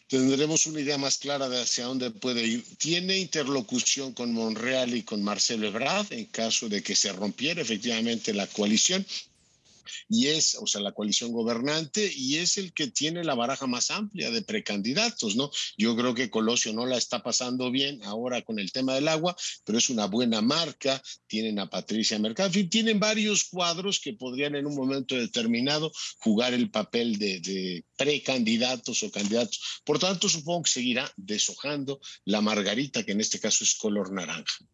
tendremos 0.09 0.67
una 0.67 0.81
idea 0.81 0.99
más 0.99 1.19
clara 1.19 1.49
de 1.49 1.63
hacia 1.63 1.85
dónde 1.85 2.11
puede 2.11 2.45
ir. 2.45 2.65
Tiene 2.79 3.19
interlocución 3.19 4.13
con 4.13 4.33
Monreal 4.33 4.95
y 4.95 5.03
con 5.03 5.23
Marcelo 5.23 5.69
Ebrard 5.69 6.13
en 6.13 6.25
caso 6.27 6.69
de 6.69 6.83
que 6.83 6.97
se 6.97 7.13
rompiera 7.13 7.63
efectivamente 7.63 8.35
la 8.35 8.47
coalición 8.49 9.07
y 10.09 10.29
es, 10.29 10.57
o 10.61 10.67
sea, 10.67 10.81
la 10.81 10.93
coalición 10.93 11.33
gobernante, 11.33 12.11
y 12.15 12.37
es 12.37 12.59
el 12.59 12.73
que 12.73 12.89
tiene 12.89 13.25
la 13.25 13.35
baraja 13.35 13.67
más 13.67 13.91
amplia 13.91 14.31
de 14.31 14.43
precandidatos, 14.43 15.37
¿no? 15.37 15.51
Yo 15.77 15.97
creo 15.97 16.15
que 16.15 16.31
Colosio 16.31 16.73
no 16.73 16.87
la 16.87 16.97
está 16.97 17.23
pasando 17.23 17.71
bien 17.71 18.03
ahora 18.05 18.43
con 18.43 18.59
el 18.59 18.73
tema 18.73 18.95
del 18.95 19.09
agua, 19.09 19.37
pero 19.65 19.79
es 19.79 19.91
una 19.91 20.07
buena 20.07 20.41
marca, 20.41 21.03
tienen 21.27 21.59
a 21.59 21.71
Patricia 21.71 22.19
Mercado, 22.19 22.49
en 22.49 22.55
fin, 22.55 22.71
tienen 22.71 23.01
varios 23.01 23.45
cuadros 23.45 24.01
que 24.01 24.15
podrían 24.15 24.55
en 24.55 24.67
un 24.67 24.75
momento 24.75 25.15
determinado 25.15 25.93
jugar 26.19 26.55
el 26.55 26.71
papel 26.71 27.19
de, 27.19 27.41
de 27.41 27.85
precandidatos 27.97 29.03
o 29.03 29.11
candidatos. 29.11 29.81
Por 29.85 29.99
tanto, 29.99 30.29
supongo 30.29 30.65
que 30.65 30.71
seguirá 30.71 31.13
deshojando 31.17 32.01
la 32.25 32.41
margarita, 32.41 33.05
que 33.05 33.13
en 33.13 33.21
este 33.21 33.41
caso 33.41 33.65
es 33.65 33.75
color 33.75 34.13
naranja. 34.13 34.65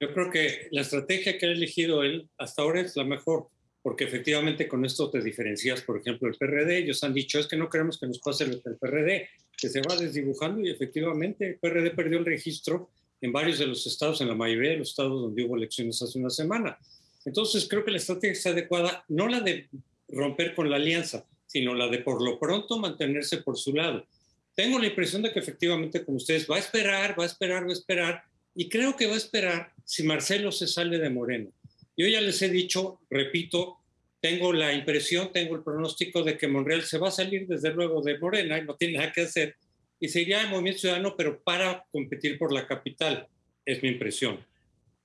Yo 0.00 0.12
creo 0.14 0.30
que 0.30 0.68
la 0.70 0.82
estrategia 0.82 1.38
que 1.38 1.46
ha 1.46 1.50
elegido 1.50 2.02
él 2.04 2.28
hasta 2.38 2.62
ahora 2.62 2.80
es 2.80 2.96
la 2.96 3.04
mejor 3.04 3.48
porque 3.82 4.04
efectivamente 4.04 4.68
con 4.68 4.84
esto 4.84 5.10
te 5.10 5.22
diferencias, 5.22 5.82
por 5.82 5.98
ejemplo, 5.98 6.28
el 6.28 6.36
PRD. 6.36 6.78
Ellos 6.78 7.02
han 7.04 7.14
dicho, 7.14 7.38
es 7.38 7.46
que 7.46 7.56
no 7.56 7.70
queremos 7.70 7.98
que 7.98 8.06
nos 8.06 8.18
pase 8.18 8.44
el, 8.44 8.62
el 8.64 8.76
PRD, 8.76 9.28
que 9.56 9.68
se 9.68 9.80
va 9.80 9.96
desdibujando 9.96 10.60
y 10.60 10.70
efectivamente 10.70 11.46
el 11.46 11.58
PRD 11.58 11.90
perdió 11.90 12.18
el 12.18 12.26
registro 12.26 12.90
en 13.20 13.32
varios 13.32 13.58
de 13.58 13.66
los 13.66 13.86
estados, 13.86 14.20
en 14.20 14.28
la 14.28 14.34
mayoría 14.34 14.70
de 14.70 14.78
los 14.78 14.90
estados 14.90 15.20
donde 15.20 15.44
hubo 15.44 15.56
elecciones 15.56 16.00
hace 16.02 16.18
una 16.18 16.30
semana. 16.30 16.78
Entonces 17.24 17.66
creo 17.68 17.84
que 17.84 17.90
la 17.90 17.98
estrategia 17.98 18.32
está 18.32 18.50
adecuada, 18.50 19.04
no 19.08 19.28
la 19.28 19.40
de 19.40 19.68
romper 20.08 20.54
con 20.54 20.70
la 20.70 20.76
alianza, 20.76 21.26
sino 21.46 21.74
la 21.74 21.88
de 21.88 21.98
por 21.98 22.22
lo 22.22 22.38
pronto 22.38 22.78
mantenerse 22.78 23.38
por 23.38 23.58
su 23.58 23.74
lado. 23.74 24.06
Tengo 24.54 24.78
la 24.78 24.86
impresión 24.86 25.22
de 25.22 25.32
que 25.32 25.38
efectivamente, 25.38 26.04
como 26.04 26.16
ustedes, 26.16 26.48
va 26.48 26.56
a 26.56 26.60
esperar, 26.60 27.18
va 27.18 27.24
a 27.24 27.26
esperar, 27.26 27.64
va 27.64 27.70
a 27.70 27.72
esperar, 27.72 28.22
y 28.54 28.68
creo 28.68 28.96
que 28.96 29.06
va 29.06 29.14
a 29.14 29.18
esperar 29.18 29.72
si 29.84 30.02
Marcelo 30.02 30.50
se 30.50 30.66
sale 30.66 30.98
de 30.98 31.10
Moreno. 31.10 31.52
Yo 31.98 32.06
ya 32.06 32.20
les 32.20 32.40
he 32.42 32.48
dicho, 32.48 33.00
repito, 33.10 33.78
tengo 34.20 34.52
la 34.52 34.72
impresión, 34.72 35.32
tengo 35.32 35.56
el 35.56 35.64
pronóstico 35.64 36.22
de 36.22 36.38
que 36.38 36.46
Monreal 36.46 36.82
se 36.82 36.96
va 36.96 37.08
a 37.08 37.10
salir 37.10 37.48
desde 37.48 37.74
luego 37.74 38.00
de 38.00 38.18
Morena 38.18 38.56
y 38.56 38.64
no 38.64 38.76
tiene 38.76 38.98
nada 38.98 39.12
que 39.12 39.22
hacer, 39.22 39.56
y 39.98 40.08
se 40.08 40.20
iría 40.20 40.40
al 40.40 40.50
Movimiento 40.50 40.78
Ciudadano, 40.80 41.16
pero 41.16 41.40
para 41.42 41.84
competir 41.90 42.38
por 42.38 42.52
la 42.52 42.68
capital, 42.68 43.26
es 43.66 43.82
mi 43.82 43.88
impresión, 43.88 44.38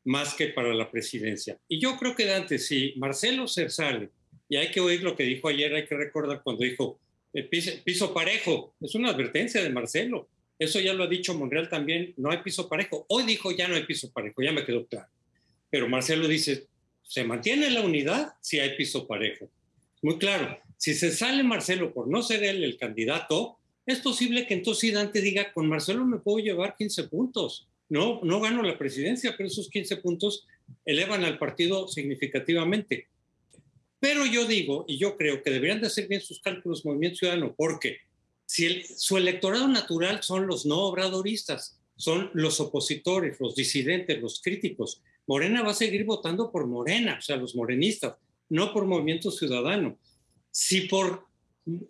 más 0.04 0.36
que 0.36 0.50
para 0.50 0.72
la 0.72 0.91
presidencia. 0.91 1.58
Y 1.68 1.80
yo 1.80 1.98
creo 1.98 2.16
que 2.16 2.26
Dante, 2.26 2.60
si 2.60 2.94
Marcelo 2.98 3.48
se 3.48 3.70
sale, 3.70 4.10
y 4.48 4.58
hay 4.58 4.70
que 4.70 4.80
oír 4.80 5.02
lo 5.02 5.16
que 5.16 5.24
dijo 5.24 5.48
ayer, 5.48 5.74
hay 5.74 5.88
que 5.88 5.96
recordar 5.96 6.41
cuando 6.44 6.64
dijo 6.64 7.00
el 7.34 7.50
piso, 7.50 7.72
piso 7.84 8.14
parejo, 8.14 8.76
es 8.80 8.94
una 8.94 9.10
advertencia 9.10 9.64
de 9.64 9.72
Marcelo. 9.72 10.30
Eso 10.60 10.80
ya 10.80 10.94
lo 10.94 11.06
ha 11.06 11.08
dicho 11.08 11.34
Monreal 11.34 11.68
también, 11.68 12.14
no 12.18 12.30
hay 12.30 12.38
piso 12.38 12.70
parejo. 12.70 13.08
Hoy 13.10 13.24
dijo 13.24 13.52
ya 13.52 13.68
no 13.68 13.74
hay 13.74 13.86
piso 13.86 14.12
parejo, 14.12 14.44
ya 14.44 14.52
me 14.52 14.64
quedó 14.64 14.86
claro. 14.86 15.08
Pero 15.72 15.89
Marcelo 15.89 16.28
dice, 16.28 16.68
se 17.14 17.24
mantiene 17.24 17.70
la 17.70 17.82
unidad 17.82 18.34
si 18.41 18.59
hay 18.59 18.76
piso 18.76 19.05
parejo. 19.05 19.47
Muy 20.01 20.18
claro, 20.18 20.57
si 20.78 20.95
se 20.95 21.11
sale 21.11 21.43
Marcelo 21.43 21.93
por 21.93 22.07
no 22.07 22.24
ser 22.24 22.43
él 22.43 22.64
el 22.64 22.76
candidato, 22.76 23.59
es 23.86 23.99
posible 23.99 24.47
que 24.47 24.55
entonces 24.55 24.93
Dante 24.93 25.22
diga, 25.22 25.53
con 25.53 25.70
Marcelo 25.70 26.07
me 26.07 26.18
puedo 26.18 26.43
llevar 26.43 26.76
15 26.76 27.03
puntos. 27.09 27.68
No, 27.88 28.20
no 28.24 28.41
gano 28.41 28.64
la 28.64 28.80
presidencia, 28.80 29.36
pero 29.38 29.45
esos 29.45 29.70
15 29.70 29.97
puntos 29.97 30.47
elevan 30.86 31.24
al 31.24 31.38
partido 31.38 31.88
significativamente. 31.88 33.05
Pero 33.99 34.26
yo 34.26 34.47
digo, 34.47 34.84
y 34.88 34.97
yo 34.97 35.16
creo 35.16 35.43
que 35.43 35.51
deberían 35.51 35.82
de 35.82 35.88
hacer 35.88 36.07
bien 36.07 36.22
sus 36.22 36.41
cálculos 36.41 36.84
Movimiento 36.84 37.20
Ciudadano, 37.20 37.53
porque 37.55 37.97
si 38.47 38.82
su 38.86 39.18
electorado 39.18 39.68
natural 39.68 40.24
son 40.24 40.47
los 40.47 40.66
no 40.66 40.80
obradoristas, 40.80 41.80
son 41.95 42.32
los 42.34 42.59
opositores, 42.59 43.39
los 43.39 43.53
disidentes, 43.53 44.20
los 44.20 44.41
críticos, 44.41 45.03
Morena 45.28 45.61
va 45.63 45.71
a 45.71 45.76
seguir 45.76 46.03
votando 46.05 46.51
por 46.51 46.67
Morena, 46.67 47.17
o 47.19 47.21
sea, 47.21 47.38
los 47.38 47.55
morenistas, 47.55 48.15
no 48.49 48.74
por 48.74 48.86
Movimiento 48.86 49.32
Ciudadano. 49.32 49.97
Si 50.51 50.82
por 50.82 51.28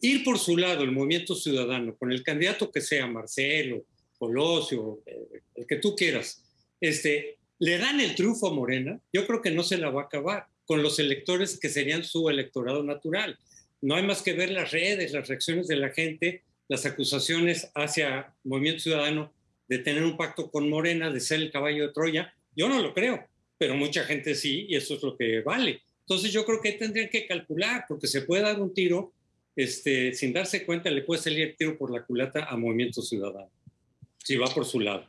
ir 0.02 0.24
por 0.24 0.38
su 0.38 0.58
lado 0.58 0.84
el 0.84 0.92
movimiento 0.92 1.36
ciudadano, 1.36 1.96
con 1.98 2.12
el 2.12 2.24
candidato 2.24 2.72
que 2.72 2.82
sea, 2.82 3.08
Marcelo, 3.08 3.86
Colosio, 4.18 5.02
eh, 5.06 5.42
el 5.56 5.68
que 5.68 5.78
tú 5.78 5.96
quieras, 5.96 6.44
este, 6.80 7.38
le 7.60 7.78
dan 7.78 8.00
el 8.00 8.16
triunfo 8.16 8.48
a 8.48 8.54
Morena, 8.54 9.00
yo 9.12 9.26
creo 9.26 9.42
que 9.42 9.52
no 9.52 9.64
se 9.64 9.78
la 9.78 9.90
va 9.90 10.04
a 10.04 10.06
acabar 10.06 10.48
con 10.66 10.84
los 10.84 11.00
electores 11.00 11.60
que 11.60 11.70
serían 11.70 12.04
su 12.04 12.30
electorado 12.30 12.84
natural. 12.84 13.38
No 13.82 13.96
hay 13.96 14.04
más 14.04 14.22
que 14.22 14.34
ver 14.34 14.52
las 14.52 14.72
redes, 14.72 15.12
las 15.12 15.28
reacciones 15.28 15.68
de 15.68 15.76
la 15.76 15.90
gente, 15.90 16.44
las 16.70 16.86
acusaciones 16.86 17.70
hacia 17.76 18.34
Movimiento 18.44 18.82
Ciudadano 18.82 19.34
de 19.68 19.80
tener 19.80 20.04
un 20.04 20.18
pacto 20.18 20.52
con 20.52 20.70
Morena, 20.70 21.10
de 21.10 21.20
ser 21.20 21.42
el 21.42 21.52
caballo 21.52 21.88
de 21.88 21.94
Troya. 21.94 22.34
Yo 22.56 22.70
no 22.70 22.82
lo 22.82 22.94
creo, 22.94 23.26
pero 23.58 23.76
mucha 23.76 24.04
gente 24.04 24.36
sí, 24.36 24.66
y 24.70 24.76
eso 24.76 24.96
es 24.96 25.04
lo 25.04 25.18
que 25.18 25.42
vale. 25.42 25.82
Entonces 26.02 26.32
yo 26.32 26.46
creo 26.46 26.60
que 26.62 26.74
tendrían 26.74 27.10
que 27.10 27.26
calcular, 27.26 27.86
porque 27.88 28.08
se 28.08 28.22
puede 28.22 28.44
dar 28.44 28.62
un 28.62 28.74
tiro 28.74 29.14
este, 29.56 30.14
sin 30.14 30.34
darse 30.34 30.66
cuenta, 30.66 30.90
le 30.90 31.04
puede 31.04 31.22
salir 31.22 31.42
el 31.42 31.56
tiro 31.56 31.78
por 31.78 31.92
la 31.92 32.04
culata 32.04 32.46
a 32.46 32.58
Movimiento 32.58 33.02
Ciudadano, 33.02 33.52
si 34.18 34.36
va 34.36 34.48
por 34.48 34.66
su 34.66 34.80
lado. 34.80 35.08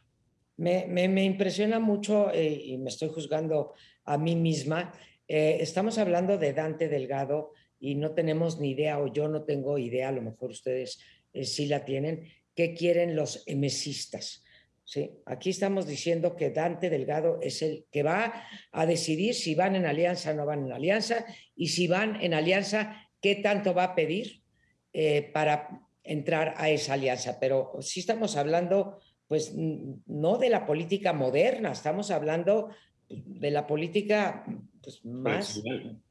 Me, 0.56 1.24
impresiona 1.24 1.80
mucho, 1.80 2.32
eh, 2.32 2.62
y 2.64 2.78
me 2.78 2.90
estoy 2.90 3.08
juzgando 3.08 3.72
a 4.04 4.18
mí 4.18 4.36
misma, 4.36 4.92
eh, 5.26 5.58
estamos 5.60 5.98
hablando 5.98 6.38
de 6.38 6.52
Dante 6.52 6.88
Delgado 6.88 7.52
y 7.80 7.96
no 7.96 8.12
tenemos 8.12 8.60
ni 8.60 8.70
idea, 8.70 9.00
o 9.00 9.12
yo 9.12 9.28
no 9.28 9.42
tengo 9.42 9.78
idea, 9.78 10.10
a 10.10 10.12
lo 10.12 10.22
mejor 10.22 10.50
ustedes 10.50 11.00
eh, 11.32 11.44
sí 11.44 11.66
la 11.66 11.84
tienen, 11.84 12.28
qué 12.54 12.74
quieren 12.74 13.16
los 13.16 13.42
emesistas. 13.46 14.43
¿Sí? 14.84 15.10
Aquí 15.26 15.50
estamos 15.50 15.86
diciendo 15.86 16.36
que 16.36 16.50
Dante 16.50 16.90
Delgado 16.90 17.38
es 17.42 17.62
el 17.62 17.86
que 17.90 18.02
va 18.02 18.46
a 18.70 18.86
decidir 18.86 19.34
si 19.34 19.54
van 19.54 19.76
en 19.76 19.86
alianza 19.86 20.30
o 20.30 20.34
no 20.34 20.46
van 20.46 20.66
en 20.66 20.72
alianza, 20.72 21.24
y 21.56 21.68
si 21.68 21.86
van 21.86 22.20
en 22.22 22.34
alianza, 22.34 23.08
qué 23.20 23.36
tanto 23.36 23.74
va 23.74 23.84
a 23.84 23.94
pedir 23.94 24.42
eh, 24.92 25.30
para 25.32 25.80
entrar 26.02 26.54
a 26.56 26.68
esa 26.68 26.94
alianza. 26.94 27.38
Pero 27.40 27.72
sí 27.80 28.00
estamos 28.00 28.36
hablando, 28.36 29.00
pues, 29.26 29.52
no 29.54 30.38
de 30.38 30.50
la 30.50 30.66
política 30.66 31.12
moderna, 31.12 31.72
estamos 31.72 32.10
hablando 32.10 32.70
de 33.08 33.50
la 33.50 33.66
política 33.66 34.44
pues, 34.82 35.04
más 35.04 35.62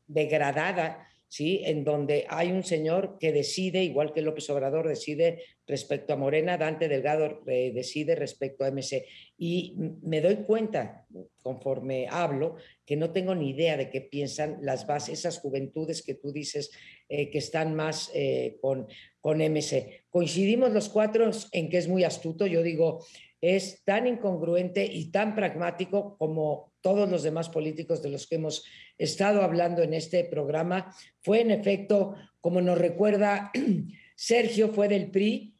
degradada 0.07 1.07
¿sí? 1.33 1.63
en 1.65 1.83
donde 1.83 2.27
hay 2.29 2.51
un 2.51 2.61
señor 2.61 3.17
que 3.19 3.31
decide, 3.31 3.83
igual 3.83 4.13
que 4.13 4.21
López 4.21 4.47
Obrador 4.51 4.87
decide 4.87 5.41
respecto 5.65 6.13
a 6.13 6.15
Morena, 6.15 6.59
Dante 6.59 6.87
Delgado 6.87 7.41
eh, 7.47 7.71
decide 7.73 8.13
respecto 8.13 8.63
a 8.63 8.67
MC. 8.69 9.07
Y 9.35 9.75
me 10.03 10.21
doy 10.21 10.43
cuenta, 10.45 11.07
conforme 11.41 12.05
hablo, 12.07 12.57
que 12.85 12.97
no 12.97 13.11
tengo 13.11 13.33
ni 13.33 13.49
idea 13.49 13.77
de 13.77 13.89
qué 13.89 14.01
piensan 14.01 14.59
las 14.61 14.85
bases, 14.85 15.17
esas 15.17 15.39
juventudes 15.39 16.03
que 16.03 16.13
tú 16.13 16.31
dices 16.31 16.69
eh, 17.09 17.31
que 17.31 17.39
están 17.39 17.73
más 17.73 18.11
eh, 18.13 18.59
con, 18.61 18.85
con 19.19 19.39
MC. 19.39 20.05
Coincidimos 20.11 20.71
los 20.71 20.87
cuatro 20.87 21.31
en 21.51 21.67
que 21.67 21.79
es 21.79 21.87
muy 21.87 22.03
astuto, 22.03 22.45
yo 22.45 22.61
digo, 22.61 23.03
es 23.43 23.83
tan 23.83 24.07
incongruente 24.07 24.85
y 24.85 25.11
tan 25.11 25.35
pragmático 25.35 26.15
como 26.17 26.71
todos 26.79 27.09
los 27.09 27.23
demás 27.23 27.49
políticos 27.49 28.01
de 28.01 28.09
los 28.09 28.25
que 28.25 28.35
hemos 28.35 28.63
estado 28.97 29.41
hablando 29.41 29.83
en 29.83 29.93
este 29.93 30.23
programa. 30.23 30.95
Fue 31.19 31.41
en 31.41 31.51
efecto, 31.51 32.15
como 32.39 32.61
nos 32.61 32.77
recuerda, 32.77 33.51
Sergio 34.15 34.69
fue 34.69 34.87
del 34.87 35.11
PRI, 35.11 35.53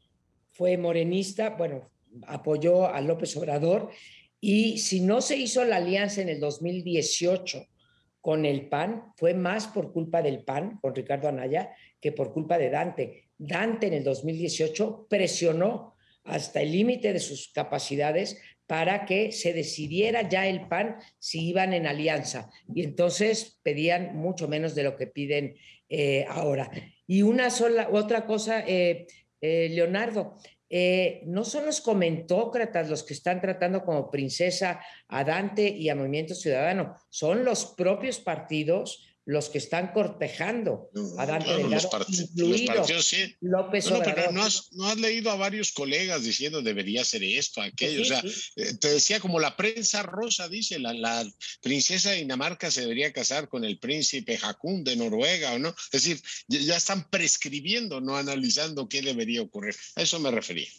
fue 0.53 0.77
morenista, 0.77 1.49
bueno, 1.49 1.91
apoyó 2.25 2.88
a 2.88 3.01
López 3.01 3.36
Obrador 3.36 3.89
y 4.39 4.77
si 4.77 5.01
no 5.01 5.19
se 5.19 5.36
hizo 5.36 5.65
la 5.65 5.75
alianza 5.75 6.21
en 6.21 6.29
el 6.29 6.39
2018 6.39 7.67
con 8.21 8.45
el 8.45 8.69
PAN, 8.69 9.11
fue 9.17 9.34
más 9.34 9.67
por 9.67 9.91
culpa 9.91 10.21
del 10.21 10.45
PAN, 10.45 10.79
con 10.81 10.95
Ricardo 10.95 11.27
Anaya, 11.27 11.75
que 11.99 12.13
por 12.13 12.31
culpa 12.31 12.57
de 12.57 12.69
Dante. 12.69 13.25
Dante 13.38 13.88
en 13.88 13.93
el 13.93 14.05
2018 14.05 15.07
presionó 15.09 15.92
hasta 16.24 16.61
el 16.61 16.71
límite 16.71 17.13
de 17.13 17.19
sus 17.19 17.51
capacidades 17.53 18.41
para 18.67 19.05
que 19.05 19.32
se 19.32 19.53
decidiera 19.53 20.28
ya 20.28 20.47
el 20.47 20.67
PAN 20.67 20.97
si 21.19 21.47
iban 21.49 21.74
en 21.74 21.86
alianza. 21.86 22.49
Y 22.74 22.84
entonces 22.84 23.59
pedían 23.61 24.15
mucho 24.15 24.47
menos 24.47 24.74
de 24.74 24.84
lo 24.84 24.95
que 24.95 25.07
piden 25.07 25.55
eh, 25.89 26.26
ahora. 26.30 26.71
Y 27.05 27.21
una 27.21 27.49
sola, 27.49 27.89
otra 27.91 28.26
cosa, 28.26 28.63
eh, 28.65 29.05
eh, 29.41 29.69
Leonardo, 29.69 30.38
no 31.26 31.43
son 31.43 31.67
los 31.67 31.82
comentócratas 31.82 32.89
los 32.89 33.03
que 33.03 33.13
están 33.13 33.39
tratando 33.39 33.84
como 33.84 34.09
princesa 34.09 34.82
a 35.07 35.24
Dante 35.24 35.67
y 35.67 35.88
a 35.89 35.95
Movimiento 35.95 36.34
Ciudadano, 36.34 36.95
son 37.09 37.45
los 37.45 37.76
propios 37.78 38.17
partidos 38.19 39.12
los 39.26 39.49
que 39.49 39.57
están 39.57 39.93
cortejando 39.93 40.89
a 41.17 41.26
Dante 41.26 41.49
Delgado, 41.49 41.69
los, 41.69 41.86
partidos, 41.86 43.05
sí. 43.05 43.36
López 43.39 43.89
no, 43.89 44.01
pero 44.03 44.32
no 44.32 44.43
has, 44.43 44.69
leído 44.97 45.32
a 45.32 45.36
varios 45.36 45.71
colegas 45.71 46.24
diciendo 46.24 46.61
debería 46.61 47.05
ser 47.05 47.24
esto, 47.24 47.61
aquello. 47.61 48.01
o 48.01 48.05
sea, 48.05 48.21
eh, 48.57 48.74
te 48.80 48.89
decía 48.89 49.21
como 49.21 49.39
la 49.39 49.55
prensa 49.55 50.03
rosa 50.03 50.49
dice, 50.49 50.78
la, 50.78 50.93
la, 50.93 51.26
princesa 51.61 52.11
de 52.11 52.17
Dinamarca 52.17 52.69
se 52.69 52.82
debería 52.82 53.13
casar 53.13 53.47
con 53.47 53.63
el 53.63 53.80
príncipe 53.80 54.38
Hakun 54.41 54.84
de 54.84 54.97
Noruega, 54.97 55.53
¿o 55.53 55.59
no? 55.59 55.69
Es 55.69 56.03
decir, 56.03 56.21
ya 56.47 56.76
están 56.76 57.09
prescribiendo, 57.09 58.01
no 58.01 58.17
analizando 58.17 58.89
qué 58.89 59.01
debería 59.01 59.41
ocurrir. 59.41 59.76
A 59.95 60.01
eso 60.01 60.19
me 60.19 60.32
refería. 60.32 60.69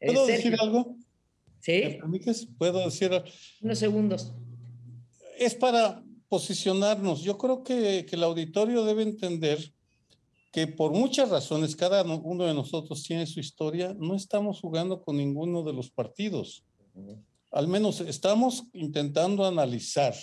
¿Puedo 0.00 0.26
decir 0.26 0.56
algo? 0.58 0.96
Sí. 1.60 1.98
¿Puedo 2.58 2.84
decir 2.84 3.10
Unos 3.60 3.78
segundos. 3.78 4.32
Es 5.38 5.54
para 5.54 6.02
posicionarnos. 6.32 7.20
Yo 7.20 7.36
creo 7.36 7.62
que, 7.62 8.06
que, 8.08 8.16
el 8.16 8.24
auditorio 8.24 8.86
debe 8.86 9.02
entender 9.02 9.70
que 10.50 10.66
por 10.66 10.90
muchas 10.90 11.28
razones, 11.28 11.76
cada 11.76 12.02
uno 12.04 12.46
de 12.46 12.54
nosotros 12.54 13.02
tiene 13.02 13.26
su 13.26 13.38
historia, 13.38 13.94
no 13.98 14.14
estamos 14.14 14.58
jugando 14.62 15.02
con 15.02 15.18
ninguno 15.18 15.62
de 15.62 15.74
los 15.74 15.90
partidos. 15.90 16.64
Al 17.50 17.68
menos 17.68 18.00
estamos 18.00 18.64
intentando 18.72 19.44
analizar. 19.44 20.14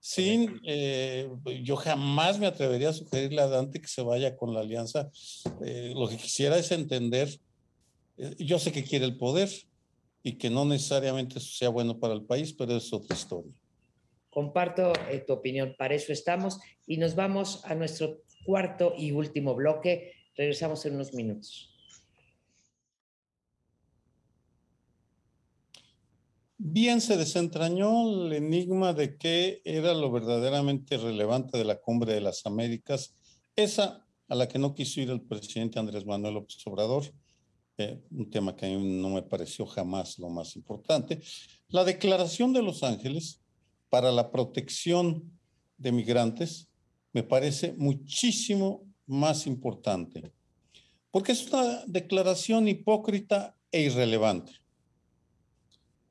Sin, 0.00 0.60
eh, 0.64 1.30
yo 1.62 1.76
jamás 1.76 2.40
me 2.40 2.48
atrevería 2.48 2.88
a 2.88 2.92
sugerirle 2.92 3.42
a 3.42 3.46
Dante 3.46 3.80
que 3.80 3.86
se 3.86 4.02
vaya 4.02 4.36
con 4.36 4.52
la 4.54 4.58
alianza. 4.58 5.08
Eh, 5.64 5.92
lo 5.94 6.08
que 6.08 6.16
quisiera 6.16 6.58
es 6.58 6.72
entender, 6.72 7.28
eh, 8.18 8.34
yo 8.40 8.58
sé 8.58 8.72
que 8.72 8.82
quiere 8.82 9.04
el 9.04 9.16
poder 9.16 9.50
y 10.24 10.32
que 10.32 10.50
no 10.50 10.64
necesariamente 10.64 11.38
eso 11.38 11.52
sea 11.52 11.68
bueno 11.68 11.96
para 11.96 12.14
el 12.14 12.22
país, 12.22 12.52
pero 12.52 12.76
es 12.76 12.92
otra 12.92 13.16
historia. 13.16 13.54
Comparto 14.36 14.92
eh, 15.10 15.24
tu 15.26 15.32
opinión, 15.32 15.74
para 15.78 15.94
eso 15.94 16.12
estamos 16.12 16.60
y 16.86 16.98
nos 16.98 17.14
vamos 17.14 17.64
a 17.64 17.74
nuestro 17.74 18.18
cuarto 18.44 18.92
y 18.94 19.10
último 19.10 19.54
bloque. 19.54 20.12
Regresamos 20.36 20.84
en 20.84 20.96
unos 20.96 21.14
minutos. 21.14 21.74
Bien 26.58 27.00
se 27.00 27.16
desentrañó 27.16 28.26
el 28.26 28.30
enigma 28.34 28.92
de 28.92 29.16
qué 29.16 29.62
era 29.64 29.94
lo 29.94 30.12
verdaderamente 30.12 30.98
relevante 30.98 31.56
de 31.56 31.64
la 31.64 31.80
cumbre 31.80 32.12
de 32.12 32.20
las 32.20 32.44
Américas, 32.44 33.14
esa 33.56 34.06
a 34.28 34.34
la 34.34 34.46
que 34.48 34.58
no 34.58 34.74
quiso 34.74 35.00
ir 35.00 35.08
el 35.08 35.22
presidente 35.22 35.78
Andrés 35.78 36.04
Manuel 36.04 36.34
López 36.34 36.58
Obrador, 36.66 37.04
eh, 37.78 38.02
un 38.10 38.28
tema 38.28 38.54
que 38.54 38.66
a 38.66 38.68
mí 38.68 39.00
no 39.00 39.08
me 39.08 39.22
pareció 39.22 39.64
jamás 39.64 40.18
lo 40.18 40.28
más 40.28 40.56
importante. 40.56 41.22
La 41.68 41.84
declaración 41.84 42.52
de 42.52 42.60
Los 42.60 42.82
Ángeles 42.82 43.40
para 43.88 44.12
la 44.12 44.30
protección 44.30 45.32
de 45.78 45.92
migrantes 45.92 46.68
me 47.12 47.22
parece 47.22 47.72
muchísimo 47.72 48.84
más 49.06 49.46
importante, 49.46 50.32
porque 51.10 51.32
es 51.32 51.46
una 51.46 51.84
declaración 51.86 52.68
hipócrita 52.68 53.56
e 53.70 53.82
irrelevante. 53.82 54.52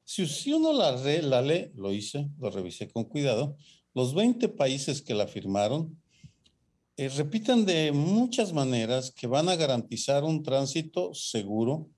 Si 0.03 0.53
uno 0.53 0.71
la, 0.71 0.91
la 0.91 1.41
lee, 1.41 1.71
lo 1.75 1.91
hice, 1.91 2.29
lo 2.39 2.49
revisé 2.49 2.87
con 2.87 3.05
cuidado, 3.05 3.57
los 3.93 4.13
20 4.13 4.49
países 4.49 5.01
que 5.01 5.15
la 5.15 5.27
firmaron 5.27 5.97
eh, 6.97 7.09
repiten 7.09 7.65
de 7.65 7.91
muchas 7.91 8.53
maneras 8.53 9.11
que 9.11 9.27
van 9.27 9.49
a 9.49 9.55
garantizar 9.55 10.23
un 10.23 10.43
tránsito 10.43 11.13
seguro 11.13 11.89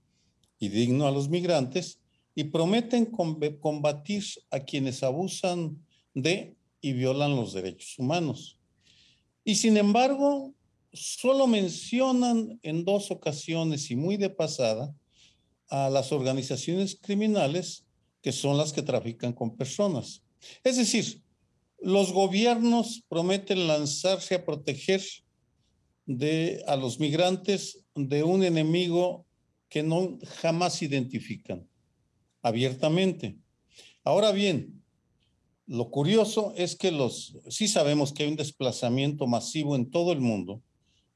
y 0.60 0.70
digno 0.70 1.06
a 1.06 1.12
los 1.12 1.30
migrantes 1.30 1.97
y 2.38 2.44
prometen 2.44 3.08
combatir 3.08 4.24
a 4.52 4.60
quienes 4.60 5.02
abusan 5.02 5.84
de 6.14 6.56
y 6.82 6.94
violan 6.94 7.36
los 7.36 7.54
derechos 7.54 7.98
humanos. 7.98 8.60
Y 9.44 9.56
sin 9.56 9.76
embargo, 9.76 10.54
solo 10.94 11.48
mencionan 11.48 12.60
en 12.62 12.86
dos 12.86 13.10
ocasiones 13.10 13.90
y 13.90 13.96
muy 13.96 14.18
de 14.18 14.30
pasada 14.30 14.94
a 15.70 15.90
las 15.90 16.12
organizaciones 16.12 16.96
criminales 17.02 17.88
que 18.22 18.32
son 18.32 18.56
las 18.56 18.72
que 18.72 18.84
trafican 18.84 19.34
con 19.34 19.58
personas. 19.58 20.22
Es 20.64 20.78
decir, 20.78 21.24
los 21.80 22.14
gobiernos 22.14 23.04
prometen 23.10 23.66
lanzarse 23.66 24.36
a 24.36 24.46
proteger 24.46 25.02
a 26.68 26.76
los 26.76 27.00
migrantes 27.00 27.84
de 27.96 28.22
un 28.22 28.44
enemigo 28.44 29.26
que 29.70 29.82
no 29.82 30.20
jamás 30.40 30.84
identifican 30.84 31.67
abiertamente. 32.48 33.38
Ahora 34.04 34.32
bien, 34.32 34.84
lo 35.68 35.92
curioso 35.92 36.54
es 36.56 36.76
que 36.76 36.92
los, 36.92 37.38
sí 37.50 37.68
sabemos 37.68 38.14
que 38.14 38.24
hay 38.24 38.30
un 38.30 38.38
desplazamiento 38.38 39.28
masivo 39.28 39.76
en 39.76 39.90
todo 39.90 40.14
el 40.14 40.22
mundo 40.22 40.62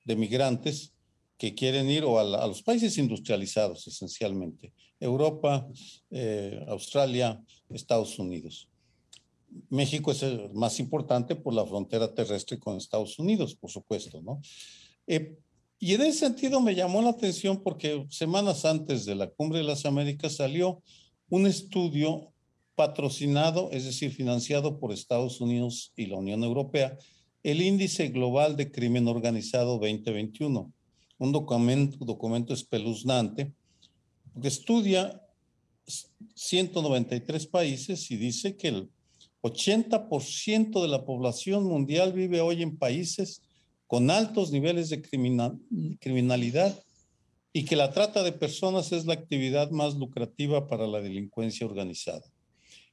de 0.04 0.16
migrantes 0.16 0.94
que 1.38 1.56
quieren 1.56 1.90
ir 1.90 2.04
o 2.04 2.20
a, 2.20 2.48
los 2.48 2.62
países 2.62 2.98
industrializados 2.98 3.88
esencialmente, 3.88 4.74
Europa, 5.00 5.68
eh, 6.12 6.64
Australia, 6.68 7.42
Estados 7.70 8.20
Unidos. 8.20 8.68
México 9.70 10.12
es 10.12 10.22
el 10.24 10.54
más 10.54 10.80
importante 10.80 11.36
por 11.36 11.54
la 11.54 11.66
frontera 11.66 12.14
terrestre 12.14 12.60
con 12.60 12.78
Estados 12.78 13.18
Unidos, 13.20 13.56
por 13.56 13.72
supuesto, 13.72 14.22
¿no? 14.22 14.42
Eh, 15.08 15.36
y 15.80 15.96
en 15.96 16.02
ese 16.02 16.20
sentido 16.20 16.62
me 16.62 16.76
llamó 16.76 17.02
la 17.02 17.10
atención 17.10 17.64
porque 17.64 18.06
semanas 18.10 18.66
antes 18.66 19.04
de 19.06 19.16
la 19.16 19.32
Cumbre 19.32 19.60
de 19.60 19.66
las 19.66 19.86
Américas 19.86 20.36
salió 20.36 20.84
un 21.32 21.48
estudio 21.48 22.34
patrocinado, 22.76 23.70
es 23.72 23.86
decir, 23.86 24.12
financiado 24.12 24.80
por 24.80 24.92
Estados 24.92 25.40
Unidos 25.40 25.94
y 25.96 26.08
la 26.08 26.18
Unión 26.18 26.44
Europea, 26.44 26.98
el 27.42 27.62
Índice 27.62 28.10
Global 28.10 28.58
de 28.58 28.70
Crimen 28.70 29.08
Organizado 29.08 29.80
2021, 29.80 30.74
un 31.20 31.32
documento, 31.32 32.54
espeluznante 32.54 33.54
que 34.42 34.48
estudia 34.50 35.22
193 36.36 37.48
países 37.48 38.12
y 38.12 38.18
dice 38.18 38.58
que 38.58 38.68
el 38.68 38.90
80% 39.42 40.82
de 40.82 40.88
la 40.90 41.06
población 41.06 41.64
mundial 41.64 42.12
vive 42.12 42.42
hoy 42.42 42.62
en 42.62 42.78
países 42.78 43.42
con 43.88 44.12
altos 44.12 44.52
niveles 44.52 44.90
de 44.90 45.02
criminalidad 46.00 46.78
y 47.54 47.66
que 47.66 47.76
la 47.76 47.92
trata 47.92 48.24
de 48.24 48.32
personas 48.32 48.92
es 48.92 49.06
la 49.06 49.14
actividad 49.14 49.72
más 49.72 49.96
lucrativa 49.96 50.68
para 50.68 50.88
la 50.88 51.02
delincuencia 51.02 51.68
organizada. 51.68 52.24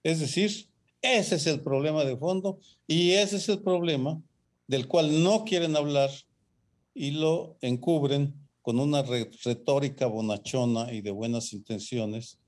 Es 0.02 0.20
decir, 0.20 0.68
ese 1.00 1.36
es 1.36 1.46
el 1.46 1.61
problema 1.61 2.04
de 2.04 2.16
fondo 2.16 2.59
y 2.86 3.12
ese 3.12 3.36
es 3.36 3.48
el 3.48 3.62
problema 3.62 4.20
del 4.66 4.88
cual 4.88 5.22
no 5.22 5.44
quieren 5.44 5.76
hablar 5.76 6.11
y 6.94 7.12
lo 7.12 7.56
encubren 7.61 8.34
con 8.62 8.80
una 8.80 9.02
retórica 9.02 10.06
bonachona 10.06 10.92
y 10.92 11.00
de 11.00 11.11
buenas 11.11 11.52
intenciones 11.52 12.38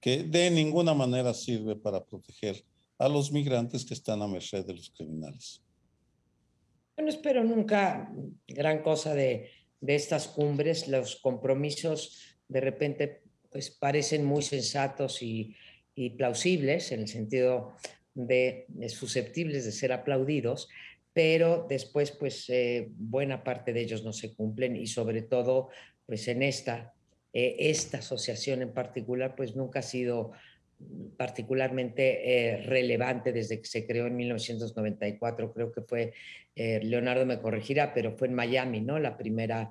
que 0.00 0.24
de 0.24 0.50
ninguna 0.50 0.94
manera 0.94 1.32
sirve 1.34 1.76
para 1.76 2.04
proteger 2.04 2.64
a 2.98 3.08
los 3.08 3.32
migrantes 3.32 3.84
que 3.84 3.94
están 3.94 4.20
a 4.22 4.26
merced 4.26 4.66
de 4.66 4.74
los 4.74 4.90
criminales. 4.90 5.62
No 6.96 7.08
espero 7.08 7.44
nunca 7.44 8.12
gran 8.46 8.82
cosa 8.82 9.14
de, 9.14 9.48
de 9.80 9.94
estas 9.94 10.28
cumbres. 10.28 10.88
Los 10.88 11.16
compromisos 11.16 12.38
de 12.48 12.60
repente 12.60 13.22
pues 13.50 13.70
parecen 13.70 14.24
muy 14.24 14.42
sensatos 14.42 15.22
y, 15.22 15.56
y 15.94 16.10
plausibles 16.10 16.92
en 16.92 17.00
el 17.00 17.08
sentido 17.08 17.74
de, 18.14 18.66
susceptibles 18.88 19.64
de 19.64 19.72
ser 19.72 19.92
aplaudidos, 19.92 20.68
pero 21.12 21.66
después 21.68 22.12
pues 22.12 22.48
eh, 22.48 22.88
buena 22.92 23.42
parte 23.44 23.72
de 23.72 23.80
ellos 23.80 24.04
no 24.04 24.12
se 24.12 24.34
cumplen 24.34 24.76
y 24.76 24.86
sobre 24.86 25.22
todo 25.22 25.68
pues 26.06 26.26
en 26.28 26.42
esta, 26.42 26.94
eh, 27.32 27.56
esta 27.58 27.98
asociación 27.98 28.62
en 28.62 28.72
particular 28.72 29.34
pues 29.36 29.56
nunca 29.56 29.80
ha 29.80 29.82
sido 29.82 30.32
particularmente 31.16 32.54
eh, 32.54 32.62
relevante 32.62 33.32
desde 33.32 33.60
que 33.60 33.66
se 33.66 33.86
creó 33.86 34.06
en 34.06 34.16
1994. 34.16 35.52
Creo 35.52 35.70
que 35.70 35.82
fue, 35.82 36.12
eh, 36.54 36.80
Leonardo 36.82 37.26
me 37.26 37.40
corregirá, 37.40 37.92
pero 37.92 38.16
fue 38.16 38.28
en 38.28 38.34
Miami, 38.34 38.80
¿no? 38.80 38.98
La 38.98 39.16
primera 39.16 39.70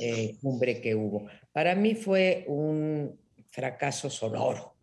eh, 0.00 0.36
cumbre 0.42 0.80
que 0.80 0.94
hubo. 0.94 1.26
Para 1.52 1.74
mí 1.74 1.94
fue 1.94 2.44
un 2.46 3.18
fracaso 3.50 4.10
sonoro 4.10 4.76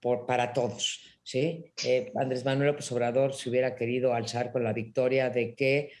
por, 0.00 0.26
para 0.26 0.52
todos. 0.52 1.18
¿sí? 1.22 1.72
Andrés 2.14 2.44
Manuel 2.44 2.68
López 2.68 2.92
Obrador 2.92 3.32
se 3.32 3.48
hubiera 3.48 3.74
querido 3.74 4.12
alzar 4.12 4.52
con 4.52 4.62
la 4.62 4.74
victoria 4.74 5.30
de 5.30 5.54
que 5.54 5.92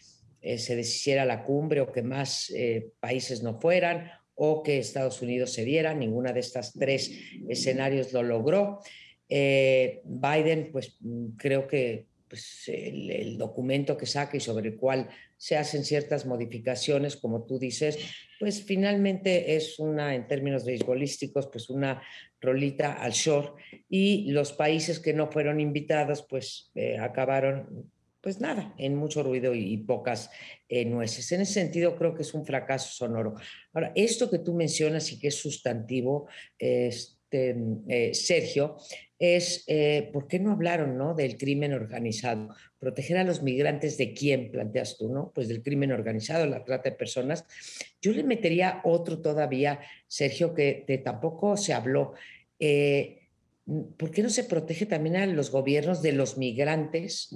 se 0.42 0.76
deshiciera 0.76 1.24
la 1.24 1.42
cumbre 1.42 1.80
o 1.80 1.90
que 1.90 2.02
más 2.02 2.52
países 3.00 3.42
no 3.42 3.58
fueran 3.58 4.10
o 4.44 4.60
que 4.64 4.78
Estados 4.78 5.22
Unidos 5.22 5.52
se 5.52 5.64
diera. 5.64 5.94
Ninguna 5.94 6.32
de 6.32 6.40
estas 6.40 6.72
tres 6.72 7.12
escenarios 7.48 8.12
lo 8.12 8.24
logró. 8.24 8.80
Eh, 9.28 10.00
Biden, 10.04 10.70
pues 10.72 10.96
mm, 10.98 11.36
creo 11.36 11.68
que 11.68 12.06
pues, 12.28 12.64
el, 12.66 13.38
documento 13.38 13.96
que 13.96 14.06
saca 14.06 14.36
y 14.36 14.40
sobre 14.40 14.70
el 14.70 14.76
cual 14.76 15.08
se 15.36 15.56
hacen 15.56 15.84
ciertas 15.84 16.26
modificaciones, 16.26 17.14
como 17.16 17.44
tú 17.44 17.60
dices, 17.60 17.96
pues 18.40 18.64
finalmente 18.64 19.54
es 19.54 19.78
una, 19.78 20.12
en 20.12 20.26
términos 20.26 20.64
beisbolísticos, 20.64 21.46
pues 21.46 21.70
una 21.70 22.02
rolita 22.40 22.94
al 22.94 23.12
shore 23.12 23.50
y 23.88 24.28
los 24.32 24.52
países 24.52 24.98
que 24.98 25.12
no 25.12 25.30
fueron 25.30 25.60
invitados, 25.60 26.26
pues 26.28 26.72
eh, 26.74 26.98
acabaron 26.98 27.92
pues 28.22 28.40
nada, 28.40 28.72
en 28.78 28.94
mucho 28.94 29.22
ruido 29.22 29.52
y, 29.52 29.76
pocas 29.78 30.30
eh, 30.68 30.84
nueces. 30.84 31.30
En 31.32 31.40
ese 31.40 31.54
sentido, 31.54 31.96
creo 31.96 32.14
que 32.14 32.22
es 32.22 32.32
un 32.34 32.46
fracaso 32.46 32.92
sonoro. 32.92 33.34
Ahora, 33.72 33.92
esto 33.96 34.30
que 34.30 34.38
tú 34.38 34.54
mencionas 34.54 35.10
y 35.10 35.18
que 35.18 35.28
es 35.28 35.34
sustantivo, 35.34 36.28
este, 36.56 37.56
eh, 37.88 38.14
Sergio, 38.14 38.76
es 39.18 39.64
eh, 39.66 40.08
por 40.12 40.28
qué 40.28 40.38
no 40.38 40.52
hablaron 40.52 40.96
¿no? 40.96 41.14
del 41.14 41.36
crimen 41.36 41.72
organizado. 41.72 42.54
Proteger 42.78 43.16
a 43.16 43.24
los 43.24 43.42
migrantes 43.42 43.98
de 43.98 44.14
quién, 44.14 44.52
planteas 44.52 44.96
tú, 44.96 45.12
¿no? 45.12 45.32
Pues 45.34 45.48
del 45.48 45.62
crimen 45.62 45.90
organizado, 45.90 46.46
la 46.46 46.64
trata 46.64 46.90
de 46.90 46.96
personas. 46.96 47.44
Yo 48.00 48.12
le 48.12 48.22
metería 48.22 48.82
otro 48.84 49.20
todavía, 49.20 49.80
Sergio, 50.06 50.54
que 50.54 51.02
tampoco 51.04 51.56
se 51.56 51.72
habló. 51.72 52.14
¿Por 52.58 54.10
qué 54.10 54.22
no 54.22 54.30
se 54.30 54.44
protege 54.44 54.86
también 54.86 55.16
a 55.16 55.26
los 55.26 55.50
gobiernos 55.50 56.02
de 56.02 56.12
los 56.12 56.36
migrantes? 56.38 57.30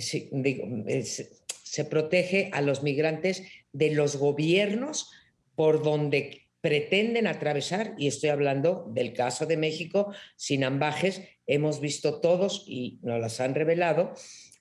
Se 0.00 1.84
protege 1.84 2.50
a 2.52 2.60
los 2.60 2.82
migrantes 2.82 3.42
de 3.72 3.92
los 3.92 4.16
gobiernos 4.16 5.10
por 5.54 5.82
donde 5.82 6.48
pretenden 6.60 7.26
atravesar, 7.26 7.94
y 7.96 8.06
estoy 8.06 8.30
hablando 8.30 8.86
del 8.92 9.14
caso 9.14 9.46
de 9.46 9.56
México, 9.56 10.12
sin 10.36 10.64
ambajes, 10.64 11.22
hemos 11.46 11.80
visto 11.80 12.20
todos 12.20 12.64
y 12.66 12.98
nos 13.02 13.20
las 13.20 13.40
han 13.40 13.54
revelado, 13.54 14.14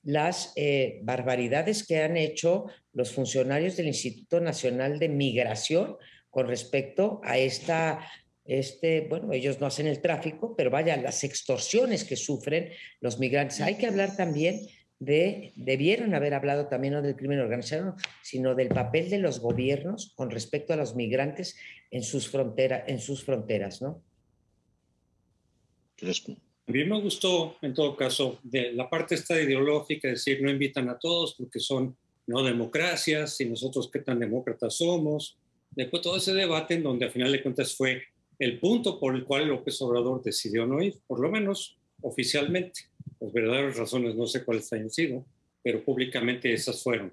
las 0.03 0.53
eh, 0.55 0.99
barbaridades 1.03 1.85
que 1.85 2.01
han 2.01 2.15
hecho 2.15 2.67
los 2.93 3.11
funcionarios 3.11 3.75
del 3.75 3.87
Instituto 3.87 4.39
Nacional 4.39 4.97
de 4.97 5.09
Migración 5.09 5.97
con 6.29 6.47
respecto 6.47 7.19
a 7.23 7.37
esta 7.37 7.99
este, 8.45 9.01
bueno, 9.01 9.31
ellos 9.31 9.59
no 9.59 9.67
hacen 9.67 9.85
el 9.85 10.01
tráfico, 10.01 10.55
pero 10.55 10.71
vaya, 10.71 10.97
las 10.97 11.23
extorsiones 11.23 12.03
que 12.03 12.15
sufren 12.15 12.71
los 12.99 13.19
migrantes. 13.19 13.61
Hay 13.61 13.75
que 13.75 13.85
hablar 13.85 14.15
también 14.15 14.61
de, 15.00 15.54
debieron 15.56 16.14
haber 16.14 16.34
hablado 16.34 16.68
también 16.68 16.93
no 16.93 17.02
del 17.02 17.16
crimen 17.16 17.39
organizado, 17.39 17.95
sino 18.22 18.56
del 18.56 18.70
papel 18.70 19.10
de 19.10 19.20
los 19.20 19.39
gobiernos 19.39 20.14
con 20.16 20.30
respecto 20.30 20.74
a 20.74 20.76
los 20.76 20.95
migrantes 20.95 21.58
en 21.91 22.04
sus, 22.04 22.30
fronteras, 22.30 22.84
en 22.88 23.00
sus 23.00 23.24
fronteras, 23.24 23.82
¿no? 23.82 24.04
A 26.68 26.72
mí 26.72 26.84
me 26.86 27.02
gustó, 27.02 27.58
en 27.62 27.74
todo 27.74 27.95
caso, 27.95 28.39
de 28.43 28.74
la 28.74 28.89
parte 28.89 29.16
esta 29.16 29.41
ideológica, 29.41 30.08
es 30.08 30.24
decir, 30.24 30.41
no 30.41 30.52
invitan 30.52 30.88
a 30.89 31.00
todos 31.00 31.34
porque 31.36 31.60
son 31.60 31.97
no 32.28 32.43
democracias 32.43 33.41
y 33.41 33.45
nosotros 33.45 33.89
qué 33.91 34.00
tan 34.00 34.20
demócratas 34.20 34.76
somos. 34.76 35.39
Después 35.72 36.04
todo 36.04 36.18
ese 36.18 36.34
debate 36.34 36.76
en 36.76 36.84
donde 36.84 37.08
a 37.08 37.10
final 37.10 37.32
de 37.32 37.41
cuentas 37.41 37.76
fue 37.76 38.04
el 38.38 38.60
punto 38.60 39.00
por 39.00 39.16
el 39.16 39.26
cual 39.26 39.47
López 39.47 39.82
Obrador 39.82 40.22
decidió 40.22 40.66
no 40.66 40.82
ir, 40.82 40.95
por 41.08 41.20
lo 41.20 41.30
menos 41.30 41.78
oficialmente. 42.02 42.88
Las 43.20 43.34
verdaderas 43.34 43.78
razones 43.78 44.15
no 44.15 44.26
sé 44.28 44.43
cuáles 44.43 44.72
hayan 44.74 44.89
sido, 44.89 45.26
pero 45.63 45.84
públicamente 45.84 46.53
esas 46.53 46.82
fueron. 46.82 47.11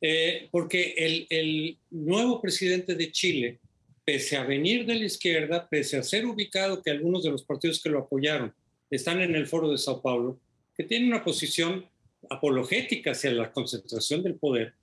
Eh, 0.00 0.48
porque 0.50 0.94
el, 0.96 1.26
el, 1.28 1.78
nuevo 1.90 2.40
presidente 2.40 2.94
de 2.94 3.12
Chile, 3.12 3.58
pese 4.04 4.36
a 4.36 4.44
venir 4.44 4.86
de 4.86 4.94
la 4.94 5.04
izquierda, 5.04 5.68
pese 5.68 5.98
a 5.98 6.02
ser 6.02 6.24
ubicado 6.24 6.82
que 6.82 6.90
algunos 6.90 7.22
de 7.22 7.30
los 7.30 7.44
partidos 7.44 7.82
que 7.82 7.90
lo 7.90 7.98
apoyaron 7.98 8.54
están 8.90 9.20
en 9.20 9.34
el 9.34 9.46
foro 9.46 9.70
de 9.70 9.78
Sao 9.78 10.00
Paulo, 10.00 10.40
que 10.76 10.84
tiene 10.84 11.06
una 11.06 11.22
posición 11.22 11.84
apologética 12.30 13.12
hacia 13.12 13.32
la 13.32 13.52
concentración 13.52 14.22
del 14.22 14.36
poder, 14.36 14.74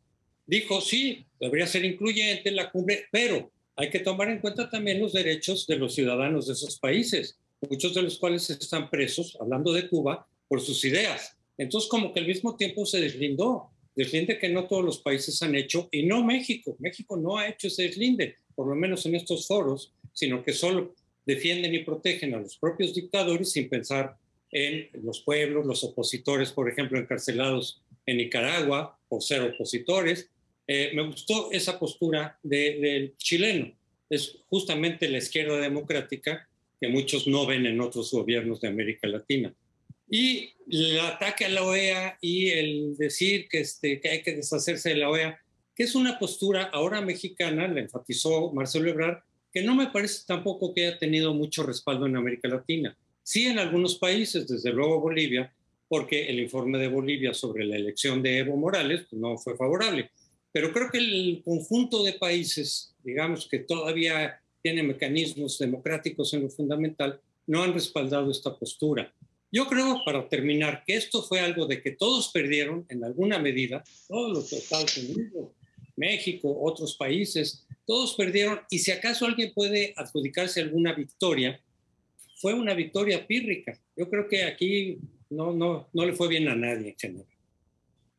dijo, 0.46 0.82
sí, 0.82 1.26
debería 1.40 1.68
ser 1.68 1.84
incluyente 1.86 2.52
la 2.52 2.72
cumbre, 2.72 3.06
pero 3.12 3.52
hay 3.76 3.90
que 3.90 4.00
tomar 4.00 4.30
en 4.30 4.40
cuenta 4.40 4.70
también 4.70 5.00
los 5.00 5.14
derechos 5.14 5.68
de 5.68 5.78
los 5.78 5.94
ciudadanos 5.94 6.48
de 6.48 6.54
esos 6.54 6.80
países, 6.80 7.38
muchos 7.70 7.94
de 7.94 8.02
los 8.04 8.18
cuales 8.18 8.50
están 8.50 8.90
presos, 8.90 9.38
hablando 9.40 9.74
de 9.74 9.88
Cuba, 9.88 10.28
por 10.48 10.62
sus 10.62 10.84
ideas. 10.86 11.38
Entonces, 11.58 11.90
como 11.90 12.14
que 12.14 12.20
al 12.20 12.28
mismo 12.28 12.56
tiempo 12.56 12.86
se 12.86 13.00
deslindó, 13.00 13.72
deslinde 13.96 14.38
que 14.38 14.50
no 14.50 14.68
todos 14.68 14.84
los 14.84 15.00
países 15.00 15.42
han 15.42 15.56
hecho, 15.56 15.90
y 15.92 16.04
no 16.04 16.24
México. 16.24 16.76
México 16.80 17.18
no 17.18 17.38
ha 17.38 17.48
hecho 17.48 17.68
ese 17.68 17.84
deslinde, 17.84 18.36
por 18.56 18.68
lo 18.68 18.76
menos 18.76 19.06
en 19.06 19.16
estos 19.16 19.48
foros, 19.48 19.94
sino 20.14 20.44
que 20.44 20.54
solo 20.54 20.96
defienden 21.26 21.74
y 21.74 21.80
protegen 21.80 22.34
a 22.34 22.40
los 22.40 22.58
propios 22.58 22.94
dictadores 22.94 23.52
sin 23.52 23.70
pensar 23.70 24.18
en 24.52 24.90
los 25.04 25.22
pueblos, 25.22 25.66
los 25.66 25.84
opositores, 25.84 26.52
por 26.52 26.70
ejemplo, 26.70 26.98
encarcelados 26.98 27.84
en 28.06 28.18
Nicaragua 28.18 28.98
por 29.10 29.22
ser 29.22 29.42
opositores, 29.42 30.30
eh, 30.68 30.92
me 30.94 31.06
gustó 31.06 31.52
esa 31.52 31.80
postura 31.80 32.40
del 32.44 33.16
chileno. 33.18 33.74
Es 34.10 34.38
justamente 34.48 35.10
la 35.10 35.18
izquierda 35.18 35.60
democrática 35.60 36.48
que 36.80 36.88
muchos 36.88 37.28
no 37.28 37.46
ven 37.46 37.66
en 37.66 37.82
otros 37.82 38.12
gobiernos 38.12 38.62
de 38.62 38.68
América 38.68 39.08
Latina. 39.08 39.54
Y 40.10 40.54
el 40.70 41.00
ataque 41.00 41.46
a 41.46 41.50
la 41.50 41.64
OEA 41.64 42.18
y 42.22 42.50
el 42.50 42.96
decir 42.98 43.48
que, 43.50 43.60
este, 43.60 44.00
que 44.00 44.10
hay 44.10 44.24
que 44.24 44.36
deshacerse 44.36 44.90
de 44.90 44.96
la 44.96 45.10
OEA, 45.10 45.40
que 45.76 45.84
es 45.84 45.96
una 45.96 46.18
postura 46.18 46.64
ahora 46.74 47.02
mexicana, 47.02 47.68
le 47.68 47.82
enfatizó 47.82 48.52
Marcelo 48.54 48.90
Ebrard, 48.90 49.20
que 49.52 49.64
no 49.64 49.76
me 49.76 49.88
parece 49.88 50.24
tampoco 50.26 50.74
que 50.74 50.88
haya 50.88 50.98
tenido 50.98 51.34
mucho 51.34 51.64
respaldo 51.64 52.06
en 52.06 52.16
América 52.16 52.48
Latina. 52.48 52.98
Sí 53.24 53.46
en 53.46 53.60
algunos 53.60 53.96
países, 53.96 54.48
desde 54.48 54.72
luego 54.72 55.00
Bolivia, 55.00 55.54
porque 55.88 56.28
el 56.28 56.40
informe 56.40 56.78
de 56.78 56.88
Bolivia 56.88 57.34
sobre 57.34 57.66
la 57.66 57.76
elección 57.76 58.22
de 58.22 58.40
Evo 58.40 58.58
Morales 58.58 59.06
pues, 59.10 59.22
no 59.22 59.38
fue 59.38 59.56
favorable. 59.56 60.10
Pero 60.52 60.72
creo 60.74 60.90
que 60.90 60.98
el 60.98 61.42
conjunto 61.44 62.04
de 62.04 62.14
países, 62.14 62.96
digamos, 63.04 63.48
que 63.48 63.60
todavía 63.60 64.40
tiene 64.62 64.84
mecanismos 64.84 65.60
democráticos 65.60 66.34
en 66.34 66.44
lo 66.44 66.50
fundamental, 66.50 67.20
no 67.46 67.64
han 67.64 67.74
respaldado 67.74 68.32
esta 68.32 68.58
postura. 68.58 69.14
Yo 69.52 69.68
creo, 69.68 70.02
para 70.06 70.28
terminar, 70.28 70.84
que 70.86 70.96
esto 70.96 71.24
fue 71.24 71.40
algo 71.40 71.66
de 71.66 71.82
que 71.82 71.92
todos 71.92 72.30
perdieron 72.30 72.86
en 72.90 73.04
alguna 73.04 73.40
medida, 73.40 73.84
todos 74.08 74.32
los 74.32 74.54
Estados 74.54 74.98
Unidos, 74.98 75.52
México, 75.96 76.56
otros 76.62 76.96
países, 76.96 77.66
todos 77.86 78.16
perdieron 78.16 78.60
y 78.70 78.80
si 78.80 78.92
acaso 78.92 79.26
alguien 79.26 79.54
puede 79.54 79.94
adjudicarse 79.96 80.62
alguna 80.62 80.94
victoria, 80.94 81.60
fue 82.36 82.54
una 82.54 82.74
victoria 82.74 83.26
pírrica. 83.26 83.80
Yo 83.96 84.10
creo 84.10 84.28
que 84.28 84.44
aquí 84.44 84.98
no, 85.30 85.54
no, 85.54 85.90
no 85.94 86.06
le 86.06 86.14
fue 86.14 86.28
bien 86.28 86.48
a 86.50 86.56
nadie 86.56 86.90
en 86.90 86.98
general. 86.98 87.38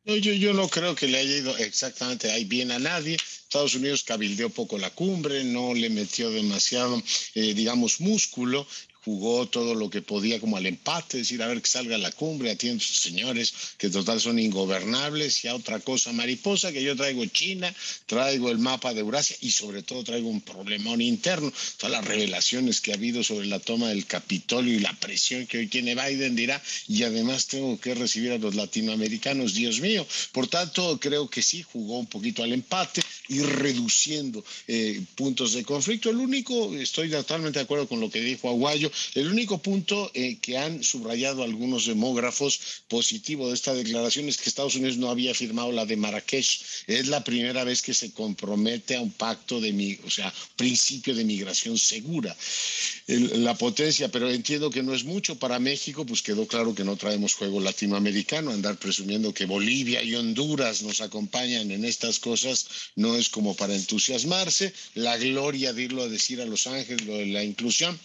Yo, 0.05 0.33
yo, 0.33 0.53
no 0.53 0.67
creo 0.67 0.95
que 0.95 1.07
le 1.07 1.19
haya 1.19 1.37
ido 1.37 1.55
exactamente 1.57 2.31
ahí 2.31 2.43
bien 2.45 2.71
a 2.71 2.79
nadie. 2.79 3.15
Estados 3.15 3.75
Unidos 3.75 4.03
cabildeó 4.03 4.49
poco 4.49 4.79
la 4.79 4.89
cumbre, 4.89 5.43
no 5.43 5.75
le 5.75 5.89
metió 5.89 6.31
demasiado, 6.31 7.01
eh, 7.35 7.53
digamos, 7.53 8.01
músculo 8.01 8.65
jugó 9.09 9.47
todo 9.47 9.73
lo 9.73 9.89
que 9.89 10.03
podía 10.03 10.39
como 10.39 10.55
al 10.57 10.67
empate, 10.67 11.17
decir, 11.17 11.41
a 11.41 11.47
ver 11.47 11.63
que 11.63 11.67
salga 11.67 11.97
la 11.97 12.11
cumbre, 12.11 12.51
atiendo 12.51 12.79
a 12.79 12.85
estos 12.85 13.01
señores 13.01 13.53
que 13.79 13.89
total 13.89 14.21
son 14.21 14.37
ingobernables 14.37 15.43
y 15.43 15.47
a 15.47 15.55
otra 15.55 15.79
cosa 15.79 16.13
mariposa, 16.13 16.71
que 16.71 16.83
yo 16.83 16.95
traigo 16.95 17.25
China, 17.25 17.73
traigo 18.05 18.51
el 18.51 18.59
mapa 18.59 18.93
de 18.93 18.99
Eurasia 18.99 19.35
y 19.41 19.49
sobre 19.49 19.81
todo 19.81 20.03
traigo 20.03 20.29
un 20.29 20.41
problemón 20.41 21.01
interno. 21.01 21.51
Todas 21.77 21.91
las 21.91 22.05
revelaciones 22.05 22.81
que 22.81 22.91
ha 22.91 22.95
habido 22.95 23.23
sobre 23.23 23.47
la 23.47 23.59
toma 23.59 23.89
del 23.89 24.05
Capitolio 24.05 24.75
y 24.75 24.79
la 24.79 24.93
presión 24.99 25.47
que 25.47 25.57
hoy 25.57 25.67
tiene 25.67 25.95
Biden 25.95 26.35
dirá, 26.35 26.61
y 26.87 27.01
además 27.01 27.47
tengo 27.47 27.79
que 27.79 27.95
recibir 27.95 28.31
a 28.31 28.37
los 28.37 28.53
latinoamericanos, 28.53 29.55
Dios 29.55 29.79
mío. 29.79 30.05
Por 30.31 30.47
tanto, 30.47 30.99
creo 30.99 31.27
que 31.31 31.41
sí, 31.41 31.63
jugó 31.63 31.97
un 31.97 32.05
poquito 32.05 32.43
al 32.43 32.53
empate 32.53 33.01
y 33.29 33.39
reduciendo 33.41 34.43
eh, 34.67 35.01
puntos 35.15 35.53
de 35.53 35.63
conflicto. 35.63 36.09
El 36.09 36.17
único, 36.17 36.75
estoy 36.75 37.09
totalmente 37.09 37.59
de 37.59 37.63
acuerdo 37.63 37.87
con 37.87 37.99
lo 37.99 38.09
que 38.09 38.19
dijo 38.19 38.49
Aguayo, 38.49 38.91
el 39.15 39.29
único 39.29 39.59
punto 39.59 40.11
eh, 40.13 40.37
que 40.41 40.57
han 40.57 40.83
subrayado 40.83 41.43
algunos 41.43 41.85
demógrafos 41.85 42.83
positivo 42.87 43.47
de 43.47 43.53
esta 43.53 43.73
declaración 43.73 44.27
es 44.27 44.37
que 44.37 44.49
Estados 44.49 44.75
Unidos 44.75 44.97
no 44.97 45.09
había 45.09 45.33
firmado 45.33 45.71
la 45.71 45.85
de 45.85 45.95
Marrakech. 45.95 46.61
Es 46.87 47.07
la 47.07 47.23
primera 47.23 47.63
vez 47.63 47.81
que 47.81 47.93
se 47.93 48.11
compromete 48.11 48.95
a 48.95 49.01
un 49.01 49.11
pacto 49.11 49.61
de, 49.61 49.99
o 50.05 50.09
sea, 50.09 50.33
principio 50.55 51.13
de 51.15 51.23
migración 51.23 51.77
segura. 51.77 52.35
La 53.09 53.55
potencia, 53.55 54.09
pero 54.09 54.29
entiendo 54.29 54.69
que 54.69 54.83
no 54.83 54.93
es 54.93 55.03
mucho 55.03 55.35
para 55.39 55.57
México, 55.57 56.05
pues 56.05 56.21
quedó 56.21 56.47
claro 56.47 56.75
que 56.75 56.83
no 56.83 56.95
traemos 56.95 57.33
juego 57.33 57.59
latinoamericano. 57.59 58.51
Andar 58.51 58.77
presumiendo 58.77 59.33
que 59.33 59.45
Bolivia 59.45 60.03
y 60.03 60.13
Honduras 60.13 60.83
nos 60.83 61.01
acompañan 61.01 61.71
en 61.71 61.85
estas 61.85 62.19
cosas 62.19 62.67
no 62.95 63.15
es 63.15 63.29
como 63.29 63.55
para 63.55 63.75
entusiasmarse. 63.75 64.73
La 64.93 65.17
gloria 65.17 65.73
de 65.73 65.83
irlo 65.83 66.03
a 66.03 66.07
decir 66.07 66.39
a 66.39 66.45
Los 66.45 66.67
Ángeles, 66.67 67.05
lo 67.07 67.17
de 67.17 67.25
la 67.25 67.43
inclusión, 67.43 67.99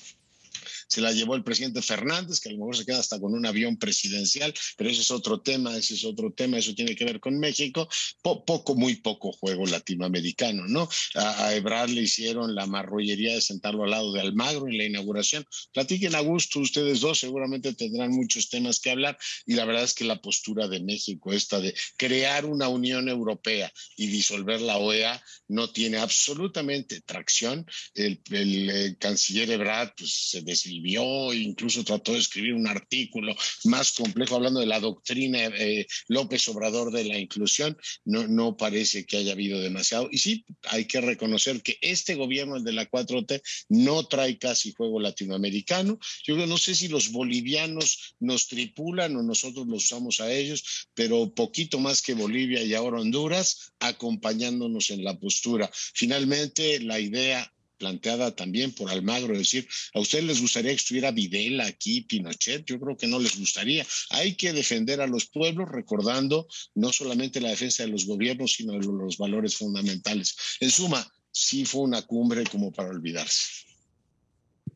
se 0.94 1.00
la 1.00 1.10
llevó 1.10 1.34
el 1.34 1.42
presidente 1.42 1.82
Fernández, 1.82 2.38
que 2.38 2.50
a 2.50 2.52
lo 2.52 2.58
mejor 2.58 2.76
se 2.76 2.86
queda 2.86 3.00
hasta 3.00 3.18
con 3.18 3.34
un 3.34 3.44
avión 3.46 3.76
presidencial, 3.76 4.54
pero 4.76 4.90
ese 4.90 5.00
es 5.00 5.10
otro 5.10 5.40
tema, 5.40 5.76
ese 5.76 5.94
es 5.94 6.04
otro 6.04 6.32
tema, 6.32 6.56
eso 6.56 6.72
tiene 6.72 6.94
que 6.94 7.04
ver 7.04 7.18
con 7.18 7.36
México. 7.40 7.88
poco, 8.22 8.76
muy 8.76 8.96
poco 8.96 9.32
juego 9.32 9.66
latinoamericano, 9.66 10.68
¿no? 10.68 10.88
A, 11.16 11.46
a, 11.46 11.54
Ebrard 11.56 11.90
le 11.90 12.02
hicieron 12.02 12.54
la 12.54 12.66
marrullería 12.66 13.34
de 13.34 13.40
sentarlo 13.40 13.82
al 13.82 13.90
lado 13.90 14.12
de 14.12 14.20
Almagro 14.20 14.68
en 14.68 14.78
la 14.78 14.84
inauguración. 14.84 15.44
Platiquen 15.72 16.14
a 16.14 16.20
gusto 16.20 16.60
ustedes 16.60 17.00
dos, 17.00 17.18
seguramente 17.18 17.74
tendrán 17.74 18.12
muchos 18.12 18.48
temas 18.48 18.78
que 18.78 18.90
hablar 18.90 19.18
y 19.46 19.54
la 19.54 19.64
verdad 19.64 19.82
es 19.82 19.94
que 19.94 20.04
la 20.04 20.20
postura 20.20 20.68
de 20.68 20.80
México, 20.80 21.32
esta 21.32 21.58
de 21.58 21.74
crear 21.96 22.44
una 22.44 22.68
Unión 22.68 23.08
Europea 23.08 23.72
y 23.96 24.06
disolver 24.06 24.60
la 24.60 24.78
OEA, 24.78 25.20
no 25.48 25.72
tiene 25.72 25.98
absolutamente 25.98 27.00
tracción. 27.00 27.66
El, 27.94 28.20
el, 28.30 28.96
canciller 28.98 29.50
Ebrard 29.50 29.94
pues, 29.96 30.12
se 30.30 30.42
desvió 30.42 30.83
escribió, 30.84 31.32
incluso 31.32 31.84
trató 31.84 32.12
de 32.12 32.18
escribir 32.18 32.54
un 32.54 32.66
artículo 32.66 33.34
más 33.64 33.92
complejo 33.92 34.36
hablando 34.36 34.60
de 34.60 34.66
la 34.66 34.80
doctrina 34.80 35.46
eh, 35.46 35.86
López 36.08 36.46
Obrador 36.48 36.92
de 36.92 37.04
la 37.04 37.18
inclusión. 37.18 37.76
No, 38.04 38.26
no 38.28 38.56
parece 38.56 39.06
que 39.06 39.16
haya 39.16 39.32
habido 39.32 39.60
demasiado. 39.60 40.08
Y 40.10 40.18
sí, 40.18 40.44
hay 40.64 40.84
que 40.86 41.00
reconocer 41.00 41.62
que 41.62 41.78
este 41.80 42.14
gobierno, 42.14 42.56
el 42.56 42.64
de 42.64 42.72
la 42.72 42.88
4T, 42.90 43.40
no 43.70 44.06
trae 44.06 44.38
casi 44.38 44.72
juego 44.72 45.00
latinoamericano. 45.00 45.98
Yo 46.24 46.36
no 46.46 46.58
sé 46.58 46.74
si 46.74 46.88
los 46.88 47.10
bolivianos 47.10 48.14
nos 48.20 48.48
tripulan 48.48 49.16
o 49.16 49.22
nosotros 49.22 49.66
los 49.66 49.84
usamos 49.84 50.20
a 50.20 50.30
ellos, 50.32 50.88
pero 50.94 51.34
poquito 51.34 51.78
más 51.78 52.02
que 52.02 52.14
Bolivia 52.14 52.62
y 52.62 52.74
ahora 52.74 53.00
Honduras 53.00 53.72
acompañándonos 53.80 54.90
en 54.90 55.02
la 55.02 55.18
postura. 55.18 55.70
Finalmente, 55.72 56.80
la 56.80 57.00
idea 57.00 57.50
planteada 57.78 58.34
también 58.34 58.72
por 58.72 58.90
Almagro, 58.90 59.36
decir, 59.36 59.68
¿a 59.94 60.00
ustedes 60.00 60.24
les 60.24 60.40
gustaría 60.40 60.70
que 60.70 60.76
estuviera 60.76 61.10
Videla 61.10 61.66
aquí, 61.66 62.02
Pinochet? 62.02 62.64
Yo 62.64 62.78
creo 62.80 62.96
que 62.96 63.06
no 63.06 63.18
les 63.18 63.38
gustaría. 63.38 63.86
Hay 64.10 64.34
que 64.34 64.52
defender 64.52 65.00
a 65.00 65.06
los 65.06 65.26
pueblos 65.26 65.68
recordando 65.68 66.46
no 66.74 66.92
solamente 66.92 67.40
la 67.40 67.50
defensa 67.50 67.82
de 67.82 67.90
los 67.90 68.06
gobiernos, 68.06 68.52
sino 68.52 68.72
de 68.74 68.86
los 68.86 69.18
valores 69.18 69.56
fundamentales. 69.56 70.36
En 70.60 70.70
suma, 70.70 71.06
sí 71.30 71.64
fue 71.64 71.82
una 71.82 72.02
cumbre 72.02 72.44
como 72.44 72.72
para 72.72 72.90
olvidarse. 72.90 73.64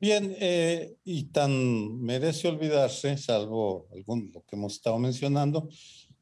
Bien, 0.01 0.37
eh, 0.39 0.97
y 1.05 1.25
tan 1.25 2.01
merece 2.01 2.47
olvidarse, 2.47 3.17
salvo 3.19 3.89
algún, 3.93 4.31
lo 4.33 4.45
que 4.45 4.55
hemos 4.55 4.75
estado 4.75 4.99
mencionando, 4.99 5.69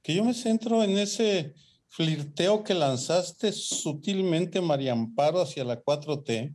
que 0.03 0.14
yo 0.14 0.24
me 0.24 0.33
centro 0.33 0.83
en 0.83 0.97
ese 0.97 1.55
flirteo 1.89 2.62
que 2.62 2.74
lanzaste 2.74 3.53
sutilmente, 3.53 4.61
María 4.61 4.93
Amparo, 4.93 5.43
hacia 5.43 5.64
la 5.64 5.83
4T, 5.83 6.55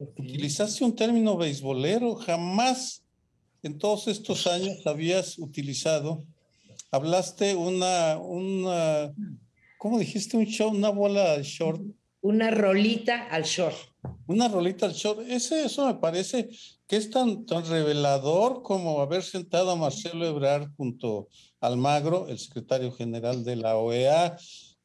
utilizaste 0.00 0.84
un 0.84 0.96
término 0.96 1.36
beisbolero, 1.36 2.14
jamás 2.16 3.04
en 3.62 3.78
todos 3.78 4.08
estos 4.08 4.46
años 4.46 4.86
habías 4.86 5.38
utilizado. 5.38 6.24
Hablaste 6.90 7.54
una, 7.54 8.18
una, 8.18 9.12
¿cómo 9.78 9.98
dijiste? 9.98 10.36
Un 10.36 10.46
show, 10.46 10.70
una 10.70 10.88
bola 10.88 11.40
short. 11.42 11.82
Una 12.22 12.50
rolita 12.50 13.28
al 13.28 13.44
short. 13.44 13.76
Una 14.26 14.48
rolita 14.48 14.86
al 14.86 14.92
short. 14.92 15.20
Ese, 15.28 15.64
eso 15.64 15.86
me 15.86 15.94
parece 15.94 16.48
que 16.86 16.96
es 16.96 17.10
tan, 17.10 17.46
tan 17.46 17.64
revelador 17.66 18.62
como 18.62 19.00
haber 19.00 19.22
sentado 19.22 19.70
a 19.70 19.76
Marcelo 19.76 20.26
Ebrard 20.26 20.70
junto 20.76 21.28
a 21.60 21.68
Almagro, 21.68 22.28
el 22.28 22.38
secretario 22.38 22.90
general 22.92 23.44
de 23.44 23.56
la 23.56 23.76
OEA, 23.76 24.36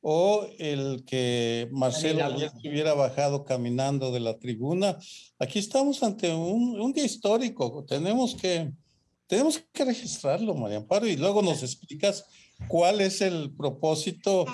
o 0.08 0.48
el 0.60 1.04
que 1.04 1.68
Marcelo 1.72 2.24
ayer 2.26 2.52
hubiera 2.64 2.94
bajado 2.94 3.44
caminando 3.44 4.12
de 4.12 4.20
la 4.20 4.38
tribuna. 4.38 5.00
Aquí 5.40 5.58
estamos 5.58 6.04
ante 6.04 6.32
un, 6.32 6.80
un, 6.80 6.94
día 6.94 7.06
histórico. 7.06 7.84
Tenemos 7.90 8.36
que, 8.36 8.70
tenemos 9.26 9.64
que 9.74 9.84
registrarlo, 9.84 10.54
María 10.54 10.78
Amparo, 10.78 11.08
y 11.08 11.16
luego 11.18 11.42
nos 11.42 11.64
explicas 11.64 12.24
cuál 12.68 13.02
es 13.02 13.20
el 13.22 13.52
propósito 13.58 14.46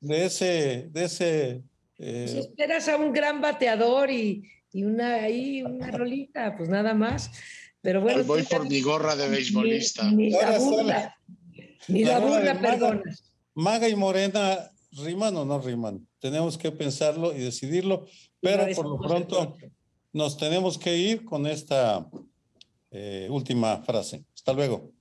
de 0.00 0.26
ese... 0.26 0.90
De 0.90 1.04
ese 1.04 1.62
eh... 1.96 2.26
pues 2.26 2.34
esperas 2.34 2.86
a 2.90 2.98
un 2.98 3.14
gran 3.14 3.40
bateador 3.40 4.10
y, 4.10 4.42
y 4.74 4.84
una, 4.84 5.14
ahí, 5.14 5.62
una 5.62 5.90
rolita, 5.90 6.54
pues 6.54 6.68
nada 6.68 6.92
más. 6.92 7.30
Pero 7.80 8.02
bueno. 8.02 8.24
voy 8.24 8.42
por 8.42 8.68
mi 8.68 8.82
gorra 8.82 9.16
de 9.16 9.30
beisbolista. 9.30 10.10
Ni, 10.10 10.26
ni 10.26 10.30
la 10.32 10.58
burla, 10.58 11.16
ni 11.88 12.04
la 12.04 12.18
burla, 12.18 12.60
perdona. 12.60 13.02
Maga 13.54 13.88
y 13.88 13.96
Morena 13.96 14.68
riman 14.92 15.36
o 15.36 15.44
no 15.44 15.58
riman. 15.60 16.06
Tenemos 16.18 16.58
que 16.58 16.70
pensarlo 16.70 17.34
y 17.34 17.38
decidirlo, 17.38 18.06
pero 18.40 18.66
por 18.74 18.88
lo 18.88 18.98
pronto 18.98 19.56
nos 20.12 20.36
tenemos 20.36 20.78
que 20.78 20.96
ir 20.96 21.24
con 21.24 21.46
esta 21.46 22.06
eh, 22.90 23.28
última 23.30 23.82
frase. 23.82 24.24
Hasta 24.34 24.52
luego. 24.52 24.92